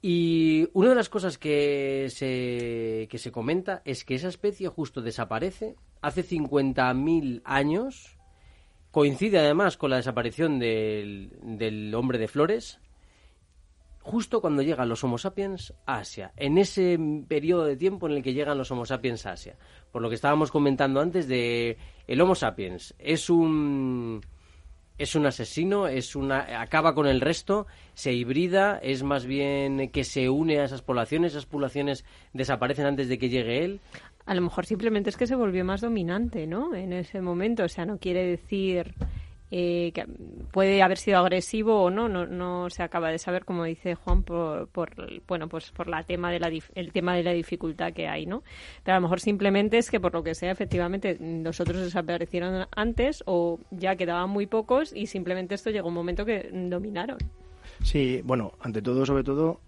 Y 0.00 0.70
una 0.72 0.88
de 0.90 0.94
las 0.94 1.10
cosas 1.10 1.36
que 1.36 2.06
se, 2.08 3.08
que 3.10 3.18
se 3.18 3.30
comenta 3.30 3.82
es 3.84 4.06
que 4.06 4.14
esa 4.14 4.28
especie 4.28 4.68
justo 4.68 5.02
desaparece 5.02 5.76
hace 6.00 6.24
50.000 6.24 7.42
años. 7.44 8.16
Coincide 8.90 9.38
además 9.38 9.76
con 9.76 9.90
la 9.90 9.96
desaparición 9.96 10.58
del, 10.58 11.30
del 11.42 11.94
hombre 11.94 12.16
de 12.18 12.28
flores, 12.28 12.80
justo 14.04 14.42
cuando 14.42 14.62
llegan 14.62 14.88
los 14.88 15.02
Homo 15.02 15.16
sapiens 15.16 15.72
a 15.86 15.96
Asia, 15.96 16.32
en 16.36 16.58
ese 16.58 16.98
periodo 17.26 17.64
de 17.64 17.76
tiempo 17.76 18.06
en 18.06 18.12
el 18.12 18.22
que 18.22 18.34
llegan 18.34 18.58
los 18.58 18.70
Homo 18.70 18.84
sapiens 18.84 19.24
a 19.24 19.32
Asia. 19.32 19.56
Por 19.90 20.02
lo 20.02 20.10
que 20.10 20.14
estábamos 20.14 20.52
comentando 20.52 21.00
antes 21.00 21.26
de 21.26 21.78
el 22.06 22.20
Homo 22.20 22.34
sapiens 22.34 22.94
es 22.98 23.30
un 23.30 24.20
es 24.98 25.16
un 25.16 25.26
asesino, 25.26 25.88
es 25.88 26.14
una 26.14 26.60
acaba 26.60 26.94
con 26.94 27.06
el 27.06 27.20
resto, 27.20 27.66
se 27.94 28.12
hibrida, 28.12 28.78
es 28.78 29.02
más 29.02 29.24
bien 29.24 29.90
que 29.90 30.04
se 30.04 30.28
une 30.28 30.60
a 30.60 30.64
esas 30.64 30.82
poblaciones, 30.82 31.32
esas 31.32 31.46
poblaciones 31.46 32.04
desaparecen 32.34 32.86
antes 32.86 33.08
de 33.08 33.18
que 33.18 33.30
llegue 33.30 33.64
él. 33.64 33.80
A 34.26 34.34
lo 34.34 34.42
mejor 34.42 34.66
simplemente 34.66 35.08
es 35.08 35.16
que 35.16 35.26
se 35.26 35.34
volvió 35.34 35.64
más 35.64 35.80
dominante, 35.80 36.46
¿no? 36.46 36.74
En 36.74 36.92
ese 36.92 37.22
momento, 37.22 37.64
o 37.64 37.68
sea, 37.68 37.86
no 37.86 37.98
quiere 37.98 38.24
decir 38.24 38.94
eh, 39.56 39.92
que 39.94 40.04
puede 40.50 40.82
haber 40.82 40.98
sido 40.98 41.18
agresivo 41.18 41.80
o 41.80 41.88
no, 41.88 42.08
no, 42.08 42.70
se 42.70 42.82
acaba 42.82 43.12
de 43.12 43.20
saber, 43.20 43.44
como 43.44 43.62
dice 43.62 43.94
Juan, 43.94 44.24
por, 44.24 44.66
por 44.66 44.90
bueno, 45.28 45.48
pues 45.48 45.70
por 45.70 45.86
la 45.86 46.02
tema 46.02 46.32
de 46.32 46.40
la, 46.40 46.50
el 46.74 46.90
tema 46.90 47.14
de 47.14 47.22
la 47.22 47.30
dificultad 47.30 47.92
que 47.92 48.08
hay, 48.08 48.26
¿no? 48.26 48.42
Pero 48.82 48.96
a 48.96 48.98
lo 48.98 49.02
mejor 49.02 49.20
simplemente 49.20 49.78
es 49.78 49.92
que 49.92 50.00
por 50.00 50.12
lo 50.12 50.24
que 50.24 50.34
sea, 50.34 50.50
efectivamente, 50.50 51.18
nosotros 51.20 51.82
desaparecieron 51.82 52.66
antes 52.74 53.22
o 53.26 53.60
ya 53.70 53.94
quedaban 53.94 54.28
muy 54.28 54.48
pocos 54.48 54.92
y 54.92 55.06
simplemente 55.06 55.54
esto 55.54 55.70
llegó 55.70 55.86
un 55.86 55.94
momento 55.94 56.24
que 56.24 56.50
dominaron. 56.52 57.18
Sí, 57.80 58.22
bueno, 58.24 58.54
ante 58.58 58.82
todo, 58.82 59.06
sobre 59.06 59.22
todo, 59.22 59.60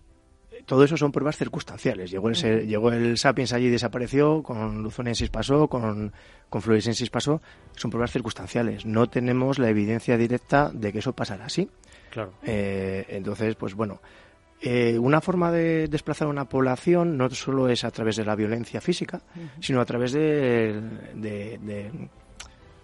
todo 0.64 0.84
eso 0.84 0.96
son 0.96 1.12
pruebas 1.12 1.36
circunstanciales. 1.36 2.10
Llegó 2.10 2.28
el, 2.28 2.66
llegó 2.66 2.90
el 2.90 3.18
Sapiens 3.18 3.52
allí 3.52 3.66
y 3.66 3.70
desapareció, 3.70 4.42
con 4.42 4.82
Luzonensis 4.82 5.30
pasó, 5.30 5.68
con, 5.68 6.12
con 6.48 6.62
Fluorescensis 6.62 7.10
pasó. 7.10 7.42
Son 7.76 7.90
pruebas 7.90 8.12
circunstanciales. 8.12 8.86
No 8.86 9.08
tenemos 9.08 9.58
la 9.58 9.68
evidencia 9.68 10.16
directa 10.16 10.70
de 10.72 10.92
que 10.92 11.00
eso 11.00 11.12
pasara 11.12 11.46
así. 11.46 11.68
Claro. 12.10 12.32
Eh, 12.44 13.04
entonces, 13.08 13.56
pues 13.56 13.74
bueno, 13.74 14.00
eh, 14.60 14.98
una 14.98 15.20
forma 15.20 15.52
de 15.52 15.88
desplazar 15.88 16.28
a 16.28 16.30
una 16.30 16.48
población 16.48 17.16
no 17.16 17.28
solo 17.30 17.68
es 17.68 17.84
a 17.84 17.90
través 17.90 18.16
de 18.16 18.24
la 18.24 18.34
violencia 18.34 18.80
física, 18.80 19.20
sino 19.60 19.80
a 19.80 19.84
través 19.84 20.12
de, 20.12 20.80
de 21.14 21.90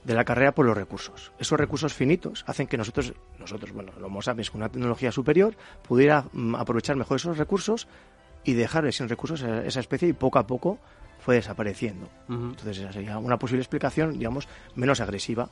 la 0.04 0.24
carrera 0.24 0.52
por 0.52 0.66
los 0.66 0.76
recursos. 0.76 1.32
Esos 1.38 1.58
recursos 1.58 1.92
finitos 1.94 2.44
hacen 2.46 2.66
que 2.66 2.76
nosotros, 2.76 3.14
nosotros 3.38 3.72
bueno, 3.72 3.92
los 3.96 4.04
Homo 4.04 4.22
sapiens 4.22 4.50
con 4.50 4.60
una 4.60 4.68
tecnología 4.68 5.12
superior, 5.12 5.54
pudiera 5.86 6.24
mm, 6.32 6.56
aprovechar 6.56 6.96
mejor 6.96 7.16
esos 7.16 7.38
recursos 7.38 7.86
y 8.44 8.54
dejarle 8.54 8.92
sin 8.92 9.08
recursos 9.08 9.42
a 9.42 9.64
esa 9.64 9.80
especie 9.80 10.08
y 10.08 10.12
poco 10.12 10.38
a 10.38 10.46
poco 10.46 10.78
fue 11.20 11.36
desapareciendo. 11.36 12.08
Entonces 12.28 12.78
esa 12.78 12.92
sería 12.92 13.18
una 13.18 13.38
posible 13.38 13.62
explicación, 13.62 14.18
digamos, 14.18 14.48
menos 14.74 15.00
agresiva. 15.00 15.48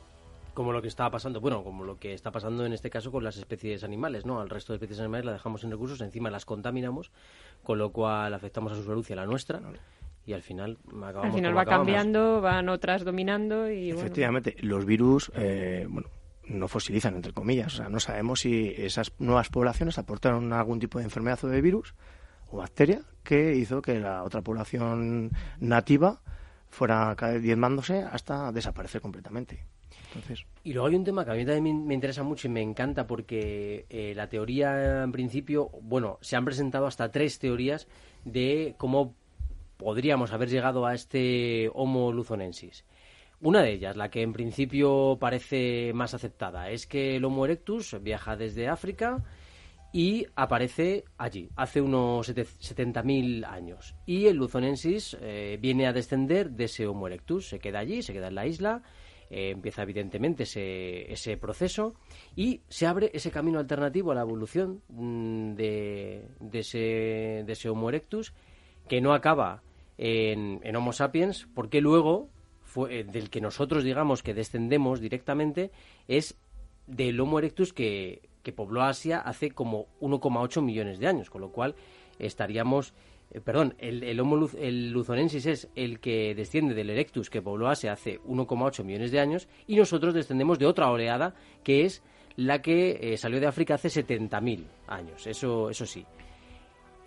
Como 0.53 0.73
lo 0.73 0.81
que 0.81 0.89
estaba 0.89 1.09
pasando, 1.09 1.39
bueno, 1.39 1.63
como 1.63 1.85
lo 1.85 1.97
que 1.97 2.13
está 2.13 2.29
pasando 2.29 2.65
en 2.65 2.73
este 2.73 2.89
caso 2.89 3.09
con 3.09 3.23
las 3.23 3.37
especies 3.37 3.85
animales, 3.85 4.25
¿no? 4.25 4.41
Al 4.41 4.49
resto 4.49 4.73
de 4.73 4.77
especies 4.77 4.99
animales 4.99 5.25
la 5.25 5.31
dejamos 5.31 5.61
sin 5.61 5.71
recursos, 5.71 6.01
encima 6.01 6.29
las 6.29 6.43
contaminamos, 6.43 7.09
con 7.63 7.77
lo 7.77 7.93
cual 7.93 8.33
afectamos 8.33 8.73
a 8.73 8.75
su 8.75 8.83
salud 8.83 9.05
y 9.09 9.13
a 9.13 9.15
la 9.15 9.25
nuestra 9.25 9.61
y 10.31 10.33
al 10.33 10.41
final 10.41 10.77
acabamos 10.87 11.25
al 11.25 11.31
final 11.33 11.57
va 11.57 11.65
cambiando 11.65 12.41
van 12.41 12.69
otras 12.69 13.03
dominando 13.03 13.69
y 13.69 13.91
efectivamente 13.91 14.55
los 14.61 14.85
virus 14.85 15.31
eh, 15.35 15.85
bueno 15.89 16.09
no 16.45 16.67
fosilizan 16.67 17.15
entre 17.15 17.33
comillas 17.33 17.73
o 17.73 17.77
sea 17.77 17.89
no 17.89 17.99
sabemos 17.99 18.41
si 18.41 18.73
esas 18.77 19.11
nuevas 19.19 19.49
poblaciones 19.49 19.97
aportaron 19.97 20.51
algún 20.53 20.79
tipo 20.79 20.97
de 20.97 21.03
enfermedad 21.05 21.39
o 21.43 21.47
de 21.47 21.61
virus 21.61 21.93
o 22.49 22.57
bacteria 22.57 23.01
que 23.23 23.55
hizo 23.55 23.81
que 23.81 23.99
la 23.99 24.23
otra 24.23 24.41
población 24.41 25.31
nativa 25.59 26.21
fuera 26.69 27.15
diezmándose 27.39 28.01
hasta 28.01 28.51
desaparecer 28.51 29.01
completamente. 29.01 29.65
Entonces... 30.07 30.45
Y 30.63 30.73
luego 30.73 30.87
hay 30.87 30.95
un 30.95 31.03
tema 31.03 31.23
que 31.23 31.31
a 31.31 31.33
mí 31.35 31.45
también 31.45 31.85
me 31.85 31.93
interesa 31.93 32.23
mucho 32.23 32.47
y 32.47 32.51
me 32.51 32.61
encanta 32.61 33.07
porque 33.07 33.85
eh, 33.89 34.13
la 34.15 34.27
teoría, 34.27 35.03
en 35.03 35.11
principio, 35.11 35.69
bueno, 35.81 36.17
se 36.21 36.35
han 36.35 36.45
presentado 36.45 36.87
hasta 36.87 37.11
tres 37.11 37.39
teorías 37.39 37.87
de 38.25 38.75
cómo 38.77 39.15
podríamos 39.81 40.31
haber 40.31 40.47
llegado 40.47 40.85
a 40.85 40.93
este 40.93 41.71
Homo 41.73 42.11
luzonensis. 42.11 42.85
Una 43.41 43.63
de 43.63 43.71
ellas, 43.71 43.97
la 43.97 44.11
que 44.11 44.21
en 44.21 44.31
principio 44.31 45.17
parece 45.19 45.91
más 45.95 46.13
aceptada, 46.13 46.69
es 46.69 46.85
que 46.85 47.15
el 47.15 47.25
Homo 47.25 47.45
erectus 47.45 47.97
viaja 47.99 48.35
desde 48.35 48.67
África 48.67 49.23
y 49.91 50.27
aparece 50.35 51.03
allí, 51.17 51.49
hace 51.55 51.81
unos 51.81 52.29
70.000 52.29 53.43
años. 53.43 53.95
Y 54.05 54.27
el 54.27 54.37
luzonensis 54.37 55.17
eh, 55.19 55.57
viene 55.59 55.87
a 55.87 55.93
descender 55.93 56.51
de 56.51 56.65
ese 56.65 56.85
Homo 56.85 57.07
erectus, 57.07 57.49
se 57.49 57.57
queda 57.57 57.79
allí, 57.79 58.03
se 58.03 58.13
queda 58.13 58.27
en 58.27 58.35
la 58.35 58.45
isla, 58.45 58.83
eh, 59.31 59.49
empieza 59.49 59.81
evidentemente 59.81 60.43
ese, 60.43 61.37
proceso 61.37 61.95
y 62.35 62.61
se 62.69 62.85
abre 62.85 63.09
ese 63.15 63.31
camino 63.31 63.57
alternativo 63.57 64.11
a 64.11 64.15
la 64.15 64.21
evolución 64.21 64.83
mm, 64.89 65.55
de, 65.55 66.27
ese, 66.53 67.43
de 67.47 67.53
ese 67.53 67.69
Homo 67.69 67.89
erectus 67.89 68.31
que 68.87 69.01
no 69.01 69.13
acaba 69.13 69.63
en, 70.01 70.75
Homo 70.75 70.93
sapiens, 70.93 71.47
porque 71.53 71.79
luego 71.79 72.29
fue, 72.63 72.99
eh, 72.99 73.03
del 73.03 73.29
que 73.29 73.39
nosotros 73.39 73.83
digamos 73.83 74.23
que 74.23 74.33
descendemos 74.33 74.99
directamente 74.99 75.71
es 76.07 76.37
del 76.87 77.19
Homo 77.19 77.37
erectus 77.37 77.71
que, 77.71 78.27
pobló 78.55 78.81
Asia 78.81 79.19
hace 79.19 79.51
como 79.51 79.85
1,8 80.01 80.63
millones 80.63 80.97
de 80.97 81.07
años, 81.07 81.29
con 81.29 81.41
lo 81.41 81.51
cual 81.51 81.75
estaríamos 82.17 82.95
eh, 83.29 83.39
perdón, 83.39 83.75
el, 83.77 84.03
el, 84.03 84.19
Homo 84.19 84.49
el 84.57 84.89
luzonensis 84.89 85.45
es 85.45 85.69
el 85.75 85.99
que 85.99 86.33
desciende 86.33 86.73
del 86.73 86.89
Erectus 86.89 87.29
que 87.29 87.43
pobló 87.43 87.69
Asia 87.69 87.93
hace 87.93 88.19
1,8 88.21 88.83
millones 88.83 89.11
de 89.11 89.19
años 89.19 89.47
y 89.67 89.75
nosotros 89.75 90.15
descendemos 90.15 90.57
de 90.57 90.65
otra 90.65 90.89
oleada 90.89 91.35
que 91.63 91.85
es 91.85 92.01
la 92.35 92.63
que 92.63 93.13
eh, 93.13 93.17
salió 93.17 93.39
de 93.39 93.47
África 93.47 93.75
hace 93.75 93.89
70.000 93.89 94.65
años, 94.87 95.27
eso, 95.27 95.69
eso 95.69 95.85
sí. 95.85 96.03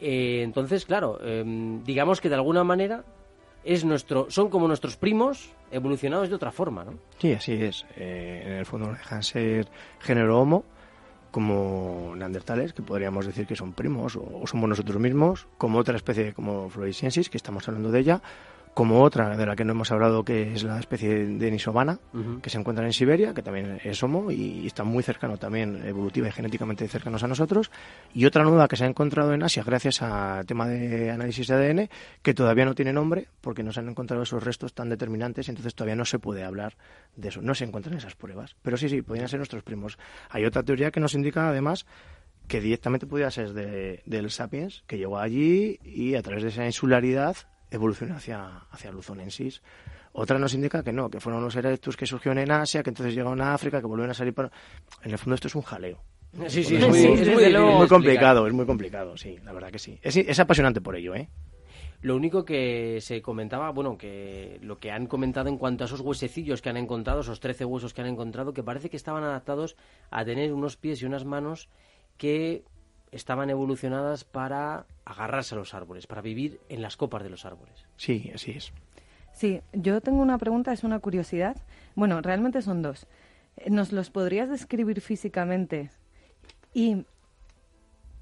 Eh, 0.00 0.42
entonces, 0.42 0.84
claro, 0.84 1.18
em, 1.22 1.82
digamos 1.84 2.20
que 2.20 2.28
de 2.28 2.34
alguna 2.34 2.64
manera 2.64 3.04
es 3.64 3.84
nuestro, 3.84 4.30
son 4.30 4.50
como 4.50 4.68
nuestros 4.68 4.96
primos 4.96 5.52
evolucionados 5.70 6.28
de 6.28 6.34
otra 6.34 6.52
forma, 6.52 6.84
¿no? 6.84 6.94
Sí, 7.18 7.32
así 7.32 7.52
es. 7.52 7.86
Eh, 7.96 8.42
en 8.44 8.52
el 8.52 8.66
fondo 8.66 8.88
dejan 8.88 9.22
ser 9.22 9.68
género 10.00 10.40
homo, 10.40 10.64
como 11.30 12.14
neandertales, 12.14 12.72
que 12.72 12.82
podríamos 12.82 13.26
decir 13.26 13.46
que 13.46 13.56
son 13.56 13.72
primos, 13.72 14.14
o, 14.16 14.46
somos 14.46 14.68
nosotros 14.68 15.00
mismos, 15.00 15.48
como 15.58 15.78
otra 15.78 15.96
especie 15.96 16.32
como 16.32 16.70
Floresiensis, 16.70 17.28
que 17.28 17.36
estamos 17.36 17.66
hablando 17.66 17.90
de 17.90 18.00
ella, 18.00 18.22
como 18.74 19.02
otra 19.02 19.36
de 19.36 19.46
la 19.46 19.54
que 19.54 19.64
no 19.64 19.72
hemos 19.72 19.92
hablado, 19.92 20.24
que 20.24 20.52
es 20.52 20.64
la 20.64 20.80
especie 20.80 21.26
de 21.26 21.50
Nisovana, 21.50 22.00
que 22.42 22.50
se 22.50 22.58
encuentra 22.58 22.84
en 22.84 22.92
Siberia, 22.92 23.32
que 23.32 23.42
también 23.42 23.80
es 23.84 24.02
Homo 24.02 24.32
y 24.32 24.66
está 24.66 24.82
muy 24.82 25.04
cercano 25.04 25.38
también, 25.38 25.86
evolutiva 25.86 26.28
y 26.28 26.32
genéticamente 26.32 26.86
cercanos 26.88 27.22
a 27.22 27.28
nosotros, 27.28 27.70
y 28.12 28.26
otra 28.26 28.42
nueva 28.42 28.66
que 28.66 28.76
se 28.76 28.84
ha 28.84 28.88
encontrado 28.88 29.32
en 29.32 29.44
Asia 29.44 29.62
gracias 29.64 30.02
al 30.02 30.44
tema 30.44 30.66
de 30.66 31.10
análisis 31.10 31.46
de 31.46 31.54
ADN, 31.54 31.88
que 32.22 32.34
todavía 32.34 32.64
no 32.64 32.74
tiene 32.74 32.92
nombre 32.92 33.28
porque 33.40 33.62
no 33.62 33.72
se 33.72 33.80
han 33.80 33.88
encontrado 33.88 34.24
esos 34.24 34.42
restos 34.42 34.74
tan 34.74 34.88
determinantes, 34.88 35.48
entonces 35.48 35.74
todavía 35.74 35.96
no 35.96 36.04
se 36.04 36.18
puede 36.18 36.42
hablar 36.42 36.76
de 37.14 37.28
eso, 37.28 37.40
no 37.40 37.54
se 37.54 37.64
encuentran 37.64 37.96
esas 37.96 38.16
pruebas. 38.16 38.56
Pero 38.62 38.76
sí, 38.76 38.88
sí, 38.88 39.02
podrían 39.02 39.28
ser 39.28 39.38
nuestros 39.38 39.62
primos. 39.62 39.98
Hay 40.30 40.44
otra 40.44 40.64
teoría 40.64 40.90
que 40.90 41.00
nos 41.00 41.14
indica 41.14 41.48
además 41.48 41.86
que 42.48 42.60
directamente 42.60 43.06
podría 43.06 43.30
ser 43.30 43.52
de, 43.52 44.02
del 44.04 44.30
Sapiens, 44.30 44.82
que 44.86 44.98
llegó 44.98 45.18
allí 45.18 45.78
y 45.84 46.16
a 46.16 46.22
través 46.22 46.42
de 46.42 46.50
esa 46.50 46.66
insularidad 46.66 47.36
evoluciona 47.70 48.16
hacia, 48.16 48.58
hacia 48.70 48.92
Luzonensis. 48.92 49.62
Otra 50.12 50.38
nos 50.38 50.54
indica 50.54 50.82
que 50.82 50.92
no, 50.92 51.10
que 51.10 51.20
fueron 51.20 51.42
los 51.42 51.56
erectus 51.56 51.96
que 51.96 52.06
surgieron 52.06 52.38
en 52.38 52.50
Asia, 52.50 52.82
que 52.82 52.90
entonces 52.90 53.14
llegaron 53.14 53.40
a 53.40 53.54
África, 53.54 53.80
que 53.80 53.86
volvieron 53.86 54.10
a 54.10 54.14
salir. 54.14 54.32
Para... 54.32 54.50
En 55.02 55.10
el 55.10 55.18
fondo 55.18 55.34
esto 55.34 55.48
es 55.48 55.54
un 55.54 55.62
jaleo. 55.62 56.00
Sí, 56.48 56.64
sí, 56.64 56.76
es 56.76 56.88
muy, 56.88 56.98
es 56.98 57.60
muy, 57.60 57.86
complicado, 57.86 58.46
es 58.46 58.52
muy 58.52 58.66
complicado, 58.66 59.16
sí, 59.16 59.38
la 59.44 59.52
verdad 59.52 59.70
que 59.70 59.78
sí. 59.78 59.98
Es, 60.02 60.16
es 60.16 60.40
apasionante 60.40 60.80
por 60.80 60.96
ello, 60.96 61.14
¿eh? 61.14 61.28
Lo 62.04 62.16
único 62.16 62.44
que 62.44 62.98
se 63.00 63.22
comentaba, 63.22 63.70
bueno, 63.70 63.96
que 63.96 64.58
lo 64.60 64.76
que 64.78 64.90
han 64.90 65.06
comentado 65.06 65.48
en 65.48 65.56
cuanto 65.56 65.84
a 65.84 65.86
esos 65.86 66.00
huesecillos 66.00 66.60
que 66.60 66.68
han 66.68 66.76
encontrado, 66.76 67.20
esos 67.20 67.40
13 67.40 67.64
huesos 67.64 67.94
que 67.94 68.02
han 68.02 68.08
encontrado, 68.08 68.52
que 68.52 68.62
parece 68.62 68.90
que 68.90 68.96
estaban 68.96 69.24
adaptados 69.24 69.76
a 70.10 70.24
tener 70.24 70.52
unos 70.52 70.76
pies 70.76 71.00
y 71.00 71.06
unas 71.06 71.24
manos 71.24 71.70
que 72.18 72.64
estaban 73.14 73.50
evolucionadas 73.50 74.24
para 74.24 74.86
agarrarse 75.04 75.54
a 75.54 75.58
los 75.58 75.74
árboles, 75.74 76.06
para 76.06 76.20
vivir 76.22 76.60
en 76.68 76.82
las 76.82 76.96
copas 76.96 77.22
de 77.22 77.30
los 77.30 77.44
árboles. 77.44 77.84
Sí, 77.96 78.30
así 78.34 78.52
es. 78.52 78.72
Sí, 79.32 79.60
yo 79.72 80.00
tengo 80.00 80.22
una 80.22 80.38
pregunta, 80.38 80.72
es 80.72 80.84
una 80.84 80.98
curiosidad. 81.00 81.56
Bueno, 81.94 82.20
realmente 82.20 82.62
son 82.62 82.82
dos. 82.82 83.06
¿Nos 83.68 83.92
los 83.92 84.10
podrías 84.10 84.48
describir 84.48 85.00
físicamente? 85.00 85.90
Y 86.72 87.04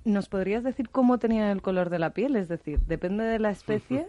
¿Nos 0.05 0.29
podrías 0.29 0.65
decir 0.65 0.89
cómo 0.91 1.19
tenían 1.19 1.49
el 1.51 1.63
color 1.63 1.89
de 1.89 1.99
la 2.01 2.11
piel? 2.11 2.35
Es 2.37 2.49
decir, 2.49 2.81
depende 2.81 3.23
de 3.25 3.39
la 3.39 3.51
especie. 3.51 4.09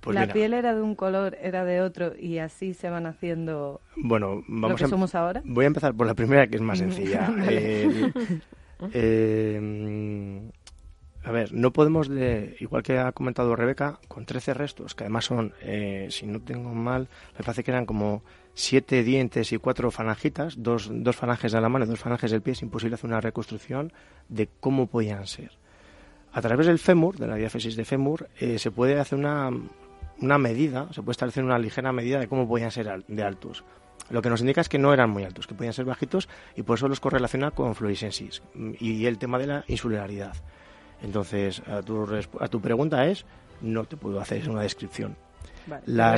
Pues 0.00 0.14
la 0.14 0.32
piel 0.32 0.54
era 0.54 0.76
de 0.76 0.80
un 0.80 0.94
color, 0.94 1.36
era 1.42 1.64
de 1.64 1.80
otro 1.80 2.12
y 2.16 2.38
así 2.38 2.72
se 2.72 2.88
van 2.88 3.04
haciendo 3.04 3.80
bueno, 3.96 4.44
vamos 4.46 4.70
lo 4.70 4.76
que 4.76 4.84
a, 4.84 4.86
em- 4.86 4.90
somos 4.90 5.16
ahora. 5.16 5.42
Voy 5.44 5.64
a 5.64 5.66
empezar 5.66 5.92
por 5.92 6.06
la 6.06 6.14
primera 6.14 6.46
que 6.46 6.54
es 6.54 6.62
más 6.62 6.78
sencilla. 6.78 7.28
eh, 7.48 8.12
eh, 8.92 10.50
a 11.24 11.30
ver, 11.30 11.52
no 11.52 11.72
podemos, 11.72 12.08
de, 12.08 12.56
igual 12.60 12.82
que 12.82 12.98
ha 12.98 13.12
comentado 13.12 13.54
Rebeca, 13.54 13.98
con 14.08 14.24
13 14.24 14.54
restos, 14.54 14.94
que 14.94 15.04
además 15.04 15.26
son, 15.26 15.52
eh, 15.60 16.08
si 16.10 16.26
no 16.26 16.40
tengo 16.40 16.72
mal, 16.74 17.08
me 17.36 17.44
parece 17.44 17.64
que 17.64 17.70
eran 17.70 17.86
como 17.86 18.22
siete 18.54 19.02
dientes 19.02 19.52
y 19.52 19.58
cuatro 19.58 19.90
falangitas, 19.90 20.54
dos, 20.62 20.88
dos 20.90 21.16
falanges 21.16 21.52
de 21.52 21.60
la 21.60 21.68
mano 21.68 21.84
y 21.84 21.88
dos 21.88 21.98
falanges 21.98 22.30
del 22.30 22.40
pie, 22.40 22.54
es 22.54 22.62
imposible 22.62 22.94
hacer 22.94 23.08
una 23.10 23.20
reconstrucción 23.20 23.92
de 24.28 24.48
cómo 24.60 24.86
podían 24.86 25.26
ser. 25.26 25.50
A 26.32 26.40
través 26.40 26.66
del 26.66 26.78
fémur, 26.78 27.18
de 27.18 27.26
la 27.26 27.36
diáfesis 27.36 27.76
de 27.76 27.84
fémur, 27.84 28.28
eh, 28.38 28.58
se 28.58 28.70
puede 28.70 28.98
hacer 28.98 29.18
una, 29.18 29.50
una 30.20 30.38
medida, 30.38 30.88
se 30.92 31.02
puede 31.02 31.12
establecer 31.12 31.44
una 31.44 31.58
ligera 31.58 31.92
medida 31.92 32.20
de 32.20 32.28
cómo 32.28 32.48
podían 32.48 32.70
ser 32.70 33.04
de 33.06 33.22
altos. 33.22 33.64
Lo 34.10 34.22
que 34.22 34.30
nos 34.30 34.40
indica 34.40 34.60
es 34.60 34.68
que 34.68 34.78
no 34.78 34.92
eran 34.92 35.10
muy 35.10 35.24
altos, 35.24 35.46
que 35.46 35.54
podían 35.54 35.72
ser 35.72 35.84
bajitos 35.84 36.28
y 36.56 36.62
por 36.62 36.78
eso 36.78 36.88
los 36.88 37.00
correlaciona 37.00 37.50
con 37.50 37.74
fluorescensis 37.74 38.42
y 38.78 39.06
el 39.06 39.18
tema 39.18 39.38
de 39.38 39.46
la 39.46 39.64
insularidad. 39.68 40.34
Entonces, 41.02 41.62
a 41.66 41.82
tu, 41.82 42.06
a 42.40 42.48
tu 42.48 42.60
pregunta 42.60 43.06
es, 43.06 43.24
no 43.60 43.84
te 43.84 43.96
puedo 43.96 44.20
hacer 44.20 44.48
una 44.48 44.62
descripción. 44.62 45.16
la, 45.86 46.16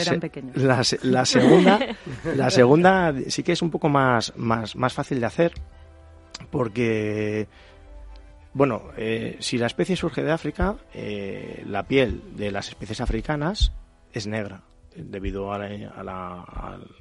la, 1.02 1.24
segunda, 1.24 1.80
la 2.36 2.50
segunda 2.50 3.12
sí 3.28 3.42
que 3.42 3.52
es 3.52 3.62
un 3.62 3.70
poco 3.70 3.88
más, 3.88 4.32
más, 4.36 4.76
más 4.76 4.94
fácil 4.94 5.18
de 5.18 5.26
hacer, 5.26 5.52
porque, 6.50 7.48
bueno, 8.54 8.84
eh, 8.96 9.36
si 9.40 9.58
la 9.58 9.66
especie 9.66 9.96
surge 9.96 10.22
de 10.22 10.30
África, 10.30 10.76
eh, 10.94 11.64
la 11.66 11.82
piel 11.82 12.22
de 12.36 12.52
las 12.52 12.68
especies 12.68 13.00
africanas 13.00 13.72
es 14.12 14.26
negra 14.28 14.62
debido 14.96 15.52
a 15.52 15.56
al, 15.56 16.08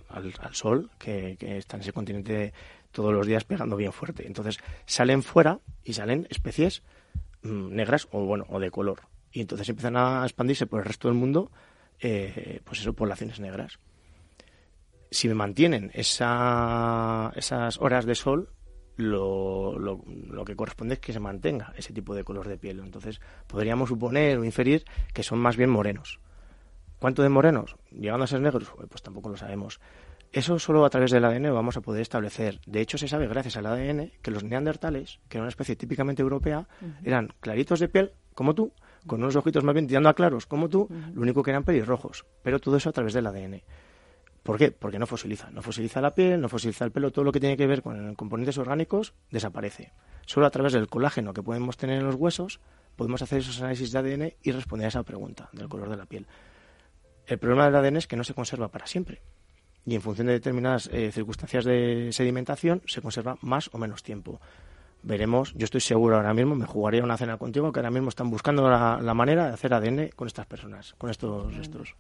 al, 0.10 0.56
sol 0.56 0.90
que, 0.98 1.38
que, 1.40 1.58
está 1.58 1.78
en 1.78 1.82
ese 1.82 1.94
continente 1.94 2.54
todos 2.92 3.14
los 3.14 3.26
días 3.26 3.44
pegando 3.44 3.76
bien 3.76 3.94
fuerte. 3.94 4.26
Entonces 4.28 4.60
salen 4.86 5.24
fuera 5.24 5.60
y 5.84 5.94
salen 5.94 6.28
especies 6.30 6.84
Mm, 7.42 7.74
negras 7.74 8.08
o 8.12 8.26
bueno 8.26 8.46
o 8.50 8.60
de 8.60 8.72
color. 8.72 9.02
Y 9.32 9.42
entonces 9.42 9.70
empiezan 9.70 9.96
a 9.96 10.24
expandirse 10.24 10.66
por 10.66 10.80
el 10.80 10.86
resto 10.86 11.08
del 11.08 11.16
mundo 11.16 11.52
eh, 12.00 12.62
pues 12.64 12.82
eso 12.82 12.94
poblaciones 12.94 13.40
negras. 13.40 13.80
Si 15.12 15.28
me 15.28 15.36
mantienen 15.36 15.92
esa, 15.94 17.32
esas 17.36 17.80
horas 17.80 18.06
de 18.06 18.16
sol 18.16 18.50
lo, 18.98 19.80
lo, 19.80 20.04
lo, 20.06 20.46
que 20.46 20.56
corresponde 20.56 20.96
es 20.96 21.00
que 21.00 21.14
se 21.14 21.20
mantenga 21.20 21.74
ese 21.78 21.94
tipo 21.94 22.14
de 22.14 22.24
color 22.24 22.48
de 22.48 22.58
piel. 22.58 22.80
Entonces 22.80 23.22
podríamos 23.48 23.90
suponer 23.90 24.38
o 24.38 24.44
inferir 24.44 24.84
que 25.14 25.24
son 25.24 25.40
más 25.40 25.56
bien 25.56 25.70
morenos 25.70 26.20
¿cuánto 27.00 27.24
de 27.24 27.30
morenos? 27.30 27.76
llegando 27.92 28.24
a 28.24 28.28
ser 28.28 28.42
negros 28.42 28.72
pues 28.90 29.02
tampoco 29.02 29.30
lo 29.30 29.38
sabemos 29.38 29.80
eso 30.32 30.60
solo 30.60 30.86
a 30.86 30.90
través 30.90 31.10
del 31.10 31.26
ADN 31.26 31.52
vamos 31.54 31.76
a 31.76 31.82
poder 31.82 32.04
establecer. 32.04 32.62
De 32.68 32.82
hecho, 32.82 33.00
se 33.00 33.08
sabe 33.08 33.28
gracias 33.28 33.58
al 33.58 33.66
ADN 33.66 34.12
que 34.22 34.30
los 34.30 34.44
neandertales, 34.44 35.20
que 35.28 35.38
era 35.38 35.44
una 35.44 35.50
especie 35.50 35.76
típicamente 35.76 36.22
europea, 36.22 36.68
eran 37.04 37.34
claritos 37.40 37.80
de 37.80 37.90
piel, 37.90 38.12
como 38.36 38.54
tú, 38.54 38.72
con 39.08 39.24
unos 39.24 39.36
ojitos 39.36 39.64
más 39.64 39.74
bien 39.74 39.88
tirando 39.88 40.08
a 40.08 40.14
claros, 40.14 40.46
como 40.46 40.70
tú, 40.70 40.88
lo 41.14 41.22
único 41.22 41.42
que 41.42 41.50
eran 41.50 41.64
pelirrojos. 41.64 42.28
Pero 42.44 42.60
todo 42.60 42.78
eso 42.78 42.90
a 42.90 42.94
través 42.94 43.14
del 43.14 43.26
ADN. 43.26 43.64
¿Por 44.44 44.58
qué? 44.58 44.72
Porque 44.72 45.00
no 45.00 45.08
fosiliza. 45.08 45.50
No 45.52 45.64
fosiliza 45.64 46.00
la 46.00 46.14
piel, 46.14 46.40
no 46.40 46.48
fosiliza 46.48 46.86
el 46.86 46.92
pelo, 46.92 47.12
todo 47.12 47.26
lo 47.26 47.32
que 47.32 47.40
tiene 47.40 47.58
que 47.58 47.66
ver 47.66 47.82
con 47.82 48.14
componentes 48.14 48.58
orgánicos 48.60 49.14
desaparece. 49.32 49.94
Solo 50.28 50.46
a 50.46 50.52
través 50.52 50.74
del 50.74 50.88
colágeno 50.88 51.34
que 51.34 51.42
podemos 51.42 51.76
tener 51.76 51.98
en 52.00 52.06
los 52.06 52.16
huesos 52.16 52.60
podemos 52.96 53.22
hacer 53.22 53.40
esos 53.40 53.60
análisis 53.62 53.92
de 53.92 54.00
ADN 54.00 54.34
y 54.44 54.52
responder 54.52 54.86
a 54.86 54.90
esa 54.90 55.04
pregunta 55.04 55.50
del 55.54 55.70
color 55.70 55.90
de 55.90 55.98
la 55.98 56.06
piel. 56.06 56.28
El 57.30 57.38
problema 57.38 57.66
del 57.66 57.76
ADN 57.76 57.98
es 57.98 58.08
que 58.08 58.16
no 58.16 58.24
se 58.24 58.34
conserva 58.34 58.70
para 58.70 58.88
siempre 58.88 59.22
y 59.86 59.96
en 59.96 60.02
función 60.02 60.28
de 60.28 60.34
determinadas 60.34 60.90
eh, 60.92 61.12
circunstancias 61.12 61.64
de 61.64 62.10
sedimentación 62.12 62.82
se 62.86 63.02
conserva 63.02 63.38
más 63.42 63.70
o 63.74 63.78
menos 63.78 64.02
tiempo. 64.02 64.42
Veremos, 65.04 65.54
yo 65.56 65.66
estoy 65.66 65.80
seguro 65.80 66.18
ahora 66.18 66.34
mismo, 66.34 66.56
me 66.56 66.66
jugaría 66.66 67.04
una 67.04 67.18
cena 67.18 67.38
contigo, 67.38 67.72
que 67.72 67.80
ahora 67.80 67.92
mismo 67.92 68.10
están 68.10 68.30
buscando 68.30 68.68
la, 68.70 69.14
manera 69.14 69.48
de 69.48 69.54
hacer 69.54 69.74
ADN 69.74 70.10
con 70.16 70.28
estas 70.28 70.46
personas, 70.48 70.94
con 70.98 71.10
estos 71.10 71.56
restos. 71.56 71.96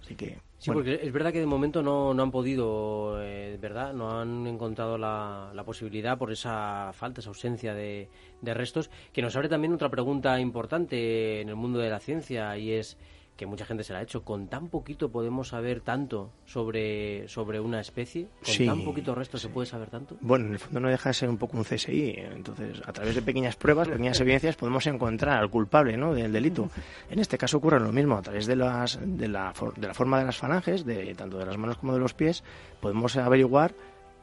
Así 0.00 0.14
que, 0.14 0.38
sí, 0.58 0.70
porque 0.70 1.00
es 1.02 1.12
verdad 1.12 1.32
que 1.32 1.40
de 1.40 1.46
momento 1.46 1.82
no, 1.82 2.14
no 2.14 2.22
han 2.22 2.30
podido, 2.30 3.20
eh, 3.20 3.58
¿verdad? 3.60 3.92
No 3.92 4.18
han 4.18 4.46
encontrado 4.46 4.96
la, 4.96 5.50
la, 5.52 5.64
posibilidad 5.64 6.16
por 6.16 6.32
esa 6.32 6.92
falta, 6.94 7.20
esa 7.20 7.28
ausencia 7.28 7.74
de, 7.74 8.08
de 8.40 8.54
restos, 8.54 8.90
que 9.12 9.20
nos 9.20 9.36
abre 9.36 9.50
también 9.50 9.74
otra 9.74 9.90
pregunta 9.90 10.40
importante 10.40 11.42
en 11.42 11.50
el 11.50 11.56
mundo 11.56 11.80
de 11.80 11.90
la 11.90 11.98
ciencia 11.98 12.56
y 12.56 12.72
es 12.72 12.96
que 13.38 13.46
mucha 13.46 13.64
gente 13.64 13.84
se 13.84 13.92
la 13.92 14.00
ha 14.00 14.02
hecho, 14.02 14.24
con 14.24 14.48
tan 14.48 14.68
poquito 14.68 15.12
podemos 15.12 15.48
saber 15.48 15.80
tanto 15.80 16.32
sobre, 16.44 17.28
sobre 17.28 17.60
una 17.60 17.80
especie, 17.80 18.26
con 18.44 18.66
tan 18.66 18.84
poquito 18.84 19.14
resto 19.14 19.38
se 19.38 19.48
puede 19.48 19.64
saber 19.64 19.90
tanto. 19.90 20.16
Bueno, 20.20 20.46
en 20.46 20.54
el 20.54 20.58
fondo 20.58 20.80
no 20.80 20.88
deja 20.88 21.10
de 21.10 21.14
ser 21.14 21.28
un 21.28 21.38
poco 21.38 21.56
un 21.56 21.62
CSI, 21.62 22.16
entonces 22.18 22.82
a 22.84 22.92
través 22.92 23.14
de 23.14 23.22
pequeñas 23.22 23.54
pruebas, 23.54 23.86
pequeñas 23.86 24.20
evidencias 24.20 24.56
podemos 24.56 24.84
encontrar 24.88 25.38
al 25.38 25.48
culpable 25.50 25.96
¿no? 25.96 26.14
del 26.14 26.32
delito. 26.32 26.68
En 27.10 27.20
este 27.20 27.38
caso 27.38 27.58
ocurre 27.58 27.78
lo 27.78 27.92
mismo, 27.92 28.16
a 28.16 28.22
través 28.22 28.46
de, 28.46 28.56
las, 28.56 28.98
de, 29.00 29.28
la, 29.28 29.54
de 29.76 29.86
la 29.86 29.94
forma 29.94 30.18
de 30.18 30.24
las 30.24 30.36
falanges, 30.36 30.84
de, 30.84 31.14
tanto 31.14 31.38
de 31.38 31.46
las 31.46 31.56
manos 31.56 31.78
como 31.78 31.94
de 31.94 32.00
los 32.00 32.14
pies, 32.14 32.42
podemos 32.80 33.16
averiguar 33.16 33.72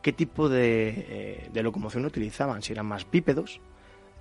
qué 0.01 0.11
tipo 0.11 0.49
de, 0.49 1.05
eh, 1.07 1.49
de 1.53 1.63
locomoción 1.63 2.05
utilizaban, 2.05 2.61
si 2.61 2.73
eran 2.73 2.85
más 2.85 3.09
bípedos, 3.09 3.61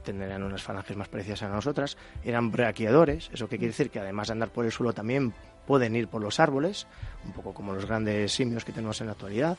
tendrían 0.04 0.42
unas 0.42 0.62
falanges 0.62 0.96
más 0.96 1.08
parecidas 1.08 1.42
a 1.42 1.48
nosotras, 1.48 1.96
eran 2.22 2.52
braquiadores, 2.52 3.30
eso 3.32 3.48
que 3.48 3.58
quiere 3.58 3.72
decir 3.72 3.90
que 3.90 3.98
además 3.98 4.28
de 4.28 4.32
andar 4.32 4.50
por 4.50 4.64
el 4.64 4.72
suelo 4.72 4.92
también 4.92 5.34
pueden 5.66 5.96
ir 5.96 6.08
por 6.08 6.22
los 6.22 6.38
árboles, 6.38 6.86
un 7.24 7.32
poco 7.32 7.52
como 7.52 7.72
los 7.72 7.86
grandes 7.86 8.32
simios 8.32 8.64
que 8.64 8.72
tenemos 8.72 9.00
en 9.00 9.08
la 9.08 9.12
actualidad. 9.12 9.58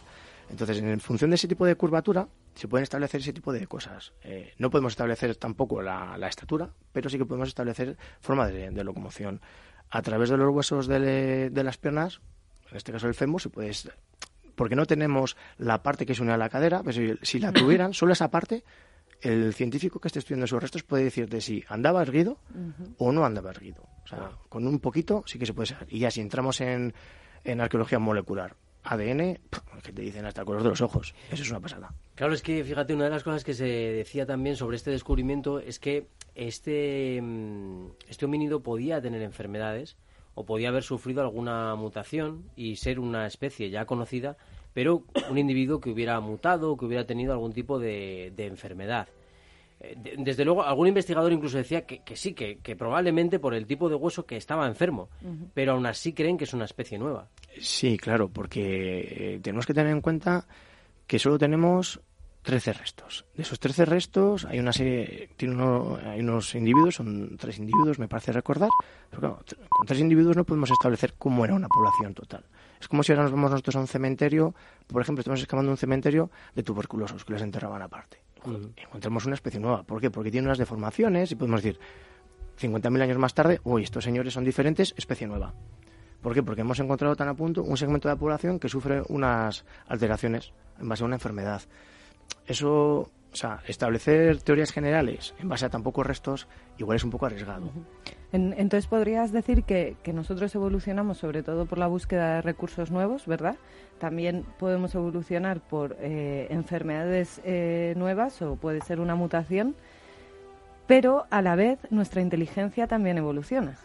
Entonces, 0.49 0.77
en 0.77 0.99
función 0.99 1.31
de 1.31 1.35
ese 1.35 1.47
tipo 1.47 1.65
de 1.65 1.75
curvatura, 1.75 2.27
se 2.53 2.67
pueden 2.67 2.83
establecer 2.83 3.21
ese 3.21 3.33
tipo 3.33 3.51
de 3.51 3.65
cosas. 3.65 4.13
Eh, 4.23 4.53
no 4.59 4.69
podemos 4.69 4.93
establecer 4.93 5.35
tampoco 5.35 5.81
la, 5.81 6.15
estatura, 6.27 6.69
pero 6.91 7.09
sí 7.09 7.17
que 7.17 7.25
podemos 7.25 7.49
establecer 7.49 7.97
forma 8.21 8.47
de, 8.47 8.83
locomoción. 8.83 9.41
A 9.89 10.01
través 10.01 10.29
de 10.29 10.37
los 10.37 10.53
huesos 10.53 10.87
de, 10.87 11.49
de, 11.49 11.63
las 11.63 11.77
piernas, 11.77 12.21
en 12.69 12.77
este 12.77 12.91
caso 12.91 13.07
el 13.07 13.15
fémur, 13.15 13.41
se 13.41 13.49
puede 13.49 13.71
porque 14.55 14.75
no 14.75 14.85
tenemos 14.85 15.35
la 15.57 15.83
parte 15.83 16.05
que 16.05 16.15
se 16.15 16.21
une 16.21 16.31
a 16.31 16.37
la 16.37 16.49
cadera, 16.49 16.81
pues 16.81 16.99
si 17.21 17.39
la 17.39 17.51
tuvieran, 17.53 17.93
solo 17.93 18.13
esa 18.13 18.31
parte 18.31 18.63
el 19.21 19.53
científico 19.53 19.99
que 19.99 20.07
esté 20.07 20.19
estudiando 20.19 20.45
esos 20.45 20.61
restos 20.61 20.83
puede 20.83 21.05
decirte 21.05 21.41
si 21.41 21.63
andaba 21.67 22.01
erguido 22.01 22.37
o 22.97 23.11
no 23.11 23.25
andaba 23.25 23.51
erguido. 23.51 23.83
O 24.03 24.07
sea, 24.07 24.31
con 24.49 24.67
un 24.67 24.79
poquito 24.79 25.23
sí 25.25 25.39
que 25.39 25.45
se 25.45 25.53
puede 25.53 25.67
saber. 25.67 25.87
Y 25.89 25.99
ya 25.99 26.11
si 26.11 26.21
entramos 26.21 26.61
en, 26.61 26.93
en 27.43 27.61
arqueología 27.61 27.99
molecular, 27.99 28.55
ADN, 28.83 29.39
que 29.83 29.91
te 29.91 30.01
dicen 30.01 30.25
hasta 30.25 30.41
el 30.41 30.45
color 30.45 30.63
de 30.63 30.69
los 30.69 30.81
ojos. 30.81 31.13
Eso 31.31 31.43
es 31.43 31.49
una 31.49 31.59
pasada. 31.59 31.93
Claro, 32.13 32.33
es 32.33 32.41
que 32.41 32.63
fíjate, 32.63 32.93
una 32.93 33.05
de 33.05 33.09
las 33.09 33.23
cosas 33.23 33.43
que 33.43 33.53
se 33.53 33.65
decía 33.65 34.25
también 34.25 34.55
sobre 34.55 34.77
este 34.77 34.91
descubrimiento 34.91 35.59
es 35.59 35.79
que 35.79 36.07
este, 36.35 37.19
mm, 37.21 37.87
este 38.07 38.25
homínido 38.25 38.61
podía 38.61 39.01
tener 39.01 39.21
enfermedades 39.21 39.97
o 40.35 40.45
podía 40.45 40.69
haber 40.69 40.83
sufrido 40.83 41.21
alguna 41.21 41.75
mutación 41.75 42.43
y 42.55 42.75
ser 42.75 42.99
una 42.99 43.25
especie 43.25 43.69
ya 43.69 43.85
conocida 43.85 44.37
pero 44.75 45.03
un 45.29 45.37
individuo 45.37 45.79
que 45.79 45.89
hubiera 45.89 46.19
mutado, 46.19 46.75
que 46.75 46.83
hubiera 46.83 47.05
tenido 47.05 47.31
algún 47.31 47.53
tipo 47.53 47.79
de, 47.79 48.33
enfermedad. 48.37 49.07
Eh, 49.79 49.95
desde 50.17 50.43
luego, 50.43 50.63
algún 50.63 50.89
investigador 50.89 51.31
incluso 51.31 51.57
decía 51.57 51.85
que, 51.85 52.03
sí, 52.17 52.33
que, 52.33 52.75
probablemente 52.75 53.39
por 53.39 53.53
el 53.55 53.65
tipo 53.65 53.87
de 53.87 53.95
hueso 53.95 54.25
que 54.25 54.35
estaba 54.35 54.67
enfermo, 54.67 55.07
pero 55.53 55.71
aún 55.71 55.85
así 55.85 56.11
creen 56.11 56.37
que 56.37 56.43
es 56.43 56.53
una 56.53 56.65
especie 56.65 56.97
nueva. 56.97 57.29
Sí, 57.57 57.97
claro, 57.97 58.27
porque 58.27 59.35
eh, 59.35 59.39
tenemos 59.41 59.65
que 59.65 59.73
tener 59.73 59.93
en 59.93 60.01
cuenta 60.01 60.45
que 61.07 61.19
solo 61.19 61.39
tenemos 61.39 62.01
13 62.41 62.73
restos. 62.73 63.25
De 63.33 63.43
esos 63.43 63.61
13 63.61 63.85
restos 63.85 64.43
hay 64.43 64.59
una 64.59 64.73
serie, 64.73 65.29
tiene 65.37 65.55
hay 66.03 66.19
unos 66.19 66.53
individuos, 66.53 66.95
son 66.95 67.37
tres 67.37 67.59
individuos, 67.59 67.97
me 67.97 68.09
parece 68.09 68.33
recordar, 68.33 68.69
pero 69.09 69.21
claro, 69.21 69.39
con 69.69 69.87
tres 69.87 70.01
individuos 70.01 70.35
no 70.35 70.43
podemos 70.43 70.69
establecer 70.69 71.13
cómo 71.17 71.45
era 71.45 71.55
una 71.55 71.69
población 71.69 72.13
total. 72.13 72.43
Es 72.79 72.87
como 72.87 73.03
si 73.03 73.11
ahora 73.11 73.23
nos 73.23 73.31
vamos 73.31 73.51
nosotros 73.51 73.75
a 73.75 73.79
un 73.79 73.87
cementerio, 73.87 74.53
por 74.87 75.01
ejemplo, 75.01 75.21
estamos 75.21 75.39
excavando 75.41 75.71
un 75.71 75.77
cementerio 75.77 76.29
de 76.53 76.63
tuberculosos 76.63 77.25
que 77.25 77.33
les 77.33 77.41
enterraban 77.41 77.81
aparte. 77.81 78.21
encontramos 78.77 79.25
una 79.25 79.35
especie 79.35 79.59
nueva. 79.59 79.83
¿Por 79.83 80.01
qué? 80.01 80.11
Porque 80.11 80.31
tiene 80.31 80.47
unas 80.47 80.57
deformaciones 80.57 81.31
y 81.31 81.35
podemos 81.35 81.63
decir, 81.63 81.79
50.000 82.59 83.01
años 83.01 83.17
más 83.17 83.33
tarde, 83.33 83.59
uy, 83.63 83.83
estos 83.83 84.03
señores 84.03 84.33
son 84.33 84.43
diferentes, 84.43 84.93
especie 84.97 85.27
nueva. 85.27 85.53
¿Por 86.21 86.33
qué? 86.33 86.41
Porque 86.41 86.61
hemos 86.61 86.79
encontrado 86.79 87.15
tan 87.15 87.27
a 87.27 87.33
punto 87.33 87.63
un 87.63 87.77
segmento 87.77 88.07
de 88.07 88.15
la 88.15 88.19
población 88.19 88.59
que 88.59 88.69
sufre 88.69 89.03
unas 89.09 89.65
alteraciones 89.87 90.53
en 90.79 90.89
base 90.89 91.03
a 91.03 91.05
una 91.05 91.15
enfermedad. 91.15 91.61
Eso 92.47 93.11
o 93.35 93.37
sea, 93.37 93.59
establecer 93.67 94.41
teorías 94.41 94.71
generales 94.71 95.35
en 95.39 95.49
base 95.49 95.65
a 95.65 95.69
tan 95.69 95.83
pocos 95.83 96.07
restos 96.07 96.47
igual 96.77 96.95
es 96.95 97.03
un 97.03 97.09
poco 97.09 97.25
arriesgado. 97.25 97.69
entonces 98.31 98.87
podrías 98.87 99.33
decir 99.33 99.63
que, 99.63 99.97
nosotros 100.13 100.55
evolucionamos 100.55 101.17
sobre 101.17 101.43
todo 101.43 101.65
por 101.65 101.77
la 101.77 101.87
búsqueda 101.87 102.35
de 102.35 102.41
recursos 102.41 102.91
nuevos, 102.91 103.27
¿verdad? 103.27 103.57
También 103.99 104.45
podemos 104.57 104.95
evolucionar 104.95 105.59
por 105.59 105.97
eh, 105.99 106.47
enfermedades 106.49 107.41
eh, 107.43 107.93
nuevas 107.97 108.41
o 108.41 108.55
puede 108.55 108.79
ser 108.79 109.01
una 109.01 109.15
mutación, 109.15 109.75
pero 110.87 111.25
a 111.29 111.41
la 111.41 111.55
vez 111.55 111.79
nuestra 111.89 112.21
inteligencia 112.21 112.87
también 112.87 113.17
evoluciona. 113.17 113.77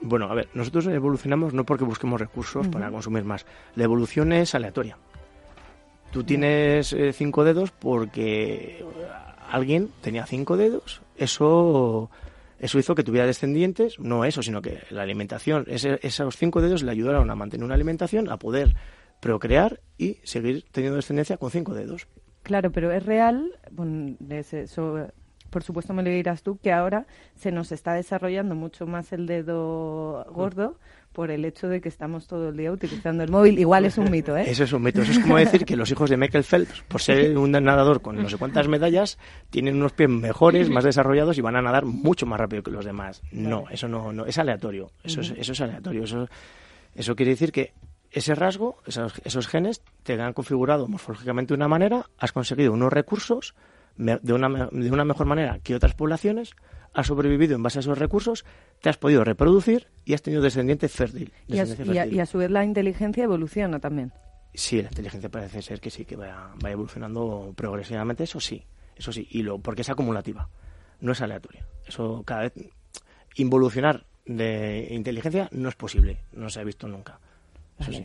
Bueno, 0.00 0.30
a 0.30 0.34
ver, 0.34 0.48
nosotros 0.54 0.86
evolucionamos 0.86 1.52
no 1.52 1.64
porque 1.64 1.84
busquemos 1.84 2.18
recursos 2.18 2.66
para 2.68 2.90
consumir 2.90 3.24
más. 3.24 3.44
La 3.74 3.84
evolución 3.84 4.32
es 4.32 4.54
aleatoria. 4.54 4.96
Tú 6.14 6.22
tienes 6.22 6.92
eh, 6.92 7.12
cinco 7.12 7.42
dedos 7.42 7.72
porque 7.72 8.84
alguien 9.50 9.88
tenía 10.00 10.24
cinco 10.26 10.56
dedos. 10.56 11.02
Eso, 11.16 12.08
eso 12.60 12.78
hizo 12.78 12.94
que 12.94 13.02
tuviera 13.02 13.26
descendientes. 13.26 13.98
No 13.98 14.24
eso, 14.24 14.40
sino 14.40 14.62
que 14.62 14.78
la 14.90 15.02
alimentación, 15.02 15.64
esos 15.66 16.36
cinco 16.36 16.62
dedos 16.62 16.84
le 16.84 16.92
ayudaron 16.92 17.32
a 17.32 17.34
mantener 17.34 17.64
una 17.64 17.74
alimentación, 17.74 18.30
a 18.30 18.36
poder 18.36 18.76
procrear 19.18 19.80
y 19.98 20.18
seguir 20.22 20.64
teniendo 20.70 20.94
descendencia 20.94 21.36
con 21.36 21.50
cinco 21.50 21.74
dedos. 21.74 22.06
Claro, 22.44 22.70
pero 22.70 22.92
es 22.92 23.04
real, 23.04 23.50
por 25.54 25.62
supuesto 25.62 25.94
me 25.94 26.02
lo 26.02 26.10
dirás 26.10 26.42
tú, 26.42 26.58
que 26.60 26.72
ahora 26.72 27.06
se 27.36 27.52
nos 27.52 27.70
está 27.70 27.94
desarrollando 27.94 28.56
mucho 28.56 28.88
más 28.88 29.12
el 29.12 29.28
dedo 29.28 30.26
gordo 30.32 30.80
por 31.12 31.30
el 31.30 31.44
hecho 31.44 31.68
de 31.68 31.80
que 31.80 31.88
estamos 31.88 32.26
todo 32.26 32.48
el 32.48 32.56
día 32.56 32.72
utilizando 32.72 33.22
el 33.22 33.30
móvil. 33.30 33.56
Igual 33.60 33.84
es 33.84 33.96
un 33.96 34.10
mito, 34.10 34.36
¿eh? 34.36 34.50
Eso 34.50 34.64
es 34.64 34.72
un 34.72 34.82
mito. 34.82 35.02
Eso 35.02 35.12
es 35.12 35.20
como 35.20 35.36
decir 35.36 35.64
que 35.64 35.76
los 35.76 35.88
hijos 35.92 36.10
de 36.10 36.16
Michael 36.16 36.42
Phelps, 36.42 36.82
por 36.88 37.00
ser 37.00 37.38
un 37.38 37.52
nadador 37.52 38.02
con 38.02 38.20
no 38.20 38.28
sé 38.28 38.36
cuántas 38.36 38.66
medallas, 38.66 39.16
tienen 39.50 39.76
unos 39.76 39.92
pies 39.92 40.10
mejores, 40.10 40.68
más 40.70 40.82
desarrollados 40.82 41.38
y 41.38 41.40
van 41.40 41.54
a 41.54 41.62
nadar 41.62 41.84
mucho 41.84 42.26
más 42.26 42.40
rápido 42.40 42.64
que 42.64 42.72
los 42.72 42.84
demás. 42.84 43.22
No, 43.30 43.66
eso 43.70 43.86
no, 43.86 44.12
no 44.12 44.26
es 44.26 44.36
aleatorio. 44.38 44.90
Eso, 45.04 45.20
es, 45.20 45.34
eso 45.38 45.52
es 45.52 45.60
aleatorio. 45.60 46.02
Eso, 46.02 46.28
eso 46.96 47.14
quiere 47.14 47.30
decir 47.30 47.52
que 47.52 47.74
ese 48.10 48.34
rasgo, 48.34 48.78
esos, 48.86 49.22
esos 49.22 49.46
genes, 49.46 49.82
te 50.02 50.20
han 50.20 50.32
configurado 50.32 50.88
morfológicamente 50.88 51.54
de 51.54 51.58
una 51.58 51.68
manera, 51.68 52.06
has 52.18 52.32
conseguido 52.32 52.72
unos 52.72 52.92
recursos 52.92 53.54
de 53.96 54.32
una, 54.32 54.68
de 54.70 54.90
una 54.90 55.04
mejor 55.04 55.26
manera 55.26 55.58
que 55.60 55.74
otras 55.74 55.94
poblaciones, 55.94 56.54
has 56.94 57.08
sobrevivido 57.08 57.56
en 57.56 57.62
base 57.62 57.78
a 57.78 57.80
esos 57.80 57.98
recursos, 57.98 58.44
te 58.80 58.88
has 58.88 58.96
podido 58.96 59.24
reproducir 59.24 59.88
y 60.04 60.14
has 60.14 60.22
tenido 60.22 60.42
descendiente 60.42 60.88
fértil. 60.88 61.32
y, 61.48 61.58
a, 61.58 62.26
su 62.26 62.38
vez 62.38 62.50
la 62.50 62.64
inteligencia 62.64 63.24
evoluciona 63.24 63.80
también. 63.80 64.12
Sí, 64.54 64.80
la 64.80 64.88
inteligencia 64.88 65.28
parece 65.28 65.60
ser 65.62 65.80
que 65.80 65.90
sí, 65.90 66.04
que 66.04 66.14
va, 66.14 66.54
va 66.64 66.70
evolucionando 66.70 67.52
progresivamente, 67.56 68.22
eso 68.22 68.38
sí, 68.38 68.64
eso 68.94 69.12
sí, 69.12 69.26
y 69.30 69.42
lo, 69.42 69.58
porque 69.58 69.82
es 69.82 69.90
acumulativa, 69.90 70.48
no 71.00 71.12
es 71.12 71.20
aleatoria. 71.20 71.66
Eso 71.84 72.22
cada 72.24 72.42
vez, 72.42 72.52
involucionar 73.34 74.06
de 74.26 74.86
inteligencia 74.90 75.48
no 75.50 75.68
es 75.68 75.74
posible, 75.74 76.18
no 76.32 76.48
se 76.48 76.60
ha 76.60 76.64
visto 76.64 76.86
nunca. 76.86 77.18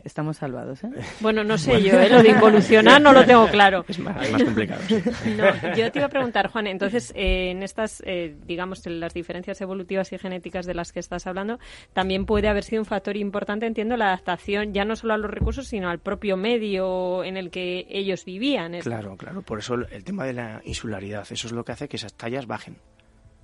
Estamos 0.04 0.38
salvados, 0.38 0.84
¿eh? 0.84 0.90
Bueno, 1.20 1.44
no 1.44 1.58
sé 1.58 1.82
yo, 1.82 2.00
¿eh? 2.00 2.10
lo 2.10 2.24
de 2.24 2.30
involucionar 2.30 3.02
no 3.02 3.14
lo 3.14 3.24
tengo 3.24 3.48
claro. 3.48 3.86
Es 3.88 4.00
más, 4.00 4.28
complicado. 4.44 4.82
yo 5.78 5.92
te 5.92 6.00
iba 6.00 6.06
a 6.08 6.10
preguntar, 6.10 6.50
Juan, 6.50 6.68
entonces, 6.68 7.14
eh, 7.16 7.52
en 7.52 7.62
estas, 7.62 8.02
eh, 8.06 8.36
digamos, 8.46 8.86
las 8.88 9.14
diferencias 9.14 9.62
evolutivas 9.62 10.12
y 10.12 10.18
genéticas 10.18 10.66
de 10.66 10.74
las 10.74 10.92
que 10.92 11.00
estás 11.00 11.28
hablando, 11.28 11.60
también 11.94 12.26
puede 12.26 12.48
haber 12.48 12.64
sido 12.64 12.82
un 12.82 12.86
factor 12.86 13.16
importante, 13.16 13.68
entiendo, 13.68 13.96
la 13.96 14.08
adaptación 14.08 14.74
ya 14.74 14.86
no 14.86 14.96
solo 14.96 15.14
a 15.14 15.18
los 15.18 15.30
recursos, 15.30 15.68
sino 15.68 15.90
al 15.90 16.00
propio 16.00 16.36
medio 16.36 17.24
en 17.24 17.38
el 17.38 17.52
que 17.52 17.86
ellos 17.90 18.26
vivían. 18.26 18.80
Claro, 18.80 19.18
claro. 19.18 19.44
Por 19.44 19.60
eso 19.60 19.76
el 19.76 20.04
tema 20.04 20.26
de 20.26 20.34
la 20.34 20.62
insularidad, 20.66 21.28
eso 21.30 21.48
es 21.48 21.54
lo 21.54 21.64
que 21.64 21.74
hace 21.74 21.88
que 21.88 21.98
esas 21.98 22.16
tallas 22.16 22.48
bajen. 22.48 22.78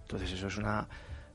Entonces, 0.01 0.31
eso 0.31 0.47
es 0.47 0.57
una, 0.57 0.87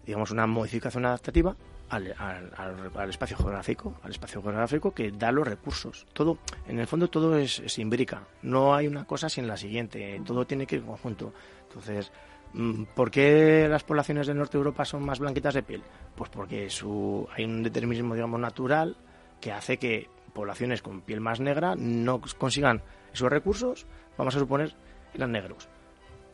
digamos, 0.05 0.31
una 0.31 0.47
modificación 0.47 1.07
adaptativa 1.07 1.57
al, 1.91 3.11
espacio 3.11 3.37
geográfico, 3.37 3.95
al 4.03 4.13
espacio 4.13 4.41
geográfico 4.43 4.93
que 4.93 5.11
da 5.11 5.33
los 5.33 5.47
recursos. 5.47 6.07
Todo, 6.13 6.39
en 6.67 6.79
el 6.79 6.87
fondo 6.87 7.09
todo 7.09 7.37
es, 7.37 7.63
se 7.67 7.83
imbrica. 7.83 8.23
No 8.43 8.75
hay 8.75 8.87
una 8.87 9.05
cosa 9.05 9.29
sin 9.29 9.47
la 9.47 9.57
siguiente. 9.57 10.21
Todo 10.25 10.47
tiene 10.47 10.67
que 10.67 10.77
ir 10.77 10.83
en 10.83 10.89
conjunto. 10.89 11.33
Entonces, 11.69 12.13
mm, 12.53 12.85
¿por 12.95 13.11
qué 13.11 13.67
las 13.69 13.83
poblaciones 13.83 14.27
del 14.27 14.39
norte 14.39 14.53
de 14.53 14.59
Europa 14.59 14.85
son 14.85 15.05
más 15.05 15.19
blanquitas 15.19 15.55
de 15.55 15.63
piel? 15.63 15.83
Pues 16.15 16.31
porque 16.31 16.71
su, 16.71 17.29
hay 17.35 17.45
un 17.45 17.63
determinismo, 17.63 18.15
digamos, 18.15 18.41
natural 18.41 18.97
que 19.41 19.53
hace 19.53 19.79
que 19.79 20.09
poblaciones 20.33 20.83
con 20.83 21.01
piel 21.01 21.21
más 21.21 21.41
negra 21.41 21.75
no 21.77 22.21
consigan 22.39 22.83
esos 23.13 23.31
recursos, 23.31 23.87
vamos 24.17 24.37
a 24.37 24.39
suponer, 24.39 24.75
eran 25.13 25.33
negros. 25.33 25.69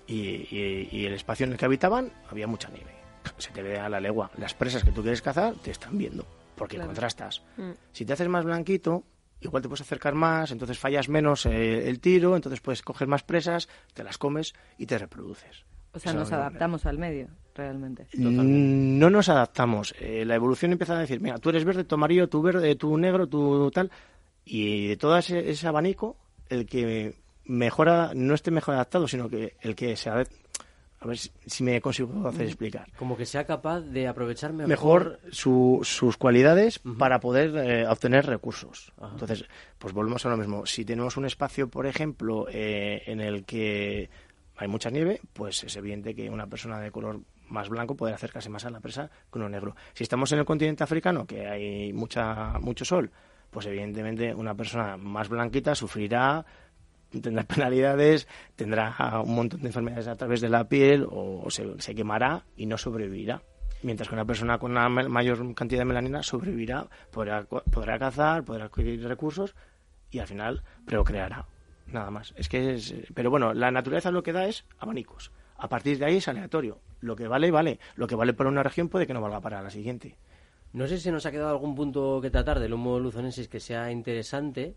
y, 0.06 0.46
y 0.50 1.06
el 1.06 1.14
espacio 1.14 1.46
en 1.46 1.52
el 1.52 1.58
que 1.58 1.64
habitaban 1.64 2.12
había 2.30 2.46
mucha 2.46 2.68
nieve 2.68 2.95
se 3.38 3.50
te 3.50 3.62
ve 3.62 3.78
a 3.78 3.88
la 3.88 4.00
legua. 4.00 4.30
Las 4.38 4.54
presas 4.54 4.84
que 4.84 4.92
tú 4.92 5.02
quieres 5.02 5.22
cazar 5.22 5.54
te 5.54 5.70
están 5.70 5.96
viendo, 5.96 6.26
porque 6.54 6.78
contrastas. 6.78 7.42
Mm. 7.56 7.70
Si 7.92 8.04
te 8.04 8.12
haces 8.12 8.28
más 8.28 8.44
blanquito, 8.44 9.04
igual 9.40 9.62
te 9.62 9.68
puedes 9.68 9.82
acercar 9.82 10.14
más, 10.14 10.50
entonces 10.50 10.78
fallas 10.78 11.08
menos 11.08 11.46
eh, 11.46 11.88
el 11.88 12.00
tiro, 12.00 12.36
entonces 12.36 12.60
puedes 12.60 12.82
coger 12.82 13.08
más 13.08 13.22
presas, 13.22 13.68
te 13.94 14.04
las 14.04 14.18
comes 14.18 14.54
y 14.78 14.86
te 14.86 14.98
reproduces. 14.98 15.64
O 15.92 15.98
sea, 15.98 16.12
nos 16.12 16.30
adaptamos 16.30 16.84
al 16.84 16.98
medio, 16.98 17.28
realmente. 17.54 18.06
Mm, 18.12 18.98
no 18.98 19.08
nos 19.08 19.30
adaptamos. 19.30 19.94
Eh, 19.98 20.24
la 20.26 20.34
evolución 20.34 20.72
empieza 20.72 20.94
a 20.94 21.00
decir, 21.00 21.20
mira, 21.20 21.38
tú 21.38 21.48
eres 21.48 21.64
verde, 21.64 21.84
tu 21.84 21.94
amarillo, 21.94 22.28
tú 22.28 22.42
verde, 22.42 22.76
tú 22.76 22.98
negro, 22.98 23.26
tú 23.26 23.70
tal. 23.70 23.90
Y 24.44 24.88
de 24.88 24.96
todo 24.98 25.16
ese, 25.16 25.50
ese 25.50 25.66
abanico, 25.66 26.18
el 26.50 26.66
que 26.66 27.14
mejora, 27.46 28.12
no 28.14 28.34
esté 28.34 28.50
mejor 28.50 28.74
adaptado, 28.74 29.08
sino 29.08 29.28
que 29.30 29.56
el 29.60 29.74
que 29.74 29.96
se 29.96 30.10
a 31.06 31.10
ver 31.10 31.18
si 31.18 31.64
me 31.64 31.80
consigo 31.80 32.28
hacer 32.28 32.46
explicar. 32.46 32.88
Como 32.96 33.16
que 33.16 33.26
sea 33.26 33.44
capaz 33.44 33.80
de 33.80 34.06
aprovechar 34.08 34.52
mejor, 34.52 34.68
mejor 34.68 35.20
sus 35.30 36.16
cualidades 36.18 36.80
para 36.98 37.20
poder 37.20 37.56
eh, 37.56 37.86
obtener 37.88 38.26
recursos. 38.26 38.92
Entonces, 39.00 39.44
pues 39.78 39.94
volvemos 39.94 40.24
a 40.26 40.30
lo 40.30 40.36
mismo. 40.36 40.66
Si 40.66 40.84
tenemos 40.84 41.16
un 41.16 41.26
espacio, 41.26 41.68
por 41.68 41.86
ejemplo, 41.86 42.46
eh, 42.50 43.02
en 43.06 43.20
el 43.20 43.44
que 43.44 44.10
hay 44.56 44.68
mucha 44.68 44.90
nieve, 44.90 45.20
pues 45.32 45.64
es 45.64 45.76
evidente 45.76 46.14
que 46.14 46.30
una 46.30 46.46
persona 46.46 46.80
de 46.80 46.90
color 46.90 47.20
más 47.48 47.68
blanco 47.68 47.94
puede 47.94 48.14
acercarse 48.14 48.48
más 48.48 48.64
a 48.64 48.70
la 48.70 48.80
presa 48.80 49.10
que 49.30 49.38
uno 49.38 49.48
negro. 49.48 49.76
Si 49.94 50.02
estamos 50.02 50.32
en 50.32 50.40
el 50.40 50.44
continente 50.44 50.84
africano, 50.84 51.26
que 51.26 51.46
hay 51.46 51.92
mucha, 51.92 52.58
mucho 52.60 52.84
sol, 52.84 53.10
pues 53.50 53.66
evidentemente 53.66 54.34
una 54.34 54.54
persona 54.54 54.96
más 54.96 55.28
blanquita 55.28 55.74
sufrirá 55.74 56.44
tendrá 57.10 57.42
penalidades, 57.46 58.28
tendrá 58.54 59.20
un 59.24 59.34
montón 59.34 59.60
de 59.60 59.68
enfermedades 59.68 60.08
a 60.08 60.16
través 60.16 60.40
de 60.40 60.48
la 60.48 60.68
piel 60.68 61.06
o 61.10 61.48
se, 61.50 61.94
quemará 61.94 62.44
y 62.56 62.66
no 62.66 62.78
sobrevivirá. 62.78 63.42
Mientras 63.82 64.08
que 64.08 64.14
una 64.14 64.24
persona 64.24 64.58
con 64.58 64.72
una 64.72 64.88
mayor 64.88 65.54
cantidad 65.54 65.82
de 65.82 65.84
melanina 65.84 66.22
sobrevivirá, 66.22 66.88
podrá, 67.10 67.44
podrá 67.44 67.98
cazar, 67.98 68.44
podrá 68.44 68.64
adquirir 68.64 69.06
recursos 69.06 69.54
y 70.10 70.18
al 70.18 70.26
final 70.26 70.62
procreará. 70.86 71.46
Nada 71.86 72.10
más. 72.10 72.34
Es 72.36 72.48
que 72.48 72.74
es, 72.74 72.94
pero 73.14 73.30
bueno, 73.30 73.54
la 73.54 73.70
naturaleza 73.70 74.10
lo 74.10 74.22
que 74.22 74.32
da 74.32 74.46
es 74.46 74.64
abanicos. 74.78 75.30
A 75.58 75.68
partir 75.68 75.98
de 75.98 76.06
ahí 76.06 76.16
es 76.16 76.28
aleatorio. 76.28 76.80
Lo 77.00 77.14
que 77.14 77.28
vale, 77.28 77.50
vale. 77.50 77.78
Lo 77.94 78.06
que 78.06 78.14
vale 78.14 78.34
para 78.34 78.50
una 78.50 78.62
región 78.62 78.88
puede 78.88 79.06
que 79.06 79.14
no 79.14 79.20
valga 79.20 79.40
para 79.40 79.62
la 79.62 79.70
siguiente. 79.70 80.16
No 80.72 80.86
sé 80.86 80.98
si 80.98 81.10
nos 81.10 81.24
ha 81.26 81.30
quedado 81.30 81.50
algún 81.50 81.74
punto 81.74 82.20
que 82.20 82.30
tratar 82.30 82.60
del 82.60 82.72
Homo 82.72 82.98
luzonensis 82.98 83.48
que 83.48 83.60
sea 83.60 83.90
interesante 83.90 84.74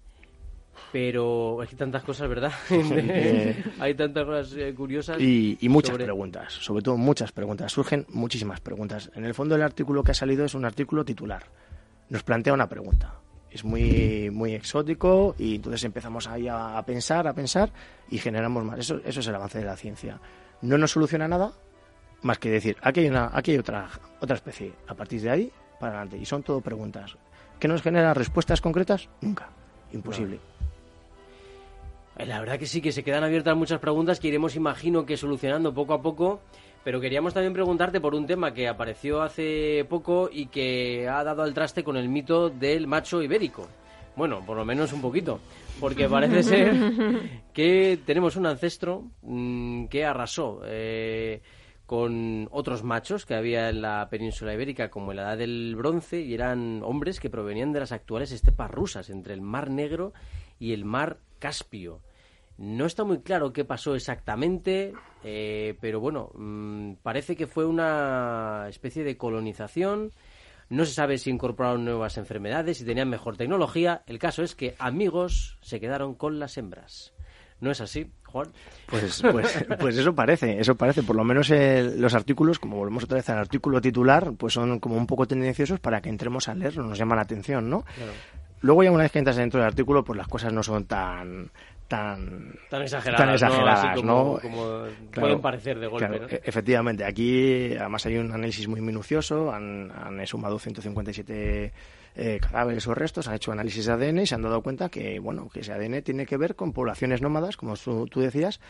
pero 0.91 1.61
hay 1.61 1.67
tantas 1.75 2.03
cosas, 2.03 2.29
¿verdad? 2.29 2.51
hay 3.79 3.95
tantas 3.95 4.25
cosas 4.25 4.53
eh, 4.57 4.73
curiosas. 4.75 5.19
Y, 5.19 5.57
muchas 5.69 5.97
preguntas, 5.97 6.53
sobre 6.53 6.81
todo 6.81 6.97
muchas 6.97 7.31
preguntas. 7.31 7.71
Surgen 7.71 8.05
muchísimas 8.09 8.59
preguntas. 8.59 9.11
En 9.15 9.25
el 9.25 9.33
fondo 9.33 9.55
el 9.55 9.61
artículo 9.61 10.03
que 10.03 10.11
ha 10.11 10.15
salido 10.15 10.45
es 10.45 10.53
un 10.55 10.65
artículo 10.65 11.05
titular. 11.05 11.43
Nos 12.09 12.23
plantea 12.23 12.53
una 12.53 12.67
pregunta. 12.67 13.15
Es 13.51 13.63
muy, 13.63 14.29
muy 14.31 14.53
exótico 14.53 15.35
y 15.37 15.55
entonces 15.55 15.83
empezamos 15.83 16.27
ahí 16.27 16.47
a, 16.47 16.81
pensar, 16.85 17.27
a 17.27 17.33
pensar 17.33 17.71
y 18.09 18.17
generamos 18.17 18.63
más. 18.63 18.79
Eso, 18.79 18.99
eso 19.03 19.19
es 19.19 19.27
el 19.27 19.35
avance 19.35 19.59
de 19.59 19.65
la 19.65 19.75
ciencia. 19.75 20.19
No 20.61 20.77
nos 20.77 20.91
soluciona 20.91 21.27
nada 21.27 21.51
más 22.21 22.37
que 22.37 22.49
decir, 22.49 22.77
aquí 22.81 23.01
hay, 23.01 23.07
una, 23.07 23.31
aquí 23.33 23.51
hay 23.51 23.57
otra, 23.57 23.89
otra 24.19 24.35
especie. 24.35 24.73
A 24.87 24.93
partir 24.93 25.21
de 25.21 25.29
ahí, 25.29 25.51
para 25.79 25.93
adelante. 25.93 26.17
Y 26.17 26.25
son 26.25 26.43
todo 26.43 26.61
preguntas. 26.61 27.15
¿Qué 27.59 27.67
nos 27.67 27.81
genera 27.81 28.13
respuestas 28.13 28.61
concretas? 28.61 29.09
Nunca. 29.21 29.49
Imposible. 29.91 30.39
La 32.25 32.39
verdad 32.39 32.59
que 32.59 32.65
sí, 32.65 32.81
que 32.81 32.91
se 32.91 33.03
quedan 33.03 33.23
abiertas 33.23 33.55
muchas 33.55 33.79
preguntas 33.79 34.19
que 34.19 34.27
iremos, 34.27 34.55
imagino, 34.55 35.05
que 35.05 35.17
solucionando 35.17 35.73
poco 35.73 35.93
a 35.93 36.01
poco. 36.01 36.41
Pero 36.83 37.01
queríamos 37.01 37.33
también 37.33 37.53
preguntarte 37.53 37.99
por 37.99 38.15
un 38.15 38.25
tema 38.25 38.53
que 38.53 38.67
apareció 38.67 39.21
hace 39.21 39.85
poco 39.89 40.29
y 40.31 40.47
que 40.47 41.07
ha 41.09 41.23
dado 41.23 41.43
al 41.43 41.53
traste 41.53 41.83
con 41.83 41.97
el 41.97 42.07
mito 42.07 42.49
del 42.49 42.87
macho 42.87 43.21
ibérico. 43.21 43.67
Bueno, 44.15 44.45
por 44.45 44.57
lo 44.57 44.65
menos 44.65 44.93
un 44.93 45.01
poquito. 45.01 45.39
Porque 45.79 46.07
parece 46.09 46.43
ser 46.43 46.73
que 47.53 47.99
tenemos 48.05 48.35
un 48.35 48.45
ancestro 48.45 49.05
mm, 49.21 49.85
que 49.85 50.05
arrasó 50.05 50.61
eh, 50.65 51.41
con 51.85 52.47
otros 52.51 52.83
machos 52.83 53.25
que 53.25 53.35
había 53.35 53.69
en 53.69 53.81
la 53.81 54.07
península 54.09 54.53
ibérica 54.53 54.89
como 54.89 55.11
en 55.11 55.17
la 55.17 55.23
edad 55.23 55.37
del 55.37 55.75
bronce 55.77 56.21
y 56.21 56.33
eran 56.33 56.81
hombres 56.83 57.19
que 57.19 57.29
provenían 57.29 57.71
de 57.71 57.79
las 57.79 57.91
actuales 57.91 58.31
estepas 58.31 58.69
rusas 58.69 59.09
entre 59.09 59.33
el 59.33 59.41
mar 59.41 59.69
negro 59.69 60.13
y 60.59 60.73
el 60.73 60.85
mar 60.85 61.19
Caspio. 61.39 62.01
No 62.59 62.85
está 62.85 63.05
muy 63.05 63.21
claro 63.21 63.53
qué 63.53 63.63
pasó 63.63 63.95
exactamente, 63.95 64.91
eh, 65.23 65.77
pero 65.79 66.01
bueno, 66.01 66.29
mm, 66.35 66.95
parece 67.01 67.37
que 67.37 67.47
fue 67.47 67.65
una 67.65 68.65
especie 68.67 69.05
de 69.05 69.15
colonización. 69.15 70.11
No 70.67 70.83
se 70.83 70.91
sabe 70.91 71.17
si 71.17 71.29
incorporaron 71.29 71.85
nuevas 71.85 72.17
enfermedades, 72.17 72.77
si 72.77 72.83
tenían 72.83 73.09
mejor 73.09 73.37
tecnología. 73.37 74.03
El 74.07 74.19
caso 74.19 74.43
es 74.43 74.55
que 74.55 74.75
amigos 74.77 75.57
se 75.61 75.79
quedaron 75.79 76.15
con 76.15 76.37
las 76.37 76.57
hembras. 76.57 77.13
¿No 77.61 77.71
es 77.71 77.79
así, 77.79 78.11
Juan? 78.25 78.51
Pues, 78.87 79.21
pues, 79.21 79.65
pues 79.79 79.97
eso 79.97 80.13
parece, 80.13 80.59
eso 80.59 80.75
parece. 80.75 81.01
Por 81.03 81.15
lo 81.15 81.23
menos 81.23 81.49
eh, 81.51 81.93
los 81.95 82.13
artículos, 82.13 82.59
como 82.59 82.75
volvemos 82.75 83.05
otra 83.05 83.15
vez 83.15 83.29
al 83.29 83.37
artículo 83.37 83.79
titular, 83.79 84.33
pues 84.37 84.53
son 84.53 84.81
como 84.81 84.97
un 84.97 85.07
poco 85.07 85.25
tendenciosos 85.25 85.79
para 85.79 86.01
que 86.01 86.09
entremos 86.09 86.49
a 86.49 86.55
leerlo, 86.55 86.83
nos 86.83 86.97
llama 86.97 87.15
la 87.15 87.21
atención, 87.21 87.69
¿no? 87.69 87.85
Luego 88.59 88.83
ya 88.83 88.91
una 88.91 89.03
vez 89.03 89.13
que 89.13 89.19
entras 89.19 89.37
dentro 89.37 89.61
del 89.61 89.67
artículo, 89.67 90.03
pues 90.03 90.17
las 90.17 90.27
cosas 90.27 90.51
no 90.51 90.61
son 90.61 90.83
tan 90.83 91.49
tan, 91.89 92.53
tan 92.69 92.83
exageradas, 92.83 94.03
¿no? 94.03 94.39
como, 94.41 94.83
pueden 95.11 95.41
parecer 95.41 95.79
de 95.79 95.87
golpe. 95.87 96.35
E-, 96.35 96.41
efectivamente, 96.45 97.03
aquí 97.03 97.75
además 97.75 98.05
hay 98.05 98.17
un 98.17 98.31
análisis 98.31 98.67
muy 98.67 98.79
minucioso, 98.79 99.51
han, 99.51 99.91
han 99.91 100.25
sumado 100.27 100.59
157 100.59 101.73
eh, 102.15 102.39
cadáveres 102.39 102.87
o 102.87 102.93
restos, 102.93 103.27
han 103.27 103.35
hecho 103.35 103.51
análisis 103.51 103.87
de 103.87 103.93
ADN 103.93 104.19
y 104.19 104.27
se 104.27 104.35
han 104.35 104.43
dado 104.43 104.61
cuenta 104.61 104.89
que, 104.89 105.19
bueno, 105.19 105.49
que 105.49 105.61
ese 105.61 105.73
ADN 105.73 106.03
tiene 106.03 106.25
que 106.25 106.37
ver 106.37 106.55
con 106.55 106.73
poblaciones 106.73 107.21
nómadas, 107.21 107.57
como 107.57 107.75
tú, 107.75 108.07
decías, 108.21 108.61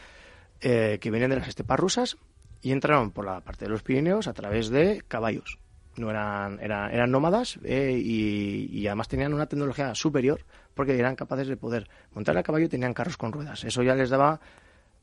eh, 0.61 0.97
que 1.01 1.11
vienen 1.11 1.29
de 1.29 1.35
las 1.35 1.49
estepas 1.49 1.79
rusas 1.79 2.17
y 2.61 2.71
entraron 2.71 3.11
por 3.11 3.25
la 3.25 3.41
parte 3.41 3.65
de 3.65 3.71
los 3.71 3.83
Pirineos 3.83 4.27
a 4.27 4.33
través 4.33 4.69
de 4.69 5.03
caballos 5.07 5.59
no 5.97 6.09
eran, 6.09 6.59
eran, 6.61 6.91
eran 6.91 7.11
nómadas 7.11 7.59
eh, 7.63 7.99
y, 8.01 8.87
además 8.87 9.07
tenían 9.07 9.33
una 9.33 9.47
tecnología 9.47 9.93
superior 9.95 10.41
porque 10.73 10.97
eran 10.97 11.15
capaces 11.15 11.47
de 11.47 11.57
poder 11.57 11.89
montar 12.13 12.37
a 12.37 12.43
caballo 12.43 12.65
y 12.65 12.69
tenían 12.69 12.93
carros 12.93 13.17
con 13.17 13.31
ruedas. 13.31 13.63
Eso 13.63 13.83
ya 13.83 13.95
les 13.95 14.09
daba 14.09 14.39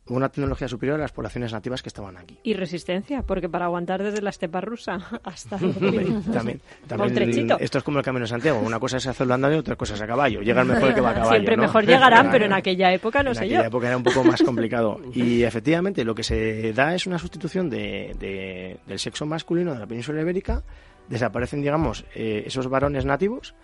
una 0.09 0.29
tecnología 0.29 0.69
superior 0.69 0.99
a 0.99 1.03
las 1.03 1.13
poblaciones 1.13 1.53
nativas 1.53 1.83
que 1.83 1.89
estaban 1.89 2.17
aquí. 2.17 2.39
Y 2.43 2.55
resistencia, 2.55 3.23
porque 3.23 3.49
para 3.49 3.65
aguantar 3.65 4.03
desde 4.03 4.23
la 4.23 4.31
estepa 4.31 4.61
rusa 4.61 4.99
hasta 5.25 5.59
también, 6.33 6.61
también 6.87 7.57
esto 7.59 7.79
es 7.79 7.85
como 7.85 7.99
el 7.99 8.05
Camino 8.05 8.25
de 8.25 8.29
Santiago, 8.29 8.61
una 8.61 8.79
cosa 8.79 8.99
es 8.99 9.07
hacerlo 9.07 9.35
andando 9.35 9.57
y 9.57 9.61
otra 9.61 9.77
cosa 9.77 9.95
es 9.95 10.01
a 10.01 10.07
caballo. 10.07 10.43
Llegan 10.43 10.69
mejor 10.69 10.95
que 10.95 11.01
va 11.01 11.11
a 11.11 11.15
caballo. 11.15 11.31
Siempre 11.31 11.57
mejor 11.57 11.85
llegarán, 11.85 12.31
pero 12.31 12.47
en 12.47 12.53
aquella 12.53 12.93
época 12.93 13.23
no 13.23 13.31
en 13.31 13.35
sé 13.35 13.41
yo. 13.41 13.47
En 13.47 13.57
aquella 13.57 13.69
época 13.69 13.87
era 13.89 13.97
un 13.97 14.03
poco 14.03 14.25
más 14.25 14.43
complicado. 14.43 15.01
Y 15.17 15.45
efectivamente 15.45 16.05
lo 16.05 16.15
que 16.15 16.23
se 16.23 16.73
da 16.73 16.95
es 16.95 17.07
una 17.07 17.19
sustitución 17.19 17.71
de, 17.71 18.79
del 18.87 18.99
sexo 18.99 19.25
masculino 19.25 19.73
de 19.73 19.79
la 19.79 19.87
península 19.87 20.21
ibérica, 20.21 20.63
desaparecen, 21.09 21.63
digamos, 21.63 22.05
eh, 22.15 22.45
esos 22.47 22.69
varones 22.69 23.05
nativos 23.05 23.55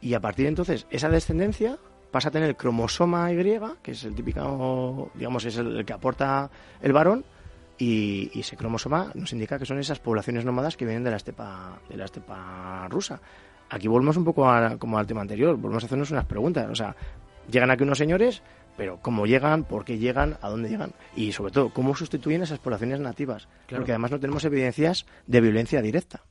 y 0.00 0.14
a 0.14 0.20
partir 0.20 0.44
de 0.44 0.50
entonces 0.50 0.86
esa 0.90 1.08
descendencia 1.08 1.78
pasa 2.10 2.28
a 2.28 2.30
tener 2.32 2.48
el 2.48 2.56
cromosoma 2.56 3.32
Y, 3.32 3.36
que 3.82 3.92
es 3.92 4.04
el 4.04 4.14
típico, 4.14 5.10
digamos, 5.14 5.44
es 5.44 5.56
el, 5.56 5.84
que 5.84 5.92
aporta 5.92 6.50
el 6.80 6.92
varón, 6.92 7.24
y, 7.78 8.38
ese 8.38 8.56
cromosoma 8.56 9.12
nos 9.14 9.32
indica 9.32 9.58
que 9.58 9.64
son 9.64 9.78
esas 9.78 10.00
poblaciones 10.00 10.44
nómadas 10.44 10.76
que 10.76 10.84
vienen 10.84 11.04
de 11.04 11.10
la 11.10 11.16
estepa, 11.16 11.78
de 11.88 11.96
la 11.96 12.06
estepa 12.06 12.88
rusa. 12.88 13.20
Aquí 13.70 13.86
volvemos 13.86 14.16
un 14.16 14.24
poco 14.24 14.46
como 14.78 14.98
al 14.98 15.06
tema 15.06 15.20
anterior, 15.20 15.56
volvemos 15.56 15.84
a 15.84 15.86
hacernos 15.86 16.10
unas 16.10 16.24
preguntas. 16.24 16.68
O 16.70 16.74
sea, 16.74 16.96
llegan 17.50 17.70
aquí 17.70 17.84
unos 17.84 17.98
señores, 17.98 18.42
pero 18.76 18.98
cómo 19.00 19.26
llegan, 19.26 19.64
por 19.64 19.84
qué 19.84 19.98
llegan, 19.98 20.38
a 20.40 20.48
dónde 20.48 20.70
llegan 20.70 20.92
y 21.14 21.32
sobre 21.32 21.52
todo 21.52 21.70
cómo 21.70 21.94
sustituyen 21.94 22.42
esas 22.42 22.58
poblaciones 22.58 23.00
nativas. 23.00 23.48
Porque 23.68 23.92
además 23.92 24.10
no 24.10 24.20
tenemos 24.20 24.44
evidencias 24.44 25.06
de 25.26 25.40
violencia 25.40 25.82
directa. 25.82 26.22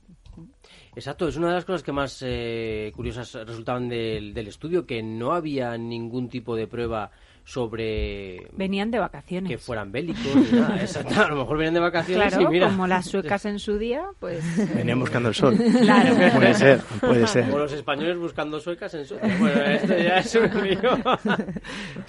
Exacto, 0.98 1.28
es 1.28 1.36
una 1.36 1.46
de 1.50 1.54
las 1.54 1.64
cosas 1.64 1.84
que 1.84 1.92
más 1.92 2.24
eh, 2.26 2.90
curiosas 2.96 3.32
resultaban 3.46 3.88
del, 3.88 4.36
estudio, 4.48 4.84
que 4.84 5.00
no 5.00 5.32
había 5.32 5.78
ningún 5.78 6.28
tipo 6.28 6.56
de 6.56 6.66
prueba 6.66 7.12
sobre... 7.44 8.48
Venían 8.56 8.90
de 8.90 8.98
vacaciones. 8.98 9.48
Que 9.48 9.58
fueran 9.58 9.92
bélicos. 9.92 10.26
Exacto, 10.80 11.22
a 11.22 11.28
lo 11.28 11.36
mejor 11.36 11.58
venían 11.58 11.74
de 11.74 11.80
vacaciones 11.80 12.34
claro, 12.34 12.50
y 12.50 12.52
mira... 12.52 12.66
como 12.70 12.88
las 12.88 13.06
suecas 13.06 13.44
en 13.44 13.60
su 13.60 13.78
día, 13.78 14.06
pues... 14.18 14.42
Venían 14.74 14.98
buscando 14.98 15.28
el 15.28 15.36
sol. 15.36 15.56
Claro. 15.56 16.16
Puede 16.34 16.54
ser, 16.54 16.80
puede 16.98 17.26
ser. 17.28 17.54
O 17.54 17.58
los 17.58 17.72
españoles 17.72 18.18
buscando 18.18 18.58
suecas 18.58 18.92
en 18.94 19.04
su 19.04 19.14
día. 19.18 19.36
Bueno, 19.38 19.62
esto 19.62 19.96
ya 19.96 20.18
es 20.18 20.34
un 20.34 20.64
lío 20.64 20.98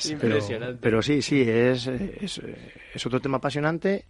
impresionante. 0.09 0.79
Pero, 0.81 1.03
sí, 1.03 1.21
sí, 1.21 1.41
es, 1.47 1.85
es, 1.85 2.41
es 2.95 3.05
otro 3.05 3.19
tema 3.19 3.37
apasionante 3.37 4.05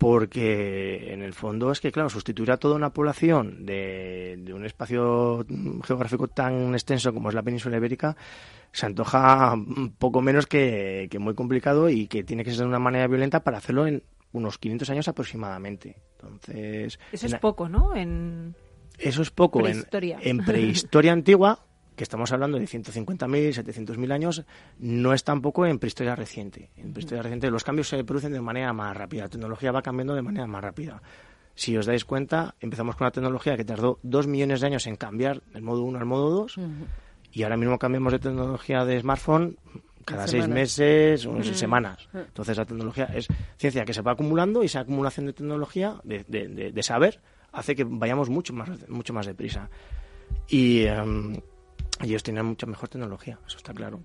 porque 0.00 1.12
en 1.12 1.20
el 1.20 1.34
fondo 1.34 1.70
es 1.70 1.78
que, 1.78 1.92
claro, 1.92 2.08
sustituir 2.08 2.50
a 2.50 2.56
toda 2.56 2.74
una 2.74 2.88
población 2.88 3.66
de, 3.66 4.42
un 4.50 4.64
espacio 4.64 5.44
geográfico 5.84 6.26
tan 6.26 6.72
extenso 6.72 7.12
como 7.12 7.28
es 7.28 7.34
la 7.34 7.42
península 7.42 7.76
ibérica 7.76 8.16
se 8.72 8.86
antoja 8.86 9.54
poco 9.98 10.22
menos 10.22 10.46
que, 10.46 11.06
muy 11.20 11.34
complicado 11.34 11.90
y 11.90 12.06
que 12.06 12.24
tiene 12.24 12.44
que 12.44 12.50
ser 12.50 12.60
de 12.60 12.68
una 12.68 12.78
manera 12.78 13.08
violenta 13.08 13.44
para 13.44 13.58
hacerlo 13.58 13.86
en 13.86 14.02
unos 14.32 14.56
500 14.56 14.88
años 14.88 15.08
aproximadamente. 15.08 15.98
Entonces, 16.12 16.98
Eso 17.12 17.26
es 17.26 17.34
poco, 17.34 17.68
¿no? 17.68 17.94
En... 17.94 18.54
Eso 18.96 19.20
es 19.20 19.30
poco. 19.30 19.60
en 19.66 20.38
prehistoria 20.46 21.12
antigua, 21.12 21.66
que 22.00 22.04
estamos 22.04 22.32
hablando 22.32 22.58
de 22.58 22.64
150.000, 22.64 23.62
700.000 23.62 24.10
años, 24.10 24.42
no 24.78 25.12
es 25.12 25.22
tampoco 25.22 25.66
en 25.66 25.78
prehistoria 25.78 26.16
reciente. 26.16 26.70
En 26.78 26.94
prehistoria 26.94 27.22
reciente 27.22 27.50
los 27.50 27.62
cambios 27.62 27.88
se 27.88 28.02
producen 28.04 28.32
de 28.32 28.40
manera 28.40 28.72
más 28.72 28.96
rápida, 28.96 29.24
la 29.24 29.28
tecnología 29.28 29.70
va 29.70 29.82
cambiando 29.82 30.14
de 30.14 30.22
manera 30.22 30.46
más 30.46 30.64
rápida. 30.64 31.02
Si 31.54 31.76
os 31.76 31.84
dais 31.84 32.06
cuenta, 32.06 32.54
empezamos 32.58 32.96
con 32.96 33.04
una 33.04 33.10
tecnología 33.10 33.54
que 33.54 33.66
tardó 33.66 33.98
dos 34.02 34.26
millones 34.26 34.62
de 34.62 34.68
años 34.68 34.86
en 34.86 34.96
cambiar 34.96 35.42
del 35.52 35.60
modo 35.60 35.82
1 35.82 35.98
al 35.98 36.06
modo 36.06 36.30
2 36.30 36.56
y 37.32 37.42
ahora 37.42 37.58
mismo 37.58 37.78
cambiamos 37.78 38.14
de 38.14 38.18
tecnología 38.18 38.86
de 38.86 38.98
smartphone 38.98 39.58
cada 40.06 40.26
seis 40.26 40.48
meses 40.48 41.26
o 41.26 41.42
semanas. 41.42 42.08
Entonces 42.14 42.56
la 42.56 42.64
tecnología 42.64 43.10
es 43.14 43.28
ciencia 43.58 43.84
que 43.84 43.92
se 43.92 44.00
va 44.00 44.12
acumulando 44.12 44.62
y 44.62 44.66
esa 44.66 44.80
acumulación 44.80 45.26
de 45.26 45.34
tecnología, 45.34 46.00
de, 46.02 46.24
de, 46.24 46.82
saber, 46.82 47.20
hace 47.52 47.76
que 47.76 47.84
vayamos 47.84 48.30
mucho 48.30 48.54
más, 48.54 48.88
mucho 48.88 49.12
más 49.12 49.26
deprisa. 49.26 49.68
Y... 50.48 50.84
Em, 50.84 51.36
ellos 52.02 52.22
tienen 52.22 52.46
mucha 52.46 52.66
mejor 52.66 52.88
tecnología, 52.88 53.38
eso 53.46 53.58
está 53.58 53.74
claro. 53.74 54.00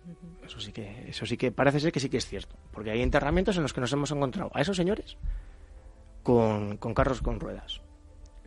Eso 0.45 0.59
sí 0.59 0.71
que, 0.71 1.09
eso 1.09 1.25
sí 1.25 1.37
que 1.37 1.51
parece 1.51 1.79
ser 1.79 1.91
que 1.91 1.99
sí 1.99 2.09
que 2.09 2.17
es 2.17 2.25
cierto. 2.25 2.55
Porque 2.71 2.91
hay 2.91 3.01
enterramientos 3.01 3.55
en 3.57 3.63
los 3.63 3.73
que 3.73 3.81
nos 3.81 3.91
hemos 3.93 4.11
encontrado 4.11 4.51
a 4.53 4.61
esos 4.61 4.75
señores 4.75 5.17
con, 6.23 6.77
carros 6.77 7.21
con 7.21 7.39
ruedas. 7.39 7.81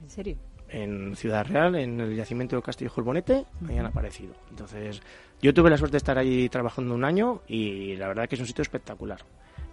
¿En 0.00 0.10
serio? 0.10 0.36
En 0.68 1.16
Ciudad 1.16 1.46
Real, 1.46 1.76
en 1.76 1.98
el 2.00 2.14
yacimiento 2.14 2.56
de 2.56 2.62
Castillo 2.62 2.92
Bonete, 2.96 3.46
ahí 3.66 3.78
han 3.78 3.86
aparecido. 3.86 4.34
Entonces, 4.50 5.00
yo 5.40 5.54
tuve 5.54 5.70
la 5.70 5.78
suerte 5.78 5.92
de 5.92 5.98
estar 5.98 6.18
ahí 6.18 6.48
trabajando 6.50 6.94
un 6.94 7.04
año 7.04 7.40
y 7.46 7.96
la 7.96 8.08
verdad 8.08 8.28
que 8.28 8.34
es 8.34 8.40
un 8.40 8.46
sitio 8.46 8.62
espectacular. 8.62 9.24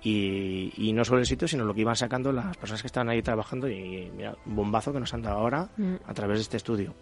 Y, 0.02 0.72
y, 0.78 0.94
no 0.94 1.04
solo 1.04 1.20
el 1.20 1.26
sitio, 1.26 1.48
sino 1.48 1.66
lo 1.66 1.74
que 1.74 1.82
iban 1.82 1.96
sacando 1.96 2.32
las 2.32 2.56
personas 2.58 2.82
que 2.82 2.88
estaban 2.88 3.10
ahí 3.10 3.24
trabajando 3.24 3.68
y 3.68 4.12
mira, 4.16 4.36
un 4.46 4.56
bombazo 4.56 4.94
que 4.94 5.00
nos 5.00 5.12
han 5.16 5.24
dado 5.24 5.40
ahora 5.40 5.68
mm. 5.76 5.96
a 6.06 6.14
través 6.14 6.38
de 6.38 6.42
este 6.44 6.58
estudio. 6.58 6.94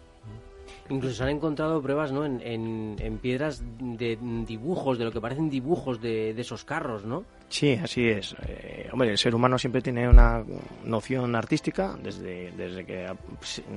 Incluso 0.90 1.16
se 1.16 1.22
han 1.22 1.30
encontrado 1.30 1.80
pruebas 1.80 2.12
¿no? 2.12 2.26
en, 2.26 2.40
en, 2.98 3.18
piedras 3.18 3.62
de 3.78 4.18
dibujos, 4.46 4.98
de 4.98 5.04
lo 5.04 5.12
que 5.12 5.20
parecen 5.20 5.48
dibujos 5.48 6.00
de, 6.00 6.30
esos 6.38 6.64
carros, 6.64 7.06
¿no? 7.06 7.24
Sí, 7.48 7.72
así 7.82 8.06
es. 8.08 8.36
Eh, 8.46 8.88
hombre, 8.92 9.10
el 9.10 9.18
ser 9.18 9.34
humano 9.34 9.58
siempre 9.58 9.80
tiene 9.80 10.08
una 10.08 10.44
noción 10.84 11.34
artística 11.36 11.96
desde, 12.02 12.50
desde 12.52 12.84
que 12.84 13.06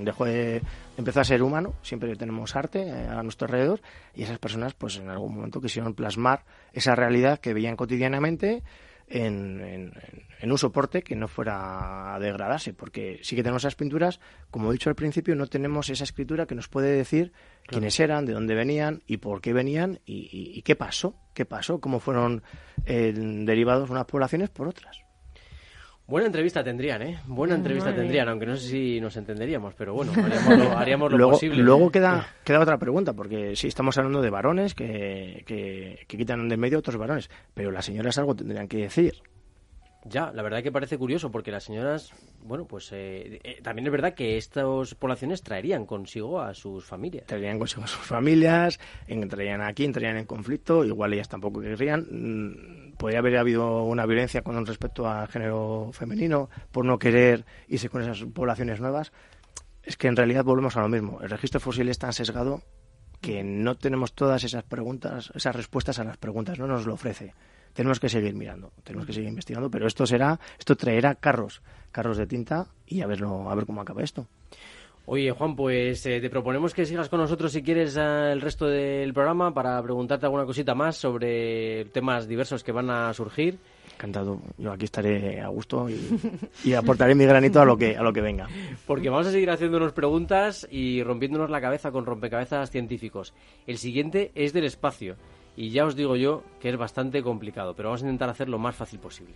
dejó 0.03 0.26
de 0.26 0.62
empezar 0.97 1.22
a 1.22 1.26
ser 1.26 1.43
humano. 1.43 1.76
Siempre 1.82 2.14
tenemos 2.16 2.55
arte 2.55 2.88
eh, 2.88 3.08
a 3.08 3.24
nuestro 3.24 3.45
alrededor 3.45 3.80
y 4.14 4.24
esas 4.24 4.39
personas, 4.39 4.74
pues 4.74 4.97
en 4.97 5.10
algún 5.10 5.36
momento 5.36 5.62
quisieron 5.62 5.93
plasmar 5.93 6.43
esa 6.74 6.93
realidad 6.95 7.39
que 7.39 7.53
veían 7.53 7.78
cotidianamente 7.78 8.64
en, 9.08 9.93
un 10.43 10.58
soporte 10.58 11.01
que 11.01 11.16
no 11.16 11.28
fuera 11.28 12.16
a 12.16 12.20
degradarse, 12.20 12.74
porque 12.74 13.20
sí 13.24 13.36
que 13.36 13.43
tenemos 13.43 13.64
esas 13.64 13.76
pinturas, 13.76 14.20
como 14.51 14.70
he 14.70 14.74
dicho 14.74 14.89
al 14.89 14.95
principio, 14.95 15.36
no 15.36 15.47
tenemos 15.47 15.89
esa 15.89 16.03
escritura 16.03 16.45
que 16.45 16.55
nos 16.55 16.68
puede 16.68 16.91
decir 16.95 17.32
quiénes 17.66 17.99
eran, 17.99 18.26
de 18.26 18.34
dónde 18.34 18.55
venían 18.55 19.03
y 19.08 19.18
por 19.18 19.41
qué 19.41 19.53
venían 19.53 19.99
y, 20.05 20.62
qué 20.64 20.76
pasó, 20.76 21.16
qué 21.34 21.45
pasó, 21.45 21.80
cómo 21.80 21.99
fueron 21.99 22.43
eh, 22.86 23.14
derivados 23.16 23.89
unas 23.89 24.05
poblaciones 24.05 24.49
por 24.49 24.68
otras. 24.68 25.07
Buena 26.08 26.28
entrevista 26.28 26.64
tendrían, 26.64 27.01
¿eh? 27.01 27.20
Buena 27.28 27.55
entrevista 27.55 27.93
tendrían, 27.93 28.30
aunque 28.30 28.45
no 28.45 28.55
sé 28.55 28.70
si 28.70 29.01
nos 29.01 29.18
entenderíamos, 29.18 29.74
pero 29.74 29.93
bueno, 29.93 30.14
haríamos 30.78 31.12
lo, 31.12 31.32
posible. 31.32 31.62
Luego 31.62 31.91
queda, 31.91 32.26
queda 32.45 32.62
otra 32.62 32.78
pregunta, 32.78 33.12
porque 33.12 33.58
sí, 33.58 33.68
estamos 33.68 33.97
hablando 33.97 34.22
de 34.22 34.30
varones 34.30 34.74
que, 34.74 35.43
que, 35.45 36.05
quitan 36.08 36.47
de 36.47 36.55
medio 36.55 36.80
otros 36.80 36.95
varones, 36.95 37.30
pero 37.53 37.72
las 37.72 37.84
señoras 37.84 38.18
algo 38.18 38.34
tendrían 38.36 38.70
que 38.70 38.78
decir. 38.78 39.16
Ya, 40.05 40.32
la 40.32 40.43
verdad 40.43 40.64
que 40.64 40.72
parece 40.72 40.97
curioso 40.97 41.30
porque 41.30 41.51
las 41.51 41.66
señoras, 41.66 42.14
bueno, 42.41 42.66
pues 42.66 42.89
eh, 42.93 43.41
eh, 43.43 43.60
también 43.62 43.88
es 43.88 43.91
verdad 43.91 44.14
que 44.14 44.38
estas 44.38 44.95
poblaciones 44.95 45.43
traerían 45.43 45.86
consigo 45.86 46.39
a 46.39 46.53
sus 46.53 46.86
familias. 46.86 47.26
Traerían 47.26 47.60
consigo 47.60 47.84
a 47.84 47.88
sus 47.88 48.05
familias, 48.05 48.80
entrarían 49.08 49.62
aquí, 49.62 49.84
entrarían 49.84 50.16
en 50.16 50.26
conflicto, 50.26 50.86
igual 50.86 51.14
ellas 51.14 51.28
tampoco 51.28 51.60
querrían. 51.60 52.08
Mm, 52.10 52.87
podría 52.98 53.20
haber 53.20 53.38
habido 53.38 53.84
una 53.84 54.06
violencia 54.06 54.41
con 54.41 54.66
respecto 54.66 55.10
al 55.10 55.28
género 55.28 55.89
femenino 55.93 56.50
por 56.72 56.86
no 56.86 57.00
querer 57.00 57.45
irse 57.68 57.89
con 57.89 58.02
esas 58.02 58.24
poblaciones 58.34 58.80
nuevas. 58.80 59.12
Es 59.84 59.98
que 59.98 60.08
en 60.08 60.16
realidad 60.16 60.43
volvemos 60.43 60.76
a 60.78 60.82
lo 60.82 60.89
mismo. 60.89 61.22
El 61.22 61.30
registro 61.30 61.60
fósil 61.60 61.89
es 61.89 62.00
tan 62.00 62.14
sesgado 62.14 62.62
que 63.22 63.43
no 63.43 63.76
tenemos 63.76 64.14
todas 64.14 64.43
esas 64.43 64.64
preguntas, 64.64 65.32
esas 65.34 65.56
respuestas 65.56 66.00
a 66.00 66.04
las 66.04 66.18
preguntas, 66.18 66.60
no 66.60 66.68
nos 66.68 66.86
lo 66.86 66.93
ofrece 66.93 67.34
tenemos 67.78 68.00
que 68.00 68.10
seguir 68.10 68.34
mirando, 68.34 68.74
tenemos 68.84 69.06
que 69.06 69.14
seguir 69.14 69.30
investigando, 69.30 69.70
pero 69.70 69.86
esto 69.86 70.08
será, 70.08 70.39
esto 70.58 70.76
traerá 70.76 71.14
carros, 71.14 71.62
carros 71.91 72.18
de 72.18 72.26
tinta 72.26 72.66
y 72.88 73.02
a 73.02 73.06
verlo, 73.06 73.52
a 73.52 73.54
ver 73.54 73.68
cómo 73.68 73.82
acaba 73.82 74.02
esto. 74.02 74.28
Oye, 75.10 75.32
Juan, 75.32 75.55
pues 75.55 76.05
eh, 76.05 76.20
te 76.20 76.30
proponemos 76.30 76.74
que 76.74 76.86
sigas 76.86 77.08
con 77.08 77.22
nosotros 77.22 77.53
si 77.53 77.64
quieres 77.64 77.95
eh, 77.95 78.32
el 78.34 78.41
resto 78.41 78.66
del 78.66 79.14
programa 79.14 79.53
para 79.53 79.82
preguntarte 79.82 80.26
alguna 80.26 80.43
cosita 80.43 80.76
más 80.76 80.97
sobre 80.97 81.86
temas 81.86 82.28
diversos 82.28 82.62
que 82.62 82.74
van 82.74 82.89
a 82.89 83.14
surgir. 83.14 83.58
Encantado, 83.93 84.41
yo 84.58 84.70
aquí 84.70 84.84
estaré 84.84 85.39
a 85.39 85.47
gusto 85.47 85.88
y, 86.66 86.74
aportaré 86.74 87.16
mi 87.16 87.24
granito 87.24 87.62
a 87.62 87.66
lo 87.66 87.78
que 87.78 87.95
a 87.95 88.03
lo 88.03 88.12
que 88.12 88.20
venga. 88.20 88.49
Porque 88.86 89.10
vamos 89.10 89.28
a 89.28 89.32
seguir 89.32 89.49
haciéndonos 89.49 89.93
preguntas 89.93 90.68
y 90.70 91.01
rompiéndonos 91.03 91.49
la 91.49 91.62
cabeza 91.62 91.89
con 91.89 92.05
rompecabezas 92.05 92.70
científicos. 92.70 93.34
El 93.66 93.78
siguiente 93.78 94.34
es 94.36 94.51
del 94.51 94.66
espacio. 94.66 95.16
Y 95.55 95.70
ya 95.70 95.86
os 95.86 95.95
digo 95.95 96.18
yo 96.18 96.43
que 96.60 96.68
es 96.68 96.76
bastante 96.76 97.24
complicado, 97.24 97.76
pero 97.76 97.88
vamos 97.88 98.03
a 98.03 98.05
intentar 98.08 98.30
hacer 98.30 98.49
lo 98.49 98.60
más 98.60 98.76
fácil 98.76 98.99
posible. 98.99 99.36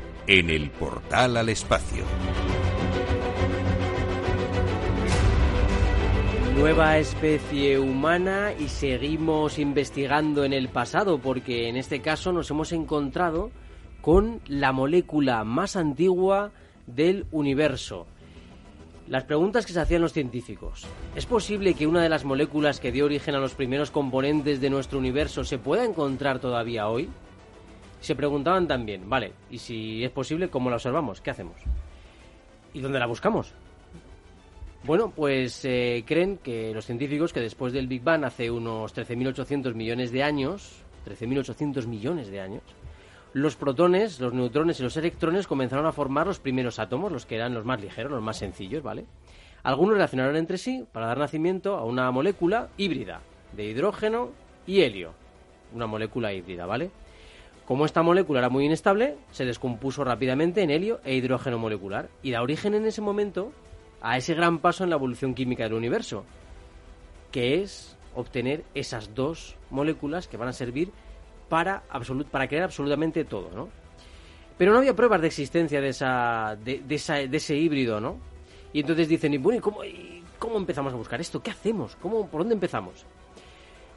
en 0.27 0.49
el 0.49 0.69
portal 0.69 1.37
al 1.37 1.49
espacio. 1.49 2.03
Nueva 6.55 6.99
especie 6.99 7.79
humana 7.79 8.53
y 8.57 8.67
seguimos 8.67 9.57
investigando 9.57 10.43
en 10.43 10.53
el 10.53 10.69
pasado 10.69 11.17
porque 11.17 11.69
en 11.69 11.77
este 11.77 12.01
caso 12.01 12.31
nos 12.31 12.51
hemos 12.51 12.71
encontrado 12.71 13.49
con 14.01 14.41
la 14.47 14.71
molécula 14.71 15.43
más 15.43 15.75
antigua 15.75 16.51
del 16.85 17.25
universo. 17.31 18.05
Las 19.07 19.23
preguntas 19.23 19.65
que 19.65 19.73
se 19.73 19.79
hacían 19.79 20.01
los 20.01 20.13
científicos. 20.13 20.85
¿Es 21.15 21.25
posible 21.25 21.73
que 21.73 21.87
una 21.87 22.03
de 22.03 22.09
las 22.09 22.25
moléculas 22.25 22.79
que 22.79 22.91
dio 22.91 23.05
origen 23.05 23.35
a 23.35 23.39
los 23.39 23.55
primeros 23.55 23.91
componentes 23.91 24.61
de 24.61 24.69
nuestro 24.69 24.99
universo 24.99 25.43
se 25.43 25.57
pueda 25.57 25.83
encontrar 25.83 26.39
todavía 26.39 26.87
hoy? 26.87 27.09
Se 28.01 28.15
preguntaban 28.15 28.67
también, 28.67 29.07
vale, 29.07 29.31
y 29.51 29.59
si 29.59 30.03
es 30.03 30.09
posible, 30.11 30.49
¿cómo 30.49 30.69
la 30.69 30.77
observamos? 30.77 31.21
¿Qué 31.21 31.29
hacemos? 31.29 31.55
¿Y 32.73 32.81
dónde 32.81 32.99
la 32.99 33.05
buscamos? 33.05 33.53
Bueno, 34.83 35.13
pues 35.15 35.63
eh, 35.65 36.03
creen 36.07 36.39
que 36.39 36.73
los 36.73 36.87
científicos 36.87 37.31
que 37.31 37.39
después 37.39 37.71
del 37.71 37.87
Big 37.87 38.01
Bang 38.01 38.25
hace 38.25 38.49
unos 38.49 38.95
13.800 38.95 39.75
millones 39.75 40.11
de 40.11 40.23
años, 40.23 40.81
13.800 41.05 41.85
millones 41.85 42.31
de 42.31 42.41
años, 42.41 42.63
los 43.33 43.55
protones, 43.55 44.19
los 44.19 44.33
neutrones 44.33 44.79
y 44.79 44.83
los 44.83 44.97
electrones 44.97 45.45
comenzaron 45.45 45.85
a 45.85 45.91
formar 45.91 46.25
los 46.25 46.39
primeros 46.39 46.79
átomos, 46.79 47.11
los 47.11 47.27
que 47.27 47.35
eran 47.35 47.53
los 47.53 47.65
más 47.65 47.79
ligeros, 47.79 48.11
los 48.11 48.23
más 48.23 48.37
sencillos, 48.37 48.81
¿vale? 48.81 49.05
Algunos 49.61 49.93
relacionaron 49.93 50.35
entre 50.35 50.57
sí 50.57 50.83
para 50.91 51.05
dar 51.05 51.19
nacimiento 51.19 51.75
a 51.75 51.85
una 51.85 52.09
molécula 52.09 52.69
híbrida 52.77 53.21
de 53.55 53.65
hidrógeno 53.65 54.31
y 54.65 54.81
helio, 54.81 55.13
una 55.75 55.85
molécula 55.85 56.33
híbrida, 56.33 56.65
¿vale? 56.65 56.89
Como 57.71 57.85
esta 57.85 58.03
molécula 58.03 58.39
era 58.39 58.49
muy 58.49 58.65
inestable, 58.65 59.15
se 59.31 59.45
descompuso 59.45 60.03
rápidamente 60.03 60.61
en 60.61 60.71
helio 60.71 60.99
e 61.05 61.15
hidrógeno 61.15 61.57
molecular 61.57 62.09
y 62.21 62.31
da 62.31 62.41
origen 62.41 62.73
en 62.73 62.85
ese 62.85 62.99
momento 62.99 63.53
a 64.01 64.17
ese 64.17 64.33
gran 64.33 64.59
paso 64.59 64.83
en 64.83 64.89
la 64.89 64.97
evolución 64.97 65.33
química 65.33 65.63
del 65.63 65.75
universo, 65.75 66.25
que 67.31 67.61
es 67.61 67.95
obtener 68.13 68.65
esas 68.75 69.15
dos 69.15 69.55
moléculas 69.69 70.27
que 70.27 70.35
van 70.35 70.49
a 70.49 70.51
servir 70.51 70.91
para, 71.47 71.83
para 72.29 72.49
crear 72.49 72.65
absolutamente 72.65 73.23
todo, 73.23 73.49
¿no? 73.55 73.69
Pero 74.57 74.73
no 74.73 74.79
había 74.79 74.93
pruebas 74.93 75.21
de 75.21 75.27
existencia 75.27 75.79
de, 75.79 75.87
esa, 75.87 76.57
de, 76.61 76.83
ese 76.89 77.55
híbrido, 77.55 78.01
¿no? 78.01 78.17
Y 78.73 78.81
entonces 78.81 79.07
dicen, 79.07 79.33
y 79.33 79.37
bueno, 79.37 79.59
¿y 79.59 79.61
cómo, 79.61 79.79
cómo 80.39 80.57
empezamos 80.57 80.91
a 80.91 80.97
buscar 80.97 81.21
esto? 81.21 81.41
¿Qué 81.41 81.51
hacemos? 81.51 81.95
¿Cómo, 82.01 82.27
¿Por 82.27 82.41
dónde 82.41 82.55
empezamos? 82.55 83.05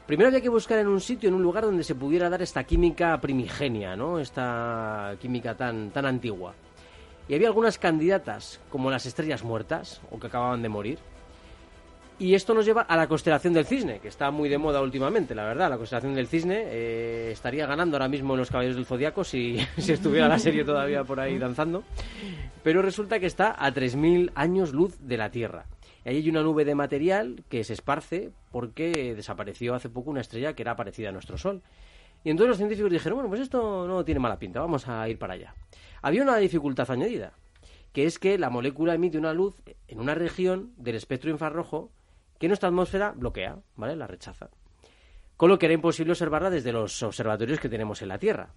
Primero 0.07 0.27
había 0.27 0.41
que 0.41 0.49
buscar 0.49 0.77
en 0.79 0.87
un 0.87 1.01
sitio, 1.01 1.29
en 1.29 1.35
un 1.35 1.41
lugar 1.41 1.63
donde 1.63 1.83
se 1.83 1.95
pudiera 1.95 2.29
dar 2.29 2.41
esta 2.41 2.63
química 2.63 3.19
primigenia, 3.19 3.95
¿no? 3.95 4.19
Esta 4.19 5.15
química 5.19 5.55
tan, 5.55 5.89
tan 5.89 6.05
antigua. 6.05 6.53
Y 7.27 7.33
había 7.33 7.47
algunas 7.47 7.79
candidatas, 7.79 8.59
como 8.69 8.91
las 8.91 9.07
estrellas 9.07 9.43
muertas, 9.43 10.01
o 10.11 10.19
que 10.19 10.27
acababan 10.27 10.61
de 10.61 10.69
morir, 10.69 10.99
y 12.17 12.33
esto 12.33 12.53
nos 12.53 12.65
lleva 12.65 12.83
a 12.83 12.95
la 12.95 13.07
constelación 13.07 13.53
del 13.53 13.65
cisne, 13.65 13.99
que 13.99 14.07
está 14.07 14.31
muy 14.31 14.47
de 14.47 14.57
moda 14.57 14.81
últimamente, 14.81 15.35
la 15.35 15.43
verdad. 15.43 15.69
La 15.69 15.77
constelación 15.77 16.15
del 16.15 16.27
cisne 16.27 16.63
eh, 16.67 17.29
estaría 17.31 17.65
ganando 17.65 17.97
ahora 17.97 18.07
mismo 18.07 18.33
en 18.35 18.39
los 18.39 18.49
Caballeros 18.49 18.77
del 18.77 18.85
Zodíaco 18.85 19.25
si, 19.25 19.57
si 19.77 19.91
estuviera 19.91 20.29
la 20.29 20.39
serie 20.39 20.63
todavía 20.63 21.03
por 21.03 21.19
ahí 21.19 21.37
danzando. 21.37 21.83
Pero 22.63 22.81
resulta 22.81 23.19
que 23.19 23.25
está 23.25 23.55
a 23.57 23.73
3.000 23.73 24.31
años 24.33 24.71
luz 24.71 24.97
de 25.01 25.17
la 25.17 25.29
Tierra. 25.29 25.65
Y 26.05 26.09
ahí 26.09 26.17
hay 26.17 26.29
una 26.29 26.43
nube 26.43 26.65
de 26.65 26.75
material 26.75 27.43
que 27.49 27.63
se 27.63 27.73
esparce 27.73 28.31
porque 28.51 29.13
desapareció 29.15 29.73
hace 29.73 29.89
poco 29.89 30.11
una 30.11 30.21
estrella 30.21 30.53
que 30.53 30.61
era 30.61 30.75
parecida 30.75 31.09
a 31.09 31.11
nuestro 31.11 31.37
Sol. 31.37 31.63
Y 32.23 32.29
entonces 32.29 32.49
los 32.49 32.57
científicos 32.57 32.91
dijeron, 32.91 33.17
bueno, 33.17 33.29
pues 33.29 33.41
esto 33.41 33.87
no 33.87 34.05
tiene 34.05 34.19
mala 34.19 34.37
pinta, 34.37 34.59
vamos 34.59 34.87
a 34.87 35.09
ir 35.09 35.17
para 35.17 35.33
allá. 35.33 35.55
Había 36.03 36.21
una 36.21 36.37
dificultad 36.37 36.89
añadida, 36.91 37.33
que 37.91 38.05
es 38.05 38.19
que 38.19 38.37
la 38.37 38.51
molécula 38.51 38.93
emite 38.93 39.17
una 39.17 39.33
luz 39.33 39.55
en 39.87 39.99
una 39.99 40.13
región 40.13 40.73
del 40.77 40.95
espectro 40.95 41.31
infrarrojo 41.31 41.89
que 42.37 42.47
nuestra 42.47 42.69
atmósfera 42.69 43.11
bloquea, 43.11 43.57
¿vale? 43.75 43.95
La 43.95 44.05
rechaza. 44.05 44.49
Con 45.37 45.49
lo 45.49 45.57
que 45.57 45.65
era 45.65 45.73
imposible 45.73 46.11
observarla 46.11 46.51
desde 46.51 46.71
los 46.71 47.01
observatorios 47.01 47.59
que 47.59 47.69
tenemos 47.69 48.01
en 48.03 48.09
la 48.09 48.19
Tierra. 48.19 48.49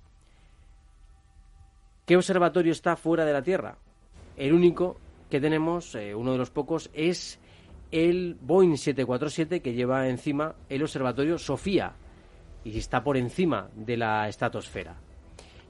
¿Qué 2.04 2.16
observatorio 2.16 2.72
está 2.72 2.96
fuera 2.96 3.24
de 3.24 3.32
la 3.32 3.42
Tierra? 3.42 3.78
El 4.36 4.52
único 4.52 4.98
que 5.30 5.40
tenemos, 5.40 5.94
eh, 5.94 6.14
uno 6.14 6.32
de 6.32 6.38
los 6.38 6.50
pocos, 6.50 6.90
es 6.92 7.38
el 7.90 8.36
Boeing 8.40 8.76
747 8.76 9.60
que 9.60 9.72
lleva 9.72 10.08
encima 10.08 10.54
el 10.68 10.82
observatorio 10.82 11.38
Sofía 11.38 11.92
y 12.64 12.78
está 12.78 13.02
por 13.02 13.16
encima 13.16 13.68
de 13.74 13.96
la 13.96 14.28
estratosfera. 14.28 14.96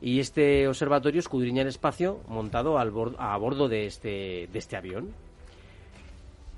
Y 0.01 0.21
este 0.21 0.69
observatorio 0.69 1.19
escudriña 1.19 1.63
el 1.63 1.69
espacio 1.69 2.21
montado 2.29 2.79
al 2.79 2.93
a 3.19 3.37
bordo 3.37 3.69
de 3.69 3.87
este, 3.87 4.49
de 4.53 4.59
este 4.59 4.77
avión. 4.77 5.13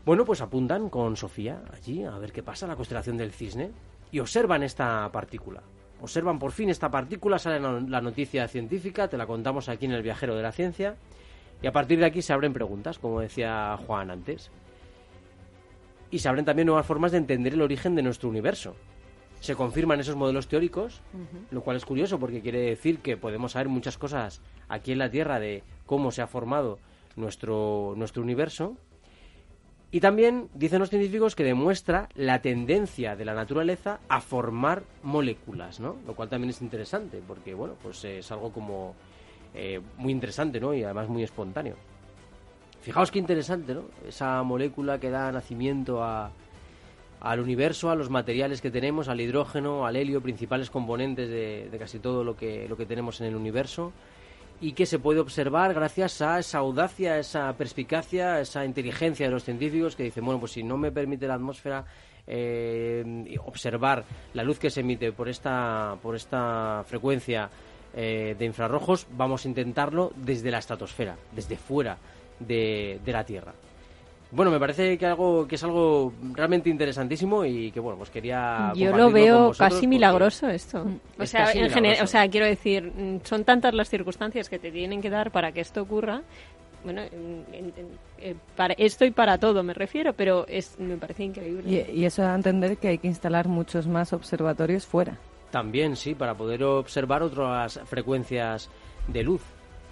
Bueno, 0.05 0.24
pues 0.24 0.40
apuntan 0.40 0.88
con 0.90 1.16
Sofía 1.16 1.62
allí 1.72 2.05
a 2.05 2.18
ver 2.18 2.32
qué 2.32 2.42
pasa, 2.42 2.66
la 2.66 2.76
constelación 2.76 3.16
del 3.16 3.32
cisne, 3.32 3.70
y 4.12 4.18
observan 4.18 4.62
esta 4.62 5.11
partícula. 5.12 5.62
Observan 6.03 6.38
por 6.38 6.53
fin 6.53 6.70
esta 6.70 6.90
partícula, 6.90 7.38
sale 7.38 7.61
la 7.61 8.01
noticia 8.01 8.48
científica, 8.48 9.09
te 9.09 9.18
la 9.18 9.26
contamos 9.26 9.68
aquí 9.68 9.84
en 9.84 9.92
el 9.92 10.03
Viajero 10.03 10.34
de 10.34 10.42
la 10.42 10.53
Ciencia, 10.53 10.96
y 11.63 11.67
a 11.67 11.73
partir 11.73 11.99
de 11.99 12.07
aquí 12.07 12.23
se 12.23 12.33
abren 12.33 12.53
preguntas, 12.53 12.99
como 12.99 13.21
decía 13.21 13.79
Juan 13.87 14.11
antes. 14.11 14.51
Y 16.11 16.19
se 16.19 16.29
abren 16.29 16.45
también 16.45 16.67
nuevas 16.67 16.87
formas 16.87 17.13
de 17.13 17.19
entender 17.19 17.55
el 17.55 17.63
origen 17.63 17.95
de 17.95 18.03
nuestro 18.03 18.29
universo. 18.29 18.75
Se 19.41 19.55
confirman 19.55 20.01
esos 20.01 20.17
modelos 20.17 20.49
teóricos, 20.49 21.01
lo 21.51 21.63
cual 21.63 21.77
es 21.77 21.85
curioso 21.85 22.19
porque 22.19 22.43
quiere 22.43 22.61
decir 22.61 22.99
que 22.99 23.17
podemos 23.17 23.53
saber 23.53 23.69
muchas 23.69 23.97
cosas 23.97 24.43
aquí 24.69 24.93
en 24.93 24.99
la 24.99 25.11
Tierra 25.11 25.39
de 25.39 25.63
cómo 25.87 26.11
se 26.11 26.21
ha 26.21 26.27
formado 26.27 26.79
nuestro, 27.17 27.95
nuestro 27.97 28.23
universo 28.23 28.77
y 29.93 30.01
también 30.01 30.49
dicen 30.55 30.79
los 30.79 30.91
científicos 30.91 31.35
que 31.35 31.43
demuestra 31.43 32.09
la 32.15 32.41
tendencia 32.43 33.17
de 33.17 33.25
la 33.25 33.35
naturaleza 33.35 33.99
a 34.09 34.21
formar 34.21 34.85
moléculas, 35.03 35.81
¿no? 35.81 35.97
Lo 36.07 36.15
cual 36.15 36.29
también 36.29 36.51
es 36.51 36.63
interesante, 36.63 37.21
porque, 37.27 37.55
bueno, 37.55 37.75
pues 37.83 38.05
es 38.05 38.31
algo 38.31 38.53
como 38.53 38.95
eh, 39.55 39.80
muy 39.96 40.12
interesante, 40.12 40.61
¿no? 40.61 40.74
Y 40.74 40.84
además 40.84 41.09
muy 41.09 41.22
espontáneo. 41.22 41.76
Fijaos 42.82 43.11
qué 43.11 43.18
interesante, 43.18 43.74
¿no? 43.74 43.84
Esa 44.07 44.42
molécula 44.42 44.98
que 44.98 45.11
da 45.11 45.30
nacimiento 45.32 46.03
al 46.03 47.40
universo, 47.40 47.90
a 47.90 47.94
los 47.94 48.09
materiales 48.09 48.62
que 48.62 48.70
tenemos, 48.70 49.09
al 49.09 49.20
hidrógeno, 49.20 49.86
al 49.86 49.96
helio, 49.96 50.22
principales 50.22 50.70
componentes 50.70 51.28
de, 51.28 51.76
casi 51.78 51.98
todo 51.98 52.24
lo 52.24 52.36
que, 52.36 52.66
lo 52.68 52.76
que 52.76 52.86
tenemos 52.86 53.20
en 53.20 53.26
el 53.26 53.36
universo, 53.36 53.92
y 54.62 54.72
que 54.72 54.86
se 54.86 54.98
puede 54.98 55.20
observar 55.20 55.74
gracias 55.74 56.22
a 56.22 56.38
esa 56.38 56.59
audacia, 56.59 57.18
esa 57.18 57.53
perspicacia, 57.55 58.40
esa 58.40 58.64
inteligencia 58.64 59.26
de 59.26 59.32
los 59.32 59.44
científicos 59.44 59.96
que 59.96 60.05
dicen, 60.05 60.24
bueno, 60.24 60.40
pues 60.40 60.53
si 60.53 60.62
no 60.62 60.76
me 60.76 60.92
permite 60.92 61.26
la 61.26 61.34
atmósfera 61.34 61.84
eh, 62.26 63.36
observar 63.44 64.05
la 64.34 64.42
luz 64.42 64.59
que 64.59 64.70
se 64.70 64.80
emite 64.80 65.12
por 65.12 65.28
esta, 65.28 65.96
por 66.03 66.14
esta 66.14 66.84
frecuencia 66.86 67.51
eh, 67.95 68.36
de 68.38 68.45
infrarrojos, 68.45 69.07
vamos 69.12 69.45
a 69.45 69.49
intentarlo 69.49 70.12
desde 70.16 70.51
la 70.51 70.59
estratosfera, 70.59 71.16
desde 71.34 71.57
fuera 71.57 71.97
de 72.38 73.01
la 73.07 73.24
Tierra. 73.24 73.53
Bueno, 74.32 74.53
me 74.53 74.61
parece 74.61 74.97
que 74.97 75.07
algo 75.07 75.47
que 75.47 75.57
es 75.57 75.64
algo 75.64 76.12
realmente 76.34 76.70
interesantísimo 76.70 77.45
y 77.45 77.72
que 77.72 77.80
bueno, 77.80 77.99
pues 77.99 78.11
quería 78.11 78.72
Yo 78.76 78.97
lo 78.97 79.11
veo 79.11 79.53
casi 79.57 79.88
milagroso 79.88 80.49
esto. 80.49 80.86
O 81.18 81.26
sea, 81.26 81.51
en 81.53 82.03
o 82.03 82.07
sea, 82.07 82.28
quiero 82.28 82.47
decir, 82.47 82.93
mm, 82.95 83.20
son 83.24 83.45
tantas 83.45 83.74
las 83.74 83.88
circunstancias 83.88 84.49
que 84.49 84.59
te 84.59 84.70
tienen 84.70 85.01
que 85.01 85.11
dar 85.11 85.32
para 85.32 85.51
que 85.51 85.61
esto 85.61 85.82
ocurra. 85.82 86.22
Bueno, 86.84 87.03
eh, 87.03 88.34
para 88.57 88.72
esto 88.74 89.05
y 89.05 89.11
para 89.11 89.36
todo 89.36 89.62
me 89.62 89.74
refiero, 89.74 90.12
pero 90.14 90.47
es 90.47 90.78
me 90.78 90.97
parece 90.97 91.24
increíble. 91.24 91.86
Y, 91.93 92.01
y 92.01 92.05
eso 92.05 92.22
da 92.22 92.32
a 92.32 92.36
entender 92.36 92.78
que 92.78 92.88
hay 92.88 92.99
que 92.99 93.09
instalar 93.09 93.49
muchos 93.49 93.86
más 93.88 94.12
observatorios 94.12 94.86
fuera. 94.86 95.18
También, 95.51 95.96
sí, 95.96 96.14
para 96.14 96.34
poder 96.34 96.62
observar 96.62 97.22
otras 97.22 97.80
frecuencias 97.86 98.68
de 99.09 99.22
luz. 99.22 99.42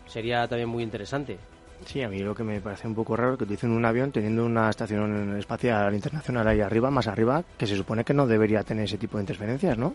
Sería 0.06 0.46
también 0.46 0.68
muy 0.68 0.82
interesante. 0.82 1.38
Sí, 1.84 2.02
a 2.02 2.08
mí 2.08 2.18
lo 2.20 2.34
que 2.34 2.42
me 2.42 2.60
parece 2.60 2.88
un 2.88 2.94
poco 2.94 3.16
raro 3.16 3.32
es 3.32 3.38
que 3.38 3.44
utilicen 3.44 3.70
un 3.70 3.84
avión 3.84 4.10
teniendo 4.10 4.44
una 4.44 4.70
estación 4.70 5.36
espacial 5.38 5.94
internacional 5.94 6.46
ahí 6.48 6.60
arriba, 6.60 6.90
más 6.90 7.06
arriba, 7.06 7.44
que 7.56 7.66
se 7.66 7.76
supone 7.76 8.04
que 8.04 8.14
no 8.14 8.26
debería 8.26 8.62
tener 8.62 8.84
ese 8.84 8.98
tipo 8.98 9.16
de 9.16 9.22
interferencias, 9.22 9.78
¿no? 9.78 9.94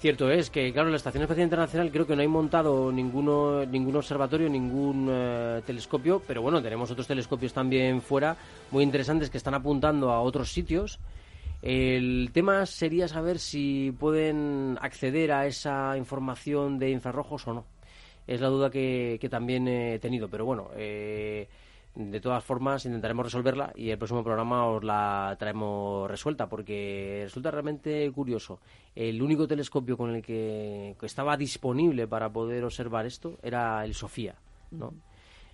Cierto 0.00 0.30
es 0.30 0.48
que, 0.48 0.72
claro, 0.72 0.88
la 0.88 0.96
Estación 0.96 1.24
Espacial 1.24 1.44
Internacional 1.44 1.90
creo 1.90 2.06
que 2.06 2.16
no 2.16 2.22
hay 2.22 2.28
montado 2.28 2.90
ninguno, 2.90 3.66
ningún 3.66 3.96
observatorio, 3.96 4.48
ningún 4.48 5.08
eh, 5.10 5.60
telescopio, 5.66 6.22
pero 6.26 6.40
bueno, 6.40 6.62
tenemos 6.62 6.90
otros 6.90 7.06
telescopios 7.06 7.52
también 7.52 8.00
fuera, 8.00 8.34
muy 8.70 8.82
interesantes, 8.82 9.28
que 9.28 9.36
están 9.36 9.52
apuntando 9.52 10.10
a 10.10 10.22
otros 10.22 10.50
sitios. 10.50 10.98
El 11.62 12.30
tema 12.32 12.64
sería 12.66 13.08
saber 13.08 13.38
si 13.38 13.92
pueden 13.98 14.78
acceder 14.80 15.32
a 15.32 15.46
esa 15.46 15.96
información 15.96 16.78
de 16.78 16.90
infrarrojos 16.90 17.46
o 17.48 17.54
no 17.54 17.64
es 18.30 18.40
la 18.40 18.48
duda 18.48 18.70
que, 18.70 19.28
también 19.28 19.66
he 19.66 19.98
tenido. 19.98 20.28
Pero 20.28 20.44
bueno, 20.44 20.70
eh, 20.76 21.48
de 21.96 22.20
todas 22.20 22.44
formas 22.44 22.86
intentaremos 22.86 23.24
resolverla 23.24 23.72
y 23.74 23.90
el 23.90 23.98
próximo 23.98 24.22
programa 24.22 24.66
os 24.66 24.84
la 24.84 25.34
traemos 25.36 26.08
resuelta 26.08 26.48
porque 26.48 27.22
resulta 27.24 27.50
realmente 27.50 28.10
curioso. 28.12 28.60
El 28.94 29.20
único 29.20 29.48
telescopio 29.48 29.96
con 29.96 30.14
el 30.14 30.22
que, 30.22 30.94
estaba 31.02 31.36
disponible 31.36 32.06
para 32.06 32.30
poder 32.30 32.64
observar 32.64 33.04
esto 33.04 33.36
era 33.42 33.84
el 33.84 33.94
Sofía, 33.94 34.36
¿no? 34.70 34.94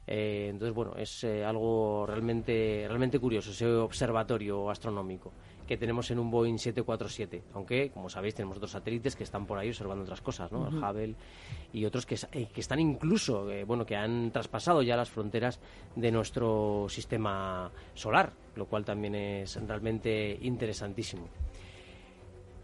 Eh, 0.06 0.48
entonces, 0.50 0.74
bueno, 0.74 0.94
es 0.96 1.24
eh, 1.24 1.44
algo 1.44 2.04
realmente, 2.06 2.84
realmente 2.86 3.18
curioso, 3.18 3.50
ese 3.50 3.66
observatorio 3.66 4.70
astronómico 4.70 5.32
que 5.66 5.76
tenemos 5.76 6.10
en 6.10 6.18
un 6.18 6.30
Boeing 6.30 6.58
747. 6.58 7.42
Aunque, 7.54 7.90
como 7.90 8.08
sabéis, 8.08 8.34
tenemos 8.34 8.56
otros 8.56 8.70
satélites 8.70 9.16
que 9.16 9.24
están 9.24 9.46
por 9.46 9.58
ahí 9.58 9.68
observando 9.68 10.04
otras 10.04 10.20
cosas, 10.20 10.50
¿no? 10.52 10.68
El 10.68 10.76
Hubble 10.76 11.14
y 11.72 11.84
otros 11.84 12.06
que, 12.06 12.16
eh, 12.32 12.48
que 12.52 12.60
están 12.60 12.80
incluso, 12.80 13.50
eh, 13.50 13.64
bueno, 13.64 13.84
que 13.84 13.96
han 13.96 14.30
traspasado 14.30 14.82
ya 14.82 14.96
las 14.96 15.10
fronteras 15.10 15.60
de 15.94 16.10
nuestro 16.10 16.86
sistema 16.88 17.70
solar, 17.94 18.32
lo 18.54 18.66
cual 18.66 18.84
también 18.84 19.14
es 19.14 19.56
realmente 19.66 20.38
interesantísimo. 20.42 21.28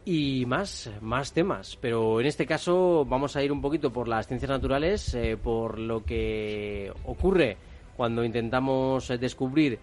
Y 0.05 0.44
más, 0.46 0.90
más 1.00 1.32
temas, 1.32 1.78
pero 1.80 2.20
en 2.20 2.26
este 2.26 2.44
caso 2.44 3.05
vamos 3.05 3.36
a 3.36 3.42
ir 3.44 3.53
un 3.53 3.61
poquito 3.61 3.92
por 3.92 4.09
las 4.09 4.26
ciencias 4.26 4.50
naturales, 4.50 5.14
eh, 5.14 5.36
por 5.36 5.78
lo 5.78 6.05
que 6.05 6.92
ocurre 7.05 7.57
cuando 7.96 8.24
intentamos 8.24 9.09
descubrir 9.20 9.78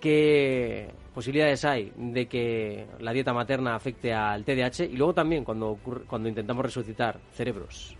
qué 0.00 0.90
posibilidades 1.14 1.64
hay 1.64 1.92
de 1.96 2.26
que 2.26 2.86
la 3.00 3.12
dieta 3.12 3.32
materna 3.32 3.74
afecte 3.74 4.12
al 4.12 4.44
TDAH 4.44 4.84
y 4.84 4.96
luego 4.96 5.14
también 5.14 5.44
cuando, 5.44 5.78
cuando 6.06 6.28
intentamos 6.28 6.64
resucitar 6.64 7.18
cerebros. 7.32 7.96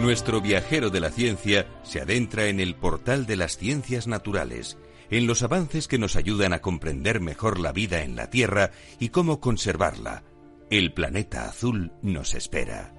Nuestro 0.00 0.40
viajero 0.40 0.90
de 0.90 1.00
la 1.00 1.10
ciencia 1.10 1.66
se 1.82 2.00
adentra 2.00 2.46
en 2.46 2.60
el 2.60 2.76
portal 2.76 3.26
de 3.26 3.36
las 3.36 3.58
ciencias 3.58 4.06
naturales 4.06 4.78
en 5.10 5.26
los 5.26 5.42
avances 5.42 5.88
que 5.88 5.98
nos 5.98 6.16
ayudan 6.16 6.52
a 6.52 6.60
comprender 6.60 7.20
mejor 7.20 7.58
la 7.58 7.72
vida 7.72 8.02
en 8.02 8.16
la 8.16 8.30
Tierra 8.30 8.70
y 8.98 9.08
cómo 9.08 9.40
conservarla. 9.40 10.22
El 10.70 10.92
planeta 10.92 11.46
azul 11.46 11.92
nos 12.02 12.34
espera. 12.34 12.92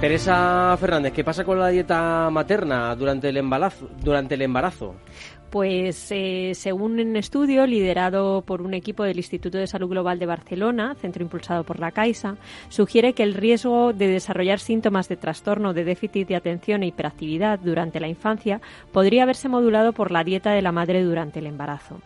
Teresa 0.00 0.76
Fernández, 0.78 1.14
¿qué 1.14 1.24
pasa 1.24 1.42
con 1.42 1.58
la 1.58 1.68
dieta 1.68 2.28
materna 2.30 2.94
durante 2.94 3.30
el 3.30 3.38
embarazo? 3.38 3.88
Durante 4.02 4.34
el 4.34 4.42
embarazo? 4.42 4.96
Pues 5.56 6.08
eh, 6.10 6.52
según 6.52 7.00
un 7.00 7.16
estudio 7.16 7.66
liderado 7.66 8.42
por 8.42 8.60
un 8.60 8.74
equipo 8.74 9.04
del 9.04 9.16
Instituto 9.16 9.56
de 9.56 9.66
Salud 9.66 9.88
Global 9.88 10.18
de 10.18 10.26
Barcelona, 10.26 10.94
centro 11.00 11.22
impulsado 11.22 11.64
por 11.64 11.80
la 11.80 11.92
Caixa, 11.92 12.36
sugiere 12.68 13.14
que 13.14 13.22
el 13.22 13.32
riesgo 13.32 13.94
de 13.94 14.06
desarrollar 14.06 14.58
síntomas 14.58 15.08
de 15.08 15.16
trastorno 15.16 15.72
de 15.72 15.84
déficit 15.84 16.28
de 16.28 16.36
atención 16.36 16.82
e 16.82 16.88
hiperactividad 16.88 17.58
durante 17.58 18.00
la 18.00 18.08
infancia 18.08 18.60
podría 18.92 19.22
haberse 19.22 19.48
modulado 19.48 19.94
por 19.94 20.10
la 20.10 20.24
dieta 20.24 20.52
de 20.52 20.60
la 20.60 20.72
madre 20.72 21.02
durante 21.02 21.38
el 21.38 21.46
embarazo. 21.46 22.02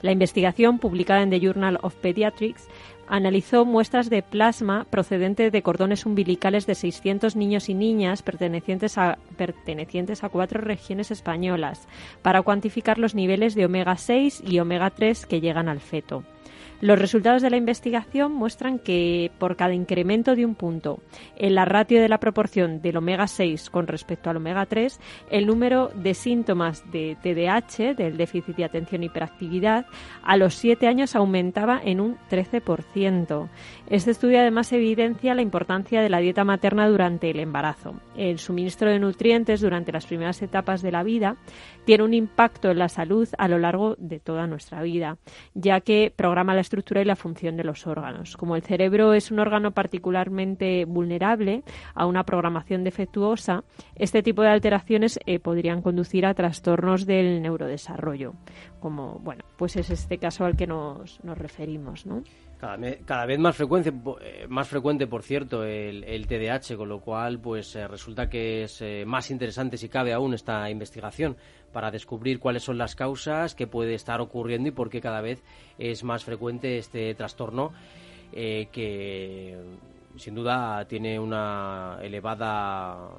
La 0.00 0.12
investigación, 0.12 0.78
publicada 0.78 1.20
en 1.20 1.28
The 1.28 1.40
Journal 1.40 1.80
of 1.82 1.96
Pediatrics, 1.96 2.68
analizó 3.06 3.64
muestras 3.64 4.10
de 4.10 4.22
plasma 4.22 4.86
procedente 4.90 5.50
de 5.50 5.62
cordones 5.62 6.06
umbilicales 6.06 6.66
de 6.66 6.74
600 6.74 7.36
niños 7.36 7.68
y 7.68 7.74
niñas 7.74 8.22
pertenecientes 8.22 8.98
a, 8.98 9.18
pertenecientes 9.36 10.24
a 10.24 10.28
cuatro 10.28 10.60
regiones 10.60 11.10
españolas 11.10 11.86
para 12.22 12.42
cuantificar 12.42 12.98
los 12.98 13.14
niveles 13.14 13.54
de 13.54 13.66
omega 13.66 13.96
6 13.96 14.42
y 14.46 14.58
omega 14.58 14.90
3 14.90 15.26
que 15.26 15.40
llegan 15.40 15.68
al 15.68 15.80
feto. 15.80 16.24
Los 16.80 16.98
resultados 16.98 17.40
de 17.40 17.50
la 17.50 17.56
investigación 17.56 18.32
muestran 18.32 18.78
que 18.78 19.30
por 19.38 19.56
cada 19.56 19.74
incremento 19.74 20.34
de 20.34 20.44
un 20.44 20.54
punto 20.54 21.00
en 21.36 21.54
la 21.54 21.64
ratio 21.64 22.00
de 22.02 22.08
la 22.08 22.18
proporción 22.18 22.82
del 22.82 22.96
omega 22.96 23.26
6 23.26 23.70
con 23.70 23.86
respecto 23.86 24.28
al 24.28 24.36
omega 24.36 24.66
3, 24.66 25.00
el 25.30 25.46
número 25.46 25.90
de 25.94 26.14
síntomas 26.14 26.84
de 26.90 27.16
TDAH, 27.22 27.94
del 27.94 28.16
déficit 28.16 28.56
de 28.56 28.64
atención 28.64 29.02
e 29.02 29.06
hiperactividad, 29.06 29.86
a 30.22 30.36
los 30.36 30.54
7 30.54 30.86
años 30.86 31.16
aumentaba 31.16 31.80
en 31.82 32.00
un 32.00 32.16
13%. 32.30 33.48
Este 33.88 34.10
estudio 34.10 34.40
además 34.40 34.72
evidencia 34.72 35.34
la 35.34 35.42
importancia 35.42 36.02
de 36.02 36.10
la 36.10 36.18
dieta 36.18 36.44
materna 36.44 36.88
durante 36.88 37.30
el 37.30 37.40
embarazo. 37.40 37.94
El 38.16 38.38
suministro 38.38 38.90
de 38.90 38.98
nutrientes 38.98 39.60
durante 39.60 39.92
las 39.92 40.06
primeras 40.06 40.42
etapas 40.42 40.82
de 40.82 40.92
la 40.92 41.02
vida 41.02 41.36
tiene 41.84 42.04
un 42.04 42.14
impacto 42.14 42.70
en 42.70 42.78
la 42.78 42.88
salud 42.88 43.28
a 43.38 43.48
lo 43.48 43.58
largo 43.58 43.96
de 43.98 44.20
toda 44.20 44.46
nuestra 44.46 44.82
vida, 44.82 45.18
ya 45.54 45.80
que 45.80 46.12
programa 46.14 46.54
la 46.54 46.60
estructura 46.60 47.02
y 47.02 47.04
la 47.04 47.16
función 47.16 47.56
de 47.56 47.64
los 47.64 47.86
órganos. 47.86 48.36
Como 48.36 48.56
el 48.56 48.62
cerebro 48.62 49.14
es 49.14 49.30
un 49.30 49.38
órgano 49.38 49.72
particularmente 49.72 50.84
vulnerable 50.84 51.62
a 51.94 52.06
una 52.06 52.24
programación 52.24 52.84
defectuosa, 52.84 53.64
este 53.96 54.22
tipo 54.22 54.42
de 54.42 54.48
alteraciones 54.48 55.18
eh, 55.26 55.38
podrían 55.38 55.82
conducir 55.82 56.26
a 56.26 56.34
trastornos 56.34 57.06
del 57.06 57.42
neurodesarrollo, 57.42 58.34
como 58.80 59.18
bueno, 59.20 59.44
pues 59.56 59.76
es 59.76 59.90
este 59.90 60.18
caso 60.18 60.44
al 60.44 60.56
que 60.56 60.66
nos, 60.66 61.22
nos 61.24 61.38
referimos, 61.38 62.06
¿no? 62.06 62.22
Cada, 63.04 63.26
vez 63.26 63.38
más 63.38 63.56
frecuente, 63.56 63.92
eh, 64.20 64.46
más 64.48 64.68
frecuente, 64.68 65.06
por 65.06 65.22
cierto, 65.22 65.64
el, 65.64 66.04
el 66.04 66.26
TDAH, 66.26 66.76
con 66.76 66.88
lo 66.88 67.00
cual, 67.00 67.38
pues 67.38 67.76
eh, 67.76 67.86
resulta 67.86 68.28
que 68.28 68.64
es 68.64 68.82
más 69.06 69.30
interesante, 69.30 69.76
si 69.76 69.88
cabe 69.88 70.12
aún, 70.12 70.34
esta 70.34 70.70
investigación 70.70 71.36
para 71.74 71.90
descubrir 71.90 72.38
cuáles 72.38 72.62
son 72.62 72.78
las 72.78 72.94
causas, 72.94 73.54
qué 73.54 73.66
puede 73.66 73.94
estar 73.94 74.20
ocurriendo 74.20 74.68
y 74.68 74.72
por 74.72 74.88
qué 74.88 75.00
cada 75.00 75.20
vez 75.20 75.42
es 75.76 76.04
más 76.04 76.24
frecuente 76.24 76.78
este 76.78 77.14
trastorno 77.14 77.72
eh, 78.32 78.68
que 78.72 79.56
sin 80.16 80.34
duda 80.34 80.86
tiene 80.86 81.18
una 81.18 81.98
elevada 82.00 83.10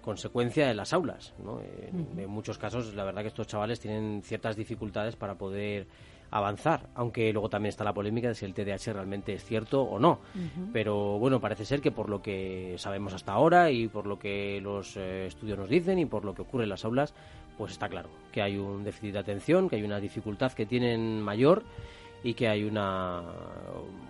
consecuencia 0.00 0.70
en 0.70 0.76
las 0.76 0.92
aulas. 0.92 1.34
En, 1.38 2.28
muchos 2.28 2.58
casos, 2.58 2.94
la 2.94 3.04
verdad 3.04 3.22
que 3.22 3.28
estos 3.28 3.46
chavales 3.46 3.80
tienen 3.80 4.22
ciertas 4.22 4.56
dificultades 4.56 5.16
para 5.16 5.36
poder 5.36 5.86
avanzar, 6.34 6.88
aunque 6.96 7.32
luego 7.32 7.48
también 7.48 7.68
está 7.68 7.84
la 7.84 7.94
polémica 7.94 8.26
de 8.26 8.34
si 8.34 8.44
el 8.44 8.54
TDAH 8.54 8.92
realmente 8.92 9.32
es 9.34 9.44
cierto 9.44 9.82
o 9.82 10.00
no. 10.00 10.18
Pero 10.72 11.16
bueno, 11.20 11.40
parece 11.40 11.64
ser 11.64 11.80
que 11.80 11.92
por 11.92 12.08
lo 12.08 12.22
que 12.22 12.74
sabemos 12.76 13.14
hasta 13.14 13.32
ahora 13.32 13.70
y 13.70 13.86
por 13.86 14.06
lo 14.06 14.18
que 14.18 14.60
los 14.60 14.96
eh, 14.96 15.26
estudios 15.26 15.56
nos 15.56 15.68
dicen 15.68 16.00
y 16.00 16.06
por 16.06 16.24
lo 16.24 16.34
que 16.34 16.42
ocurre 16.42 16.64
en 16.64 16.70
las 16.70 16.84
aulas, 16.84 17.14
pues 17.56 17.70
está 17.70 17.88
claro 17.88 18.08
que 18.32 18.42
hay 18.42 18.56
un 18.56 18.82
déficit 18.82 19.12
de 19.12 19.20
atención, 19.20 19.68
que 19.68 19.76
hay 19.76 19.84
una 19.84 20.00
dificultad 20.00 20.50
que 20.50 20.66
tienen 20.66 21.22
mayor 21.22 21.62
y 22.24 22.34
que 22.34 22.48
hay 22.48 22.64
una, 22.64 23.22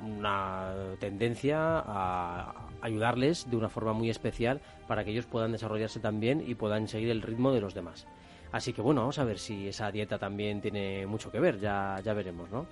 una 0.02 0.72
tendencia 1.00 1.78
a 1.84 2.54
ayudarles 2.80 3.50
de 3.50 3.56
una 3.56 3.68
forma 3.68 3.92
muy 3.92 4.08
especial 4.08 4.62
para 4.88 5.04
que 5.04 5.10
ellos 5.10 5.26
puedan 5.26 5.52
desarrollarse 5.52 6.00
también 6.00 6.42
y 6.46 6.54
puedan 6.54 6.88
seguir 6.88 7.10
el 7.10 7.20
ritmo 7.20 7.52
de 7.52 7.60
los 7.60 7.74
demás. 7.74 8.06
Así 8.54 8.72
que 8.72 8.82
bueno, 8.82 9.00
vamos 9.00 9.18
a 9.18 9.24
ver 9.24 9.40
si 9.40 9.66
esa 9.66 9.90
dieta 9.90 10.16
también 10.16 10.60
tiene 10.60 11.06
mucho 11.06 11.28
que 11.28 11.40
ver, 11.40 11.58
ya, 11.58 12.00
ya 12.04 12.14
veremos, 12.14 12.48
¿no? 12.52 12.66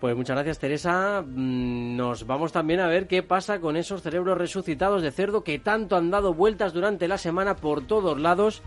Pues 0.00 0.16
muchas 0.16 0.34
gracias 0.34 0.58
Teresa. 0.58 1.22
Mm, 1.24 1.96
nos 1.96 2.26
vamos 2.26 2.50
también 2.50 2.80
a 2.80 2.88
ver 2.88 3.06
qué 3.06 3.22
pasa 3.22 3.60
con 3.60 3.76
esos 3.76 4.02
cerebros 4.02 4.36
resucitados 4.36 5.02
de 5.02 5.12
cerdo 5.12 5.44
que 5.44 5.60
tanto 5.60 5.94
han 5.94 6.10
dado 6.10 6.34
vueltas 6.34 6.72
durante 6.72 7.06
la 7.06 7.16
semana 7.16 7.54
por 7.54 7.86
todos 7.86 8.20
lados, 8.20 8.60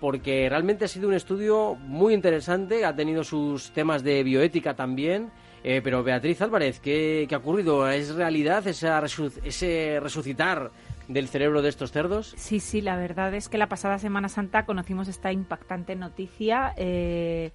porque 0.00 0.48
realmente 0.48 0.86
ha 0.86 0.88
sido 0.88 1.06
un 1.06 1.14
estudio 1.14 1.76
muy 1.76 2.14
interesante, 2.14 2.84
ha 2.84 2.96
tenido 2.96 3.22
sus 3.22 3.70
temas 3.70 4.02
de 4.02 4.24
bioética 4.24 4.74
también. 4.74 5.30
Eh, 5.62 5.80
pero 5.84 6.02
Beatriz 6.02 6.42
Álvarez, 6.42 6.80
¿qué, 6.80 7.28
ha 7.30 7.36
ocurrido? 7.36 7.88
¿Es 7.88 8.12
realidad 8.12 8.66
ese 8.66 10.00
resucitar 10.00 10.72
del 11.08 11.28
cerebro 11.28 11.62
de 11.62 11.70
estos 11.70 11.90
cerdos? 11.90 12.34
Sí, 12.36 12.60
sí, 12.60 12.80
la 12.80 12.96
verdad 12.96 13.34
es 13.34 13.48
que 13.48 13.58
la 13.58 13.68
pasada 13.68 13.98
Semana 13.98 14.28
Santa 14.28 14.66
conocimos 14.66 15.08
esta 15.08 15.32
impactante 15.32 15.96
noticia 15.96 16.74
eh, 16.76 17.52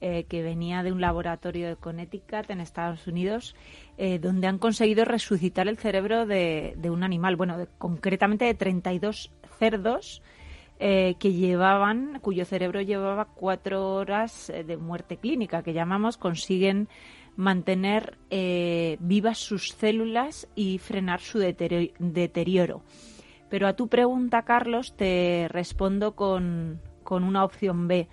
eh, 0.00 0.24
que 0.28 0.42
venía 0.42 0.82
de 0.82 0.92
un 0.92 1.00
laboratorio 1.00 1.68
de 1.68 1.76
Connecticut 1.76 2.50
en 2.50 2.60
Estados 2.60 3.06
Unidos, 3.06 3.54
eh, 3.96 4.18
donde 4.18 4.48
han 4.48 4.58
conseguido 4.58 5.04
resucitar 5.04 5.68
el 5.68 5.78
cerebro 5.78 6.26
de, 6.26 6.76
un 6.90 7.04
animal, 7.04 7.36
bueno, 7.36 7.66
concretamente 7.78 8.44
de 8.44 8.54
32 8.54 9.32
cerdos. 9.58 10.20
que 10.78 11.32
llevaban, 11.32 12.18
cuyo 12.20 12.44
cerebro 12.44 12.82
llevaba 12.82 13.24
cuatro 13.24 13.94
horas 13.94 14.52
de 14.52 14.76
muerte 14.76 15.16
clínica, 15.16 15.62
que 15.62 15.72
llamamos, 15.72 16.18
consiguen 16.18 16.88
mantener 17.36 18.16
eh, 18.30 18.96
vivas 19.00 19.38
sus 19.38 19.70
células 19.72 20.48
y 20.54 20.78
frenar 20.78 21.20
su 21.20 21.38
deterioro. 21.38 22.82
Pero 23.48 23.68
a 23.68 23.74
tu 23.74 23.88
pregunta, 23.88 24.42
Carlos, 24.42 24.96
te 24.96 25.46
respondo 25.48 26.16
con, 26.16 26.80
una 27.08 27.44
opción 27.44 27.86
B. 27.86 28.08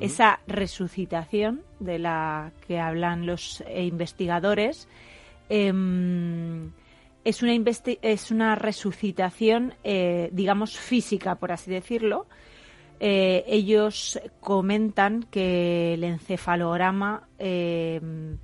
Esa 0.00 0.40
resucitación 0.46 1.62
de 1.78 1.98
la 1.98 2.52
que 2.66 2.78
hablan 2.78 3.26
los 3.26 3.62
investigadores 3.74 4.88
em, 5.48 6.70
es, 7.24 7.42
una 7.42 7.52
es 8.00 8.30
una 8.30 8.54
resucitación, 8.54 9.74
eh, 9.84 10.30
digamos, 10.32 10.78
física, 10.78 11.34
por 11.34 11.52
así 11.52 11.70
decirlo. 11.70 12.26
Eh, 13.00 13.44
ellos 13.48 14.20
comentan 14.40 15.24
que 15.24 15.94
el 15.94 16.04
encefalograma 16.04 17.28
em, 17.38 18.38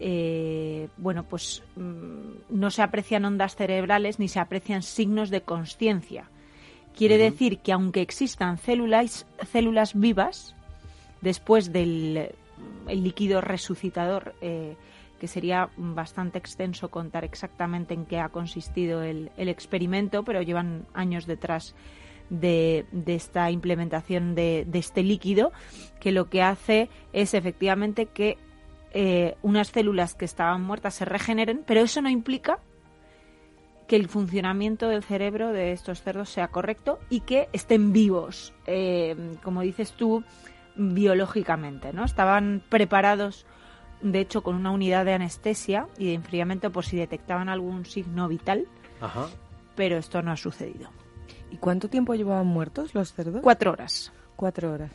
eh, 0.00 0.88
bueno, 0.96 1.24
pues 1.24 1.62
mm, 1.76 2.58
no 2.58 2.70
se 2.70 2.82
aprecian 2.82 3.26
ondas 3.26 3.54
cerebrales 3.54 4.18
ni 4.18 4.28
se 4.28 4.40
aprecian 4.40 4.82
signos 4.82 5.28
de 5.28 5.42
conciencia. 5.42 6.30
Quiere 6.96 7.18
decir 7.18 7.58
que 7.58 7.72
aunque 7.72 8.00
existan 8.00 8.58
células, 8.58 9.26
células 9.52 9.94
vivas, 9.94 10.56
después 11.20 11.72
del 11.72 12.30
líquido 12.88 13.40
resucitador, 13.42 14.34
eh, 14.40 14.74
que 15.20 15.28
sería 15.28 15.68
bastante 15.76 16.38
extenso 16.38 16.90
contar 16.90 17.24
exactamente 17.24 17.92
en 17.92 18.06
qué 18.06 18.18
ha 18.18 18.30
consistido 18.30 19.02
el, 19.02 19.30
experimento, 19.36 20.24
pero 20.24 20.40
llevan 20.40 20.86
años 20.94 21.26
detrás 21.26 21.74
de, 22.30 22.86
esta 23.06 23.50
implementación 23.50 24.34
de, 24.34 24.66
este 24.72 25.02
líquido, 25.02 25.52
que 26.00 26.10
lo 26.10 26.30
que 26.30 26.42
hace 26.42 26.88
es 27.12 27.34
efectivamente 27.34 28.06
que 28.06 28.38
eh, 28.92 29.36
unas 29.42 29.68
células 29.68 30.14
que 30.14 30.24
estaban 30.24 30.62
muertas 30.62 30.94
se 30.94 31.04
regeneren, 31.04 31.62
pero 31.66 31.80
eso 31.80 32.02
no 32.02 32.08
implica 32.08 32.58
que 33.86 33.96
el 33.96 34.08
funcionamiento 34.08 34.88
del 34.88 35.02
cerebro 35.02 35.52
de 35.52 35.72
estos 35.72 36.02
cerdos 36.02 36.30
sea 36.30 36.48
correcto 36.48 37.00
y 37.08 37.20
que 37.20 37.48
estén 37.52 37.92
vivos, 37.92 38.52
eh, 38.66 39.16
como 39.42 39.62
dices 39.62 39.92
tú, 39.92 40.22
biológicamente, 40.76 41.92
¿no? 41.92 42.04
Estaban 42.04 42.62
preparados, 42.68 43.46
de 44.00 44.20
hecho, 44.20 44.42
con 44.42 44.54
una 44.54 44.70
unidad 44.70 45.04
de 45.04 45.14
anestesia 45.14 45.88
y 45.98 46.06
de 46.06 46.14
enfriamiento 46.14 46.70
por 46.70 46.84
si 46.84 46.96
detectaban 46.96 47.48
algún 47.48 47.84
signo 47.84 48.28
vital, 48.28 48.68
pero 49.74 49.98
esto 49.98 50.22
no 50.22 50.30
ha 50.30 50.36
sucedido. 50.36 50.90
¿Y 51.50 51.56
cuánto 51.56 51.88
tiempo 51.88 52.14
llevaban 52.14 52.46
muertos 52.46 52.94
los 52.94 53.12
cerdos? 53.12 53.40
Cuatro 53.42 53.72
horas. 53.72 54.12
Cuatro 54.36 54.72
horas. 54.72 54.92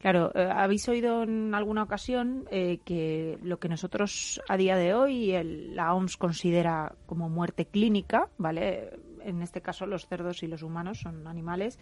Claro, 0.00 0.32
eh, 0.34 0.48
habéis 0.50 0.88
oído 0.88 1.24
en 1.24 1.54
alguna 1.54 1.82
ocasión 1.82 2.46
eh, 2.50 2.80
que 2.86 3.38
lo 3.42 3.58
que 3.58 3.68
nosotros 3.68 4.40
a 4.48 4.56
día 4.56 4.76
de 4.76 4.94
hoy 4.94 5.34
la 5.74 5.92
OMS 5.92 6.16
considera 6.16 6.94
como 7.04 7.28
muerte 7.28 7.66
clínica, 7.66 8.30
¿vale? 8.38 8.98
En 9.22 9.42
este 9.42 9.60
caso 9.60 9.84
los 9.84 10.06
cerdos 10.06 10.42
y 10.42 10.46
los 10.46 10.62
humanos 10.62 11.00
son 11.00 11.26
animales, 11.26 11.78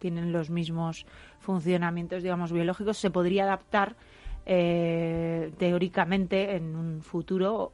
tienen 0.00 0.32
los 0.32 0.50
mismos 0.50 1.06
funcionamientos, 1.38 2.24
digamos, 2.24 2.50
biológicos. 2.50 2.98
Se 2.98 3.10
podría 3.10 3.44
adaptar 3.44 3.94
eh, 4.46 5.52
teóricamente 5.56 6.56
en 6.56 6.74
un 6.74 7.02
futuro 7.02 7.70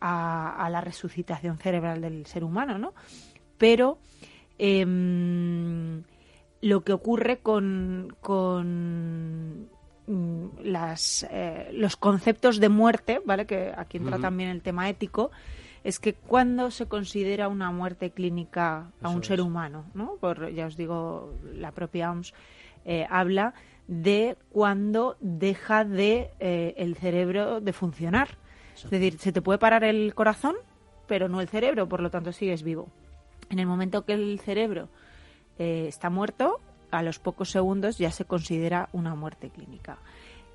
a, 0.00 0.68
la 0.68 0.80
resucitación 0.80 1.58
cerebral 1.58 2.00
del 2.00 2.26
ser 2.26 2.42
humano, 2.42 2.76
¿no? 2.76 2.92
Pero 3.56 3.98
em, 4.58 6.02
lo 6.64 6.82
que 6.82 6.94
ocurre 6.94 7.40
con, 7.40 8.16
con 8.22 9.68
mm, 10.06 10.46
las, 10.62 11.26
eh, 11.30 11.68
los 11.74 11.96
conceptos 11.96 12.58
de 12.58 12.70
muerte, 12.70 13.20
¿vale? 13.26 13.44
Que 13.44 13.70
aquí 13.76 13.98
entra 13.98 14.18
también 14.18 14.48
el 14.48 14.62
tema 14.62 14.88
ético, 14.88 15.30
es 15.84 15.98
que 15.98 16.14
cuando 16.14 16.70
se 16.70 16.86
considera 16.86 17.48
una 17.48 17.70
muerte 17.70 18.12
clínica 18.12 18.90
a 19.02 19.10
un 19.10 19.22
ser 19.22 19.42
humano, 19.42 19.84
¿no? 19.92 20.16
Por, 20.18 20.54
ya 20.54 20.64
os 20.64 20.78
digo, 20.78 21.34
la 21.52 21.72
propia 21.72 22.10
OMS 22.10 22.32
eh, 22.86 23.06
habla 23.10 23.52
de 23.86 24.38
cuando 24.50 25.18
deja 25.20 25.84
de 25.84 26.30
eh, 26.40 26.72
el 26.78 26.96
cerebro 26.96 27.60
de 27.60 27.74
funcionar. 27.74 28.38
Es 28.74 28.88
decir, 28.88 29.18
se 29.18 29.32
te 29.32 29.42
puede 29.42 29.58
parar 29.58 29.84
el 29.84 30.14
corazón, 30.14 30.56
pero 31.06 31.28
no 31.28 31.42
el 31.42 31.48
cerebro, 31.48 31.90
por 31.90 32.00
lo 32.00 32.08
tanto 32.08 32.32
sigues 32.32 32.62
vivo. 32.62 32.88
En 33.50 33.58
el 33.58 33.66
momento 33.66 34.06
que 34.06 34.14
el 34.14 34.40
cerebro 34.40 34.88
eh, 35.58 35.86
está 35.88 36.10
muerto, 36.10 36.60
a 36.90 37.02
los 37.02 37.18
pocos 37.18 37.50
segundos 37.50 37.98
ya 37.98 38.10
se 38.10 38.24
considera 38.24 38.88
una 38.92 39.14
muerte 39.14 39.50
clínica. 39.50 39.98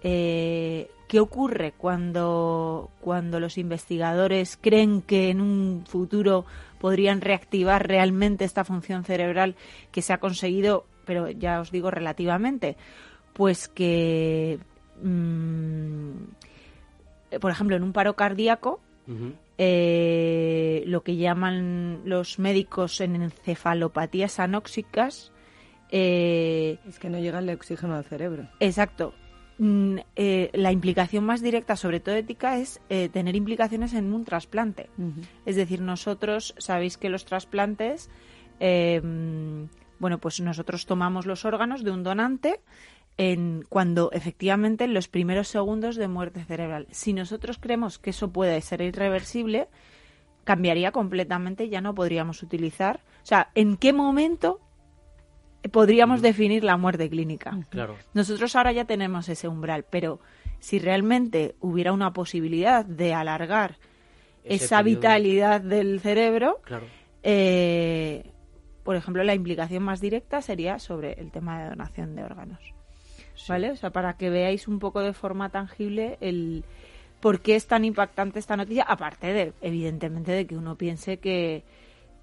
Eh, 0.02 0.90
¿Qué 1.08 1.20
ocurre 1.20 1.74
cuando, 1.78 2.92
cuando 3.02 3.40
los 3.40 3.58
investigadores 3.58 4.58
creen 4.62 5.02
que 5.02 5.30
en 5.30 5.42
un 5.42 5.84
futuro 5.86 6.46
podrían 6.80 7.20
reactivar 7.20 7.88
realmente 7.88 8.46
esta 8.46 8.64
función 8.64 9.04
cerebral 9.04 9.56
que 9.92 10.02
se 10.02 10.14
ha 10.14 10.20
conseguido, 10.20 10.86
pero 11.06 11.30
ya 11.30 11.60
os 11.60 11.72
digo 11.72 11.92
relativamente? 11.92 12.78
Pues 13.34 13.68
que, 13.68 14.60
mm, 15.02 16.12
por 17.42 17.52
ejemplo, 17.52 17.76
en 17.76 17.84
un 17.84 17.92
paro 17.92 18.16
cardíaco, 18.16 18.80
eh, 19.62 20.84
lo 20.86 21.04
que 21.04 21.18
llaman 21.18 22.00
los 22.06 22.40
médicos 22.40 23.02
en 23.02 23.22
encefalopatías 23.22 24.40
anóxicas. 24.40 25.34
Eh, 25.92 26.80
es 26.88 26.98
que 26.98 27.10
no 27.10 27.20
llega 27.20 27.40
el 27.40 27.50
oxígeno 27.50 27.96
al 27.96 28.06
cerebro. 28.06 28.48
Exacto. 28.62 29.14
Mm, 29.58 29.98
eh, 30.16 30.50
la 30.54 30.72
implicación 30.72 31.26
más 31.26 31.42
directa, 31.42 31.76
sobre 31.76 32.00
todo 32.00 32.16
ética, 32.16 32.58
es 32.58 32.80
tener 32.88 33.36
implicaciones 33.36 33.94
en 33.94 34.14
un 34.14 34.24
trasplante. 34.24 34.90
Es 35.46 35.58
decir, 35.58 35.82
nosotros 35.82 36.56
sabéis 36.58 36.98
que 36.98 37.10
los 37.10 37.26
trasplantes, 37.26 38.10
bueno, 38.62 40.18
pues 40.22 40.40
nosotros 40.40 40.86
tomamos 40.86 41.26
los 41.26 41.44
órganos 41.44 41.84
de 41.84 41.92
un 41.92 42.04
donante 42.04 42.62
en 43.20 43.66
cuando 43.68 44.12
efectivamente 44.14 44.86
en 44.86 44.94
los 44.94 45.10
primeros 45.10 45.50
segundos 45.50 45.98
de 45.98 46.08
muerte 46.08 46.46
cerebral. 46.46 46.88
Si 46.90 47.12
nosotros 47.12 47.58
creemos 47.60 48.00
que 48.00 48.12
eso 48.12 48.32
puede 48.32 48.62
ser 48.62 48.80
irreversible, 48.80 49.68
cambiaría 50.46 50.94
completamente, 50.94 51.68
ya 51.68 51.82
no 51.82 51.94
podríamos 51.94 52.42
utilizar. 52.44 53.02
O 53.22 53.26
sea, 53.26 53.52
¿en 53.56 53.76
qué 53.76 53.92
momento 53.92 54.62
podríamos 55.70 56.22
definir 56.22 56.64
la 56.64 56.78
muerte 56.78 57.10
clínica? 57.10 57.60
Claro. 57.70 57.98
Nosotros 58.14 58.56
ahora 58.56 58.72
ya 58.72 58.86
tenemos 58.86 59.28
ese 59.28 59.50
umbral, 59.50 59.84
pero 59.90 60.22
si 60.62 60.80
realmente 60.80 61.56
hubiera 61.60 61.92
una 61.92 62.14
posibilidad 62.14 62.86
de 62.86 63.14
alargar 63.14 63.80
esa 64.46 64.82
vitalidad 64.82 65.60
del 65.60 66.00
cerebro, 66.00 66.62
eh, 67.22 68.32
por 68.84 68.96
ejemplo, 68.96 69.26
la 69.26 69.36
implicación 69.36 69.84
más 69.84 70.00
directa 70.00 70.42
sería 70.42 70.80
sobre 70.80 71.20
el 71.20 71.32
tema 71.32 71.62
de 71.62 71.70
donación 71.72 72.16
de 72.16 72.24
órganos. 72.24 72.79
¿Vale? 73.48 73.72
O 73.72 73.76
sea, 73.76 73.92
para 73.92 74.14
que 74.14 74.30
veáis 74.30 74.68
un 74.68 74.80
poco 74.80 75.02
de 75.02 75.14
forma 75.14 75.50
tangible 75.50 76.18
el 76.22 76.64
por 77.20 77.42
qué 77.42 77.56
es 77.56 77.68
tan 77.68 77.84
impactante 77.84 78.40
esta 78.40 78.56
noticia, 78.56 78.84
aparte 78.84 79.34
de, 79.34 79.54
evidentemente, 79.62 80.32
de 80.32 80.48
que 80.48 80.56
uno 80.56 80.76
piense 80.76 81.18
que, 81.18 81.64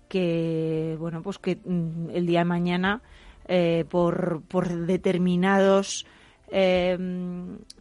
que 0.08 0.96
bueno, 0.98 1.22
pues 1.22 1.38
que 1.38 1.58
mm, 1.62 2.10
el 2.14 2.26
día 2.26 2.40
de 2.40 2.44
mañana, 2.46 3.02
eh, 3.46 3.84
por, 3.88 4.42
por 4.48 4.86
determinados 4.86 6.06
eh, 6.50 6.96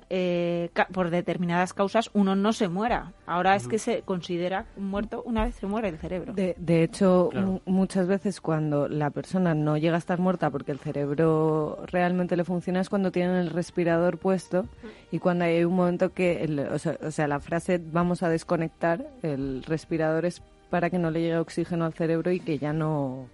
eh, 0.09 0.69
por 0.93 1.09
determinadas 1.09 1.73
causas 1.73 2.09
uno 2.13 2.35
no 2.35 2.53
se 2.53 2.67
muera. 2.67 3.13
Ahora 3.25 3.55
es 3.55 3.67
que 3.67 3.79
se 3.79 4.01
considera 4.01 4.65
muerto 4.77 5.23
una 5.25 5.45
vez 5.45 5.55
se 5.55 5.67
muere 5.67 5.89
el 5.89 5.97
cerebro. 5.97 6.33
De, 6.33 6.83
hecho, 6.83 7.29
muchas 7.65 8.07
veces 8.07 8.41
cuando 8.41 8.87
la 8.87 9.09
persona 9.09 9.53
no 9.55 9.77
llega 9.77 9.95
a 9.95 9.99
estar 9.99 10.19
muerta 10.19 10.49
porque 10.49 10.71
el 10.71 10.79
cerebro 10.79 11.79
realmente 11.87 12.37
le 12.37 12.43
funciona 12.43 12.81
es 12.81 12.89
cuando 12.89 13.11
tienen 13.11 13.35
el 13.35 13.49
respirador 13.49 14.17
puesto 14.17 14.67
y 15.11 15.19
cuando 15.19 15.45
hay 15.45 15.63
un 15.63 15.75
momento 15.75 16.13
que, 16.13 16.67
o, 16.71 16.77
sea, 16.77 16.97
o 17.01 17.11
sea, 17.11 17.27
la 17.27 17.39
frase 17.39 17.81
vamos 17.83 18.23
a 18.23 18.29
desconectar, 18.29 19.05
el 19.23 19.63
respirador 19.63 20.25
es 20.25 20.41
para 20.69 20.89
que 20.89 20.99
no 20.99 21.11
le 21.11 21.21
llegue 21.21 21.37
oxígeno 21.37 21.85
al 21.85 21.93
cerebro 21.93 22.31
y 22.31 22.39
que 22.39 22.57
ya 22.57 22.73
no 22.73 23.27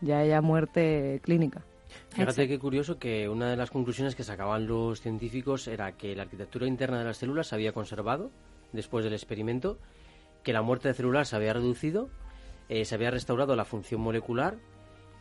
ya 0.00 0.18
haya 0.18 0.40
muerte 0.40 1.20
clínica. 1.22 1.62
Fíjate 2.10 2.48
qué 2.48 2.58
curioso 2.58 2.98
que 2.98 3.28
una 3.28 3.50
de 3.50 3.56
las 3.56 3.70
conclusiones 3.70 4.14
que 4.14 4.24
sacaban 4.24 4.66
los 4.66 5.00
científicos 5.00 5.68
era 5.68 5.92
que 5.92 6.14
la 6.16 6.22
arquitectura 6.22 6.66
interna 6.66 6.98
de 6.98 7.04
las 7.04 7.18
células 7.18 7.48
se 7.48 7.54
había 7.54 7.72
conservado 7.72 8.30
después 8.72 9.04
del 9.04 9.14
experimento, 9.14 9.78
que 10.42 10.52
la 10.52 10.62
muerte 10.62 10.92
celular 10.94 11.26
se 11.26 11.36
había 11.36 11.52
reducido, 11.52 12.08
eh, 12.68 12.84
se 12.84 12.94
había 12.94 13.10
restaurado 13.10 13.54
la 13.56 13.64
función 13.64 14.00
molecular, 14.00 14.56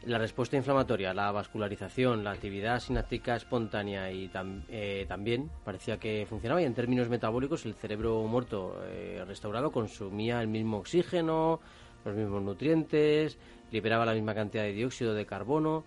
la 0.05 0.19
respuesta 0.19 0.55
inflamatoria, 0.55 1.13
la 1.13 1.31
vascularización, 1.31 2.23
la 2.23 2.31
actividad 2.31 2.79
sináptica 2.79 3.35
espontánea 3.35 4.11
y 4.11 4.29
eh, 4.69 5.05
también 5.07 5.49
parecía 5.63 5.97
que 5.97 6.25
funcionaba. 6.29 6.61
Y 6.61 6.65
en 6.65 6.75
términos 6.75 7.09
metabólicos, 7.09 7.65
el 7.65 7.73
cerebro 7.73 8.21
muerto 8.23 8.81
eh, 8.85 9.23
restaurado 9.25 9.71
consumía 9.71 10.41
el 10.41 10.47
mismo 10.47 10.77
oxígeno, 10.77 11.59
los 12.03 12.15
mismos 12.15 12.43
nutrientes, 12.43 13.39
liberaba 13.71 14.05
la 14.05 14.13
misma 14.13 14.35
cantidad 14.35 14.63
de 14.63 14.73
dióxido 14.73 15.15
de 15.15 15.25
carbono 15.25 15.85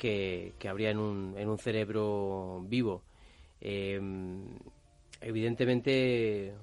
que, 0.00 0.68
habría 0.68 0.90
en 0.90 0.98
un, 0.98 1.34
en 1.36 1.48
un 1.48 1.58
cerebro 1.58 2.64
vivo. 2.66 3.02
Em, 3.60 4.56
evidentemente, 5.20 6.54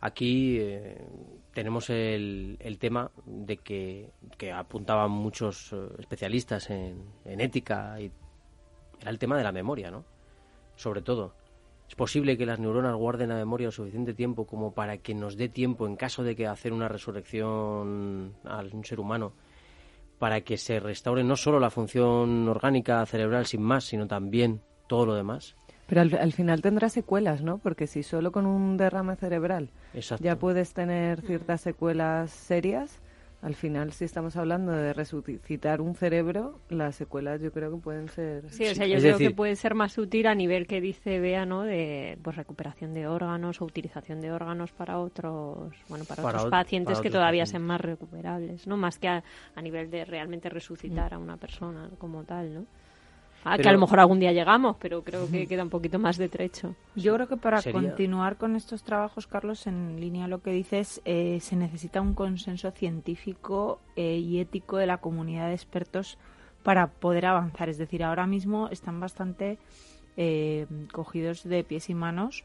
aquí 0.00 0.58
eh, 0.60 1.04
tenemos 1.52 1.90
el, 1.90 2.56
el, 2.60 2.78
tema 2.78 3.10
de 3.26 3.56
que, 3.56 4.10
que 4.38 4.52
apuntaban 4.52 5.10
muchos 5.10 5.72
eh, 5.72 5.88
especialistas 5.98 6.70
en, 6.70 7.02
en 7.24 7.40
ética 7.40 8.00
y 8.00 8.12
era 9.00 9.10
el 9.10 9.18
tema 9.18 9.36
de 9.36 9.42
la 9.42 9.52
memoria, 9.52 9.90
¿no? 9.90 10.04
Sobre 10.76 11.02
todo. 11.02 11.34
Es 11.88 11.96
posible 11.96 12.38
que 12.38 12.46
las 12.46 12.60
neuronas 12.60 12.94
guarden 12.94 13.30
la 13.30 13.34
memoria 13.34 13.66
lo 13.66 13.72
suficiente 13.72 14.14
tiempo 14.14 14.46
como 14.46 14.72
para 14.72 14.98
que 14.98 15.12
nos 15.12 15.36
dé 15.36 15.48
tiempo, 15.48 15.88
en 15.88 15.96
caso 15.96 16.22
de 16.22 16.36
que 16.36 16.46
hacer 16.46 16.72
una 16.72 16.86
resurrección 16.86 18.34
a 18.44 18.60
un 18.60 18.84
ser 18.84 19.00
humano, 19.00 19.32
para 20.20 20.42
que 20.42 20.58
se 20.58 20.78
restaure 20.78 21.24
no 21.24 21.34
solo 21.34 21.58
la 21.58 21.70
función 21.70 22.46
orgánica 22.46 23.04
cerebral 23.06 23.46
sin 23.46 23.62
más, 23.62 23.84
sino 23.84 24.06
también 24.06 24.60
todo 24.86 25.06
lo 25.06 25.14
demás. 25.14 25.56
Pero 25.86 26.02
al, 26.02 26.32
final 26.32 26.60
tendrá 26.60 26.90
secuelas, 26.90 27.42
¿no? 27.42 27.56
Porque 27.56 27.86
si 27.86 28.02
solo 28.02 28.30
con 28.30 28.44
un 28.44 28.76
derrame 28.76 29.16
cerebral 29.16 29.70
ya 30.20 30.36
puedes 30.36 30.74
tener 30.74 31.22
ciertas 31.22 31.62
secuelas 31.62 32.30
serias, 32.30 33.00
al 33.42 33.54
final, 33.54 33.92
si 33.92 34.04
estamos 34.04 34.36
hablando 34.36 34.72
de 34.72 34.92
resucitar 34.92 35.80
un 35.80 35.94
cerebro, 35.94 36.60
las 36.68 36.94
secuelas 36.96 37.40
yo 37.40 37.50
creo 37.52 37.70
que 37.70 37.78
pueden 37.78 38.08
ser... 38.08 38.50
Sí, 38.50 38.66
o 38.68 38.74
sea, 38.74 38.86
yo 38.86 38.98
creo 38.98 39.16
que 39.16 39.30
puede 39.30 39.56
ser 39.56 39.74
más 39.74 39.96
útil 39.96 40.26
a 40.26 40.34
nivel 40.34 40.66
que 40.66 40.82
dice 40.82 41.20
Bea, 41.20 41.46
¿no? 41.46 41.62
De 41.62 42.18
pues, 42.22 42.36
recuperación 42.36 42.92
de 42.92 43.06
órganos 43.06 43.62
o 43.62 43.64
utilización 43.64 44.20
de 44.20 44.30
órganos 44.30 44.72
para 44.72 44.98
otros, 44.98 45.74
bueno, 45.88 46.04
para, 46.04 46.22
otros 46.22 46.46
pacientes 46.46 47.00
que 47.00 47.08
todavía 47.08 47.46
sean 47.46 47.62
más 47.62 47.80
recuperables, 47.80 48.66
¿no? 48.66 48.76
Más 48.76 48.98
que 48.98 49.08
a, 49.08 49.22
nivel 49.62 49.90
de 49.90 50.04
realmente 50.04 50.50
resucitar 50.50 51.14
a 51.14 51.18
una 51.18 51.38
persona 51.38 51.88
como 51.98 52.24
tal, 52.24 52.54
¿no? 52.54 52.66
Ah, 53.44 53.56
que 53.56 53.68
a 53.68 53.72
lo 53.72 53.78
mejor 53.78 54.00
algún 54.00 54.20
día 54.20 54.32
llegamos, 54.32 54.76
pero 54.78 55.02
creo 55.02 55.30
que 55.30 55.46
queda 55.46 55.62
un 55.62 55.70
poquito 55.70 55.98
más 55.98 56.18
de 56.18 56.28
trecho. 56.28 56.74
Yo 56.94 57.14
creo 57.14 57.26
que 57.26 57.36
para 57.36 57.62
continuar 57.62 58.36
con 58.36 58.54
estos 58.54 58.82
trabajos, 58.82 59.26
Carlos, 59.26 59.66
en 59.66 59.98
línea 59.98 60.26
a 60.26 60.28
lo 60.28 60.42
que 60.42 60.50
dices, 60.50 61.00
eh, 61.04 61.38
se 61.40 61.56
necesita 61.56 62.00
un 62.00 62.14
consenso 62.14 62.70
científico 62.70 63.80
eh, 63.96 64.18
y 64.18 64.40
ético 64.40 64.76
de 64.76 64.86
la 64.86 64.98
comunidad 64.98 65.48
de 65.48 65.54
expertos 65.54 66.18
para 66.62 66.88
poder 66.88 67.26
avanzar. 67.26 67.70
Es 67.70 67.78
decir, 67.78 68.04
ahora 68.04 68.26
mismo 68.26 68.68
están 68.68 69.00
bastante 69.00 69.58
eh, 70.16 70.66
cogidos 70.92 71.42
de 71.44 71.64
pies 71.64 71.88
y 71.88 71.94
manos 71.94 72.44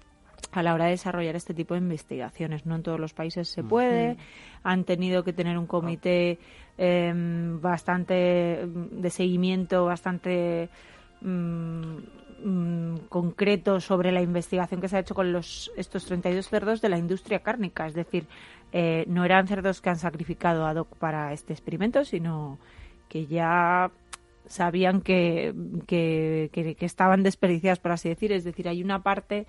a 0.58 0.64
la 0.64 0.74
hora 0.74 0.86
de 0.86 0.92
desarrollar 0.92 1.36
este 1.36 1.54
tipo 1.54 1.74
de 1.74 1.82
investigaciones. 1.82 2.66
No 2.66 2.76
en 2.76 2.84
todos 2.84 3.00
los 3.00 3.14
países 3.14 3.48
se 3.48 3.64
puede. 3.64 4.18
Han 4.64 4.84
tenido 4.84 5.24
que 5.24 5.34
tener 5.34 5.58
un 5.58 5.68
comité 5.68 6.40
Em, 6.78 7.62
bastante 7.62 8.66
mm, 8.66 9.02
de 9.02 9.10
seguimiento, 9.10 9.86
bastante 9.86 10.68
mm, 11.22 11.98
mm, 12.44 12.98
concreto 13.08 13.80
sobre 13.80 14.12
la 14.12 14.22
investigación 14.22 14.82
que 14.82 14.90
se 14.90 14.98
ha 14.98 15.00
hecho 15.00 15.16
con 15.16 15.32
los, 15.32 15.72
estos 15.78 16.06
32 16.06 16.50
cerdos 16.50 16.82
de 16.82 16.90
la 16.90 16.98
industria 16.98 17.40
cárnica. 17.40 17.88
Es 17.88 17.94
decir, 17.94 18.28
eh, 18.74 19.06
no 19.08 19.24
eran 19.24 19.48
cerdos 19.48 19.80
que 19.80 19.90
han 19.90 20.00
sacrificado 20.00 20.66
ad 20.66 20.76
hoc 20.76 20.98
para 20.98 21.32
este 21.32 21.54
experimento, 21.54 22.04
sino 22.04 22.60
que 23.08 23.26
ya 23.26 23.90
sabían 24.48 25.00
que, 25.00 25.54
que, 25.88 26.50
que 26.52 26.86
estaban 26.86 27.24
desperdiciadas, 27.24 27.80
por 27.80 27.94
así 27.94 28.10
decir. 28.10 28.34
Es 28.34 28.44
decir, 28.44 28.68
hay 28.68 28.84
una 28.84 29.02
parte 29.02 29.48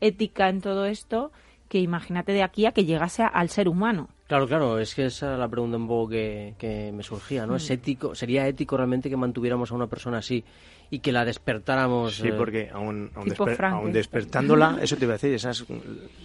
ética 0.00 0.48
en 0.48 0.60
todo 0.60 0.86
esto 0.86 1.32
que 1.68 1.78
imagínate 1.78 2.32
de 2.32 2.42
aquí 2.42 2.66
a 2.66 2.72
que 2.72 2.84
llegase 2.84 3.22
al 3.22 3.50
ser 3.50 3.68
humano. 3.68 4.08
Claro, 4.26 4.46
claro, 4.46 4.78
es 4.78 4.94
que 4.94 5.06
esa 5.06 5.28
era 5.28 5.38
la 5.38 5.48
pregunta 5.48 5.78
un 5.78 5.88
poco 5.88 6.10
que, 6.10 6.92
me 6.94 7.02
surgía, 7.02 7.46
¿no? 7.46 7.56
¿Es 7.56 7.70
mm. 7.70 7.72
ético, 7.72 8.14
¿Sería 8.14 8.46
ético 8.46 8.76
realmente 8.76 9.08
que 9.08 9.16
mantuviéramos 9.16 9.72
a 9.72 9.74
una 9.74 9.86
persona 9.86 10.18
así 10.18 10.44
y 10.90 10.98
que 10.98 11.12
la 11.12 11.24
despertáramos? 11.24 12.16
Sí, 12.16 12.28
eh, 12.28 12.32
porque 12.32 12.68
aún, 12.70 13.10
aún, 13.14 13.92
despertándola, 13.92 14.78
eso 14.82 14.96
te 14.96 15.04
iba 15.04 15.14
a 15.14 15.16
decir, 15.16 15.32
esas, 15.32 15.64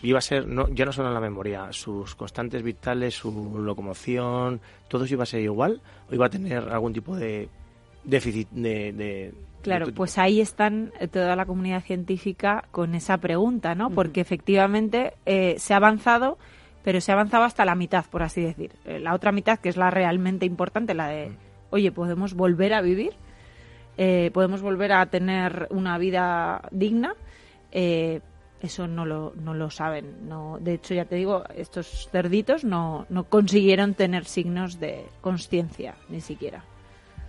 iba 0.02 0.18
a 0.18 0.22
ser, 0.22 0.48
no, 0.48 0.68
ya 0.70 0.86
no 0.86 0.92
solo 0.92 1.14
la 1.14 1.22
memoria, 1.22 1.72
sus 1.72 2.16
constantes 2.16 2.62
vitales, 2.62 3.16
su 3.16 3.58
locomoción, 3.58 4.60
todo 4.90 5.06
eso 5.06 5.14
iba 5.14 5.24
a 5.24 5.28
ser 5.28 5.42
igual 5.42 5.82
o 6.10 6.14
iba 6.14 6.26
a 6.26 6.30
tener 6.30 6.70
algún 6.70 6.92
tipo 6.92 7.16
de 7.16 7.48
déficit 8.04 8.50
de 8.50 9.34
Claro, 9.64 9.88
pues 9.96 10.18
ahí 10.18 10.42
están 10.42 10.92
eh, 11.00 11.08
toda 11.08 11.38
la 11.38 11.46
comunidad 11.46 11.82
científica 11.82 12.66
con 12.72 12.96
esa 12.96 13.18
pregunta, 13.18 13.76
¿no? 13.76 13.90
Porque 13.90 14.20
efectivamente 14.20 15.14
eh, 15.26 15.56
se 15.58 15.74
ha 15.74 15.78
avanzado, 15.78 16.38
pero 16.84 17.00
se 17.00 17.12
ha 17.12 17.16
avanzado 17.16 17.46
hasta 17.46 17.64
la 17.64 17.74
mitad, 17.74 18.06
por 18.12 18.24
así 18.24 18.42
decir. 18.42 18.74
Eh, 18.84 19.00
la 19.00 19.14
otra 19.14 19.32
mitad, 19.32 19.60
que 19.60 19.70
es 19.70 19.78
la 19.78 19.90
realmente 19.90 20.46
importante, 20.46 20.94
la 20.94 21.08
de, 21.08 21.32
oye, 21.70 21.94
podemos 21.94 22.34
volver 22.34 22.74
a 22.74 22.82
vivir, 22.82 23.14
podemos 24.34 24.62
volver 24.62 24.92
a 24.92 25.06
tener 25.06 25.68
una 25.70 25.98
vida 25.98 26.68
digna. 26.72 27.16
eso 27.72 28.88
no 28.88 29.06
lo, 29.06 29.34
no 29.36 29.54
lo 29.54 29.70
saben. 29.70 30.28
No, 30.28 30.58
de 30.60 30.74
hecho, 30.74 30.94
ya 30.94 31.06
te 31.06 31.16
digo, 31.16 31.44
estos 31.56 32.10
cerditos 32.12 32.66
no, 32.66 33.06
no 33.10 33.24
consiguieron 33.26 33.94
tener 33.94 34.26
signos 34.26 34.80
de 34.80 35.06
conciencia, 35.22 35.96
ni 36.10 36.20
siquiera. 36.20 36.66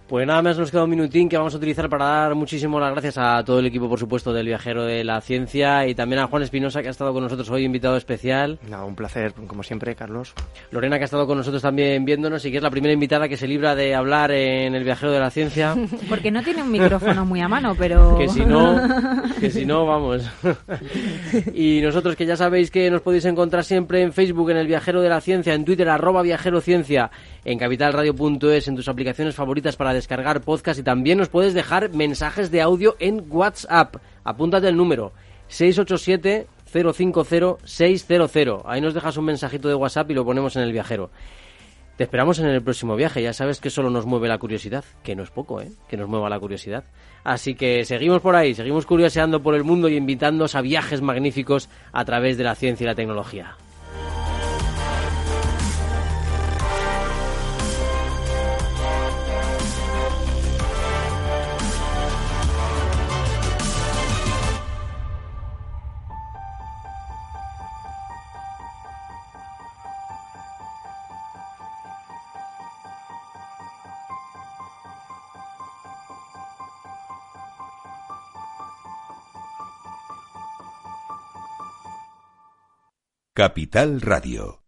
Pues 0.08 0.26
nada 0.26 0.42
más 0.42 0.58
nos 0.58 0.70
queda 0.70 0.84
un 0.84 0.90
minutín 0.90 1.30
que 1.30 1.38
vamos 1.38 1.54
a 1.54 1.56
utilizar 1.56 1.88
para 1.88 2.04
dar 2.04 2.34
muchísimas 2.34 2.78
las 2.78 2.92
gracias 2.92 3.16
a 3.16 3.42
todo 3.42 3.60
el 3.60 3.66
equipo, 3.66 3.88
por 3.88 3.98
supuesto, 3.98 4.34
del 4.34 4.46
Viajero 4.46 4.84
de 4.84 5.02
la 5.02 5.18
Ciencia 5.22 5.86
y 5.86 5.94
también 5.94 6.20
a 6.20 6.26
Juan 6.26 6.42
Espinosa, 6.42 6.82
que 6.82 6.88
ha 6.88 6.90
estado 6.90 7.14
con 7.14 7.22
nosotros 7.22 7.48
hoy, 7.48 7.64
invitado 7.64 7.96
especial. 7.96 8.58
Nada, 8.68 8.84
un 8.84 8.96
placer, 8.96 9.32
como 9.32 9.62
siempre, 9.62 9.94
Carlos. 9.94 10.34
Lorena, 10.70 10.98
que 10.98 11.04
ha 11.04 11.06
estado 11.06 11.26
con 11.26 11.38
nosotros 11.38 11.62
también 11.62 12.04
viéndonos 12.04 12.44
y 12.44 12.50
que 12.50 12.58
es 12.58 12.62
la 12.62 12.70
primera 12.70 12.92
invitada 12.92 13.30
que 13.30 13.38
se 13.38 13.48
libra 13.48 13.74
de 13.74 13.94
hablar 13.94 14.30
en 14.30 14.74
el 14.74 14.84
Viajero 14.84 15.10
de 15.10 15.20
la 15.20 15.30
Ciencia. 15.30 15.74
Porque 16.10 16.30
no 16.30 16.42
tiene 16.42 16.62
un 16.62 16.70
micrófono 16.70 17.24
muy 17.24 17.40
a 17.40 17.48
mano, 17.48 17.74
pero... 17.78 18.18
Que 18.24 18.28
si 18.28 18.44
no, 18.44 18.78
que 19.40 19.50
si 19.50 19.64
no, 19.64 19.86
vamos. 19.86 20.30
y 21.54 21.80
nosotros 21.80 22.14
que 22.14 22.26
ya 22.26 22.36
sabéis 22.36 22.70
que 22.70 22.90
nos 22.90 23.00
podéis 23.00 23.24
encontrar 23.24 23.64
siempre 23.64 24.02
en 24.02 24.12
Facebook, 24.12 24.50
en 24.50 24.58
el 24.58 24.66
Viajero 24.66 25.00
de 25.00 25.08
la 25.08 25.22
Ciencia, 25.22 25.54
en 25.54 25.64
Twitter, 25.64 25.88
arroba 25.88 26.20
Viajero 26.20 26.60
Ciencia 26.60 27.10
en 27.44 27.58
capitalradio.es, 27.58 28.68
en 28.68 28.76
tus 28.76 28.88
aplicaciones 28.88 29.34
favoritas 29.34 29.76
para 29.76 29.92
descargar 29.92 30.40
podcast 30.40 30.80
y 30.80 30.82
también 30.82 31.18
nos 31.18 31.28
puedes 31.28 31.54
dejar 31.54 31.90
mensajes 31.90 32.50
de 32.50 32.62
audio 32.62 32.96
en 32.98 33.24
WhatsApp. 33.28 33.96
Apúntate 34.24 34.68
el 34.68 34.76
número 34.76 35.12
687 35.48 36.46
050 36.64 37.56
600. 37.64 38.62
Ahí 38.64 38.80
nos 38.80 38.94
dejas 38.94 39.16
un 39.16 39.26
mensajito 39.26 39.68
de 39.68 39.74
WhatsApp 39.74 40.10
y 40.10 40.14
lo 40.14 40.24
ponemos 40.24 40.56
en 40.56 40.62
el 40.62 40.72
viajero. 40.72 41.10
Te 41.96 42.02
esperamos 42.02 42.40
en 42.40 42.46
el 42.46 42.62
próximo 42.62 42.96
viaje. 42.96 43.22
Ya 43.22 43.32
sabes 43.32 43.60
que 43.60 43.70
solo 43.70 43.88
nos 43.88 44.04
mueve 44.04 44.26
la 44.26 44.38
curiosidad, 44.38 44.84
que 45.04 45.14
no 45.14 45.22
es 45.22 45.30
poco, 45.30 45.60
¿eh? 45.60 45.70
Que 45.88 45.96
nos 45.96 46.08
mueva 46.08 46.28
la 46.28 46.40
curiosidad. 46.40 46.82
Así 47.22 47.54
que 47.54 47.84
seguimos 47.84 48.20
por 48.20 48.34
ahí, 48.34 48.54
seguimos 48.54 48.84
curioseando 48.84 49.42
por 49.42 49.54
el 49.54 49.62
mundo 49.62 49.88
y 49.88 49.96
invitándoos 49.96 50.56
a 50.56 50.60
viajes 50.60 51.00
magníficos 51.00 51.68
a 51.92 52.04
través 52.04 52.36
de 52.36 52.44
la 52.44 52.56
ciencia 52.56 52.84
y 52.84 52.88
la 52.88 52.96
tecnología. 52.96 53.56
Capital 83.36 84.00
Radio. 84.00 84.63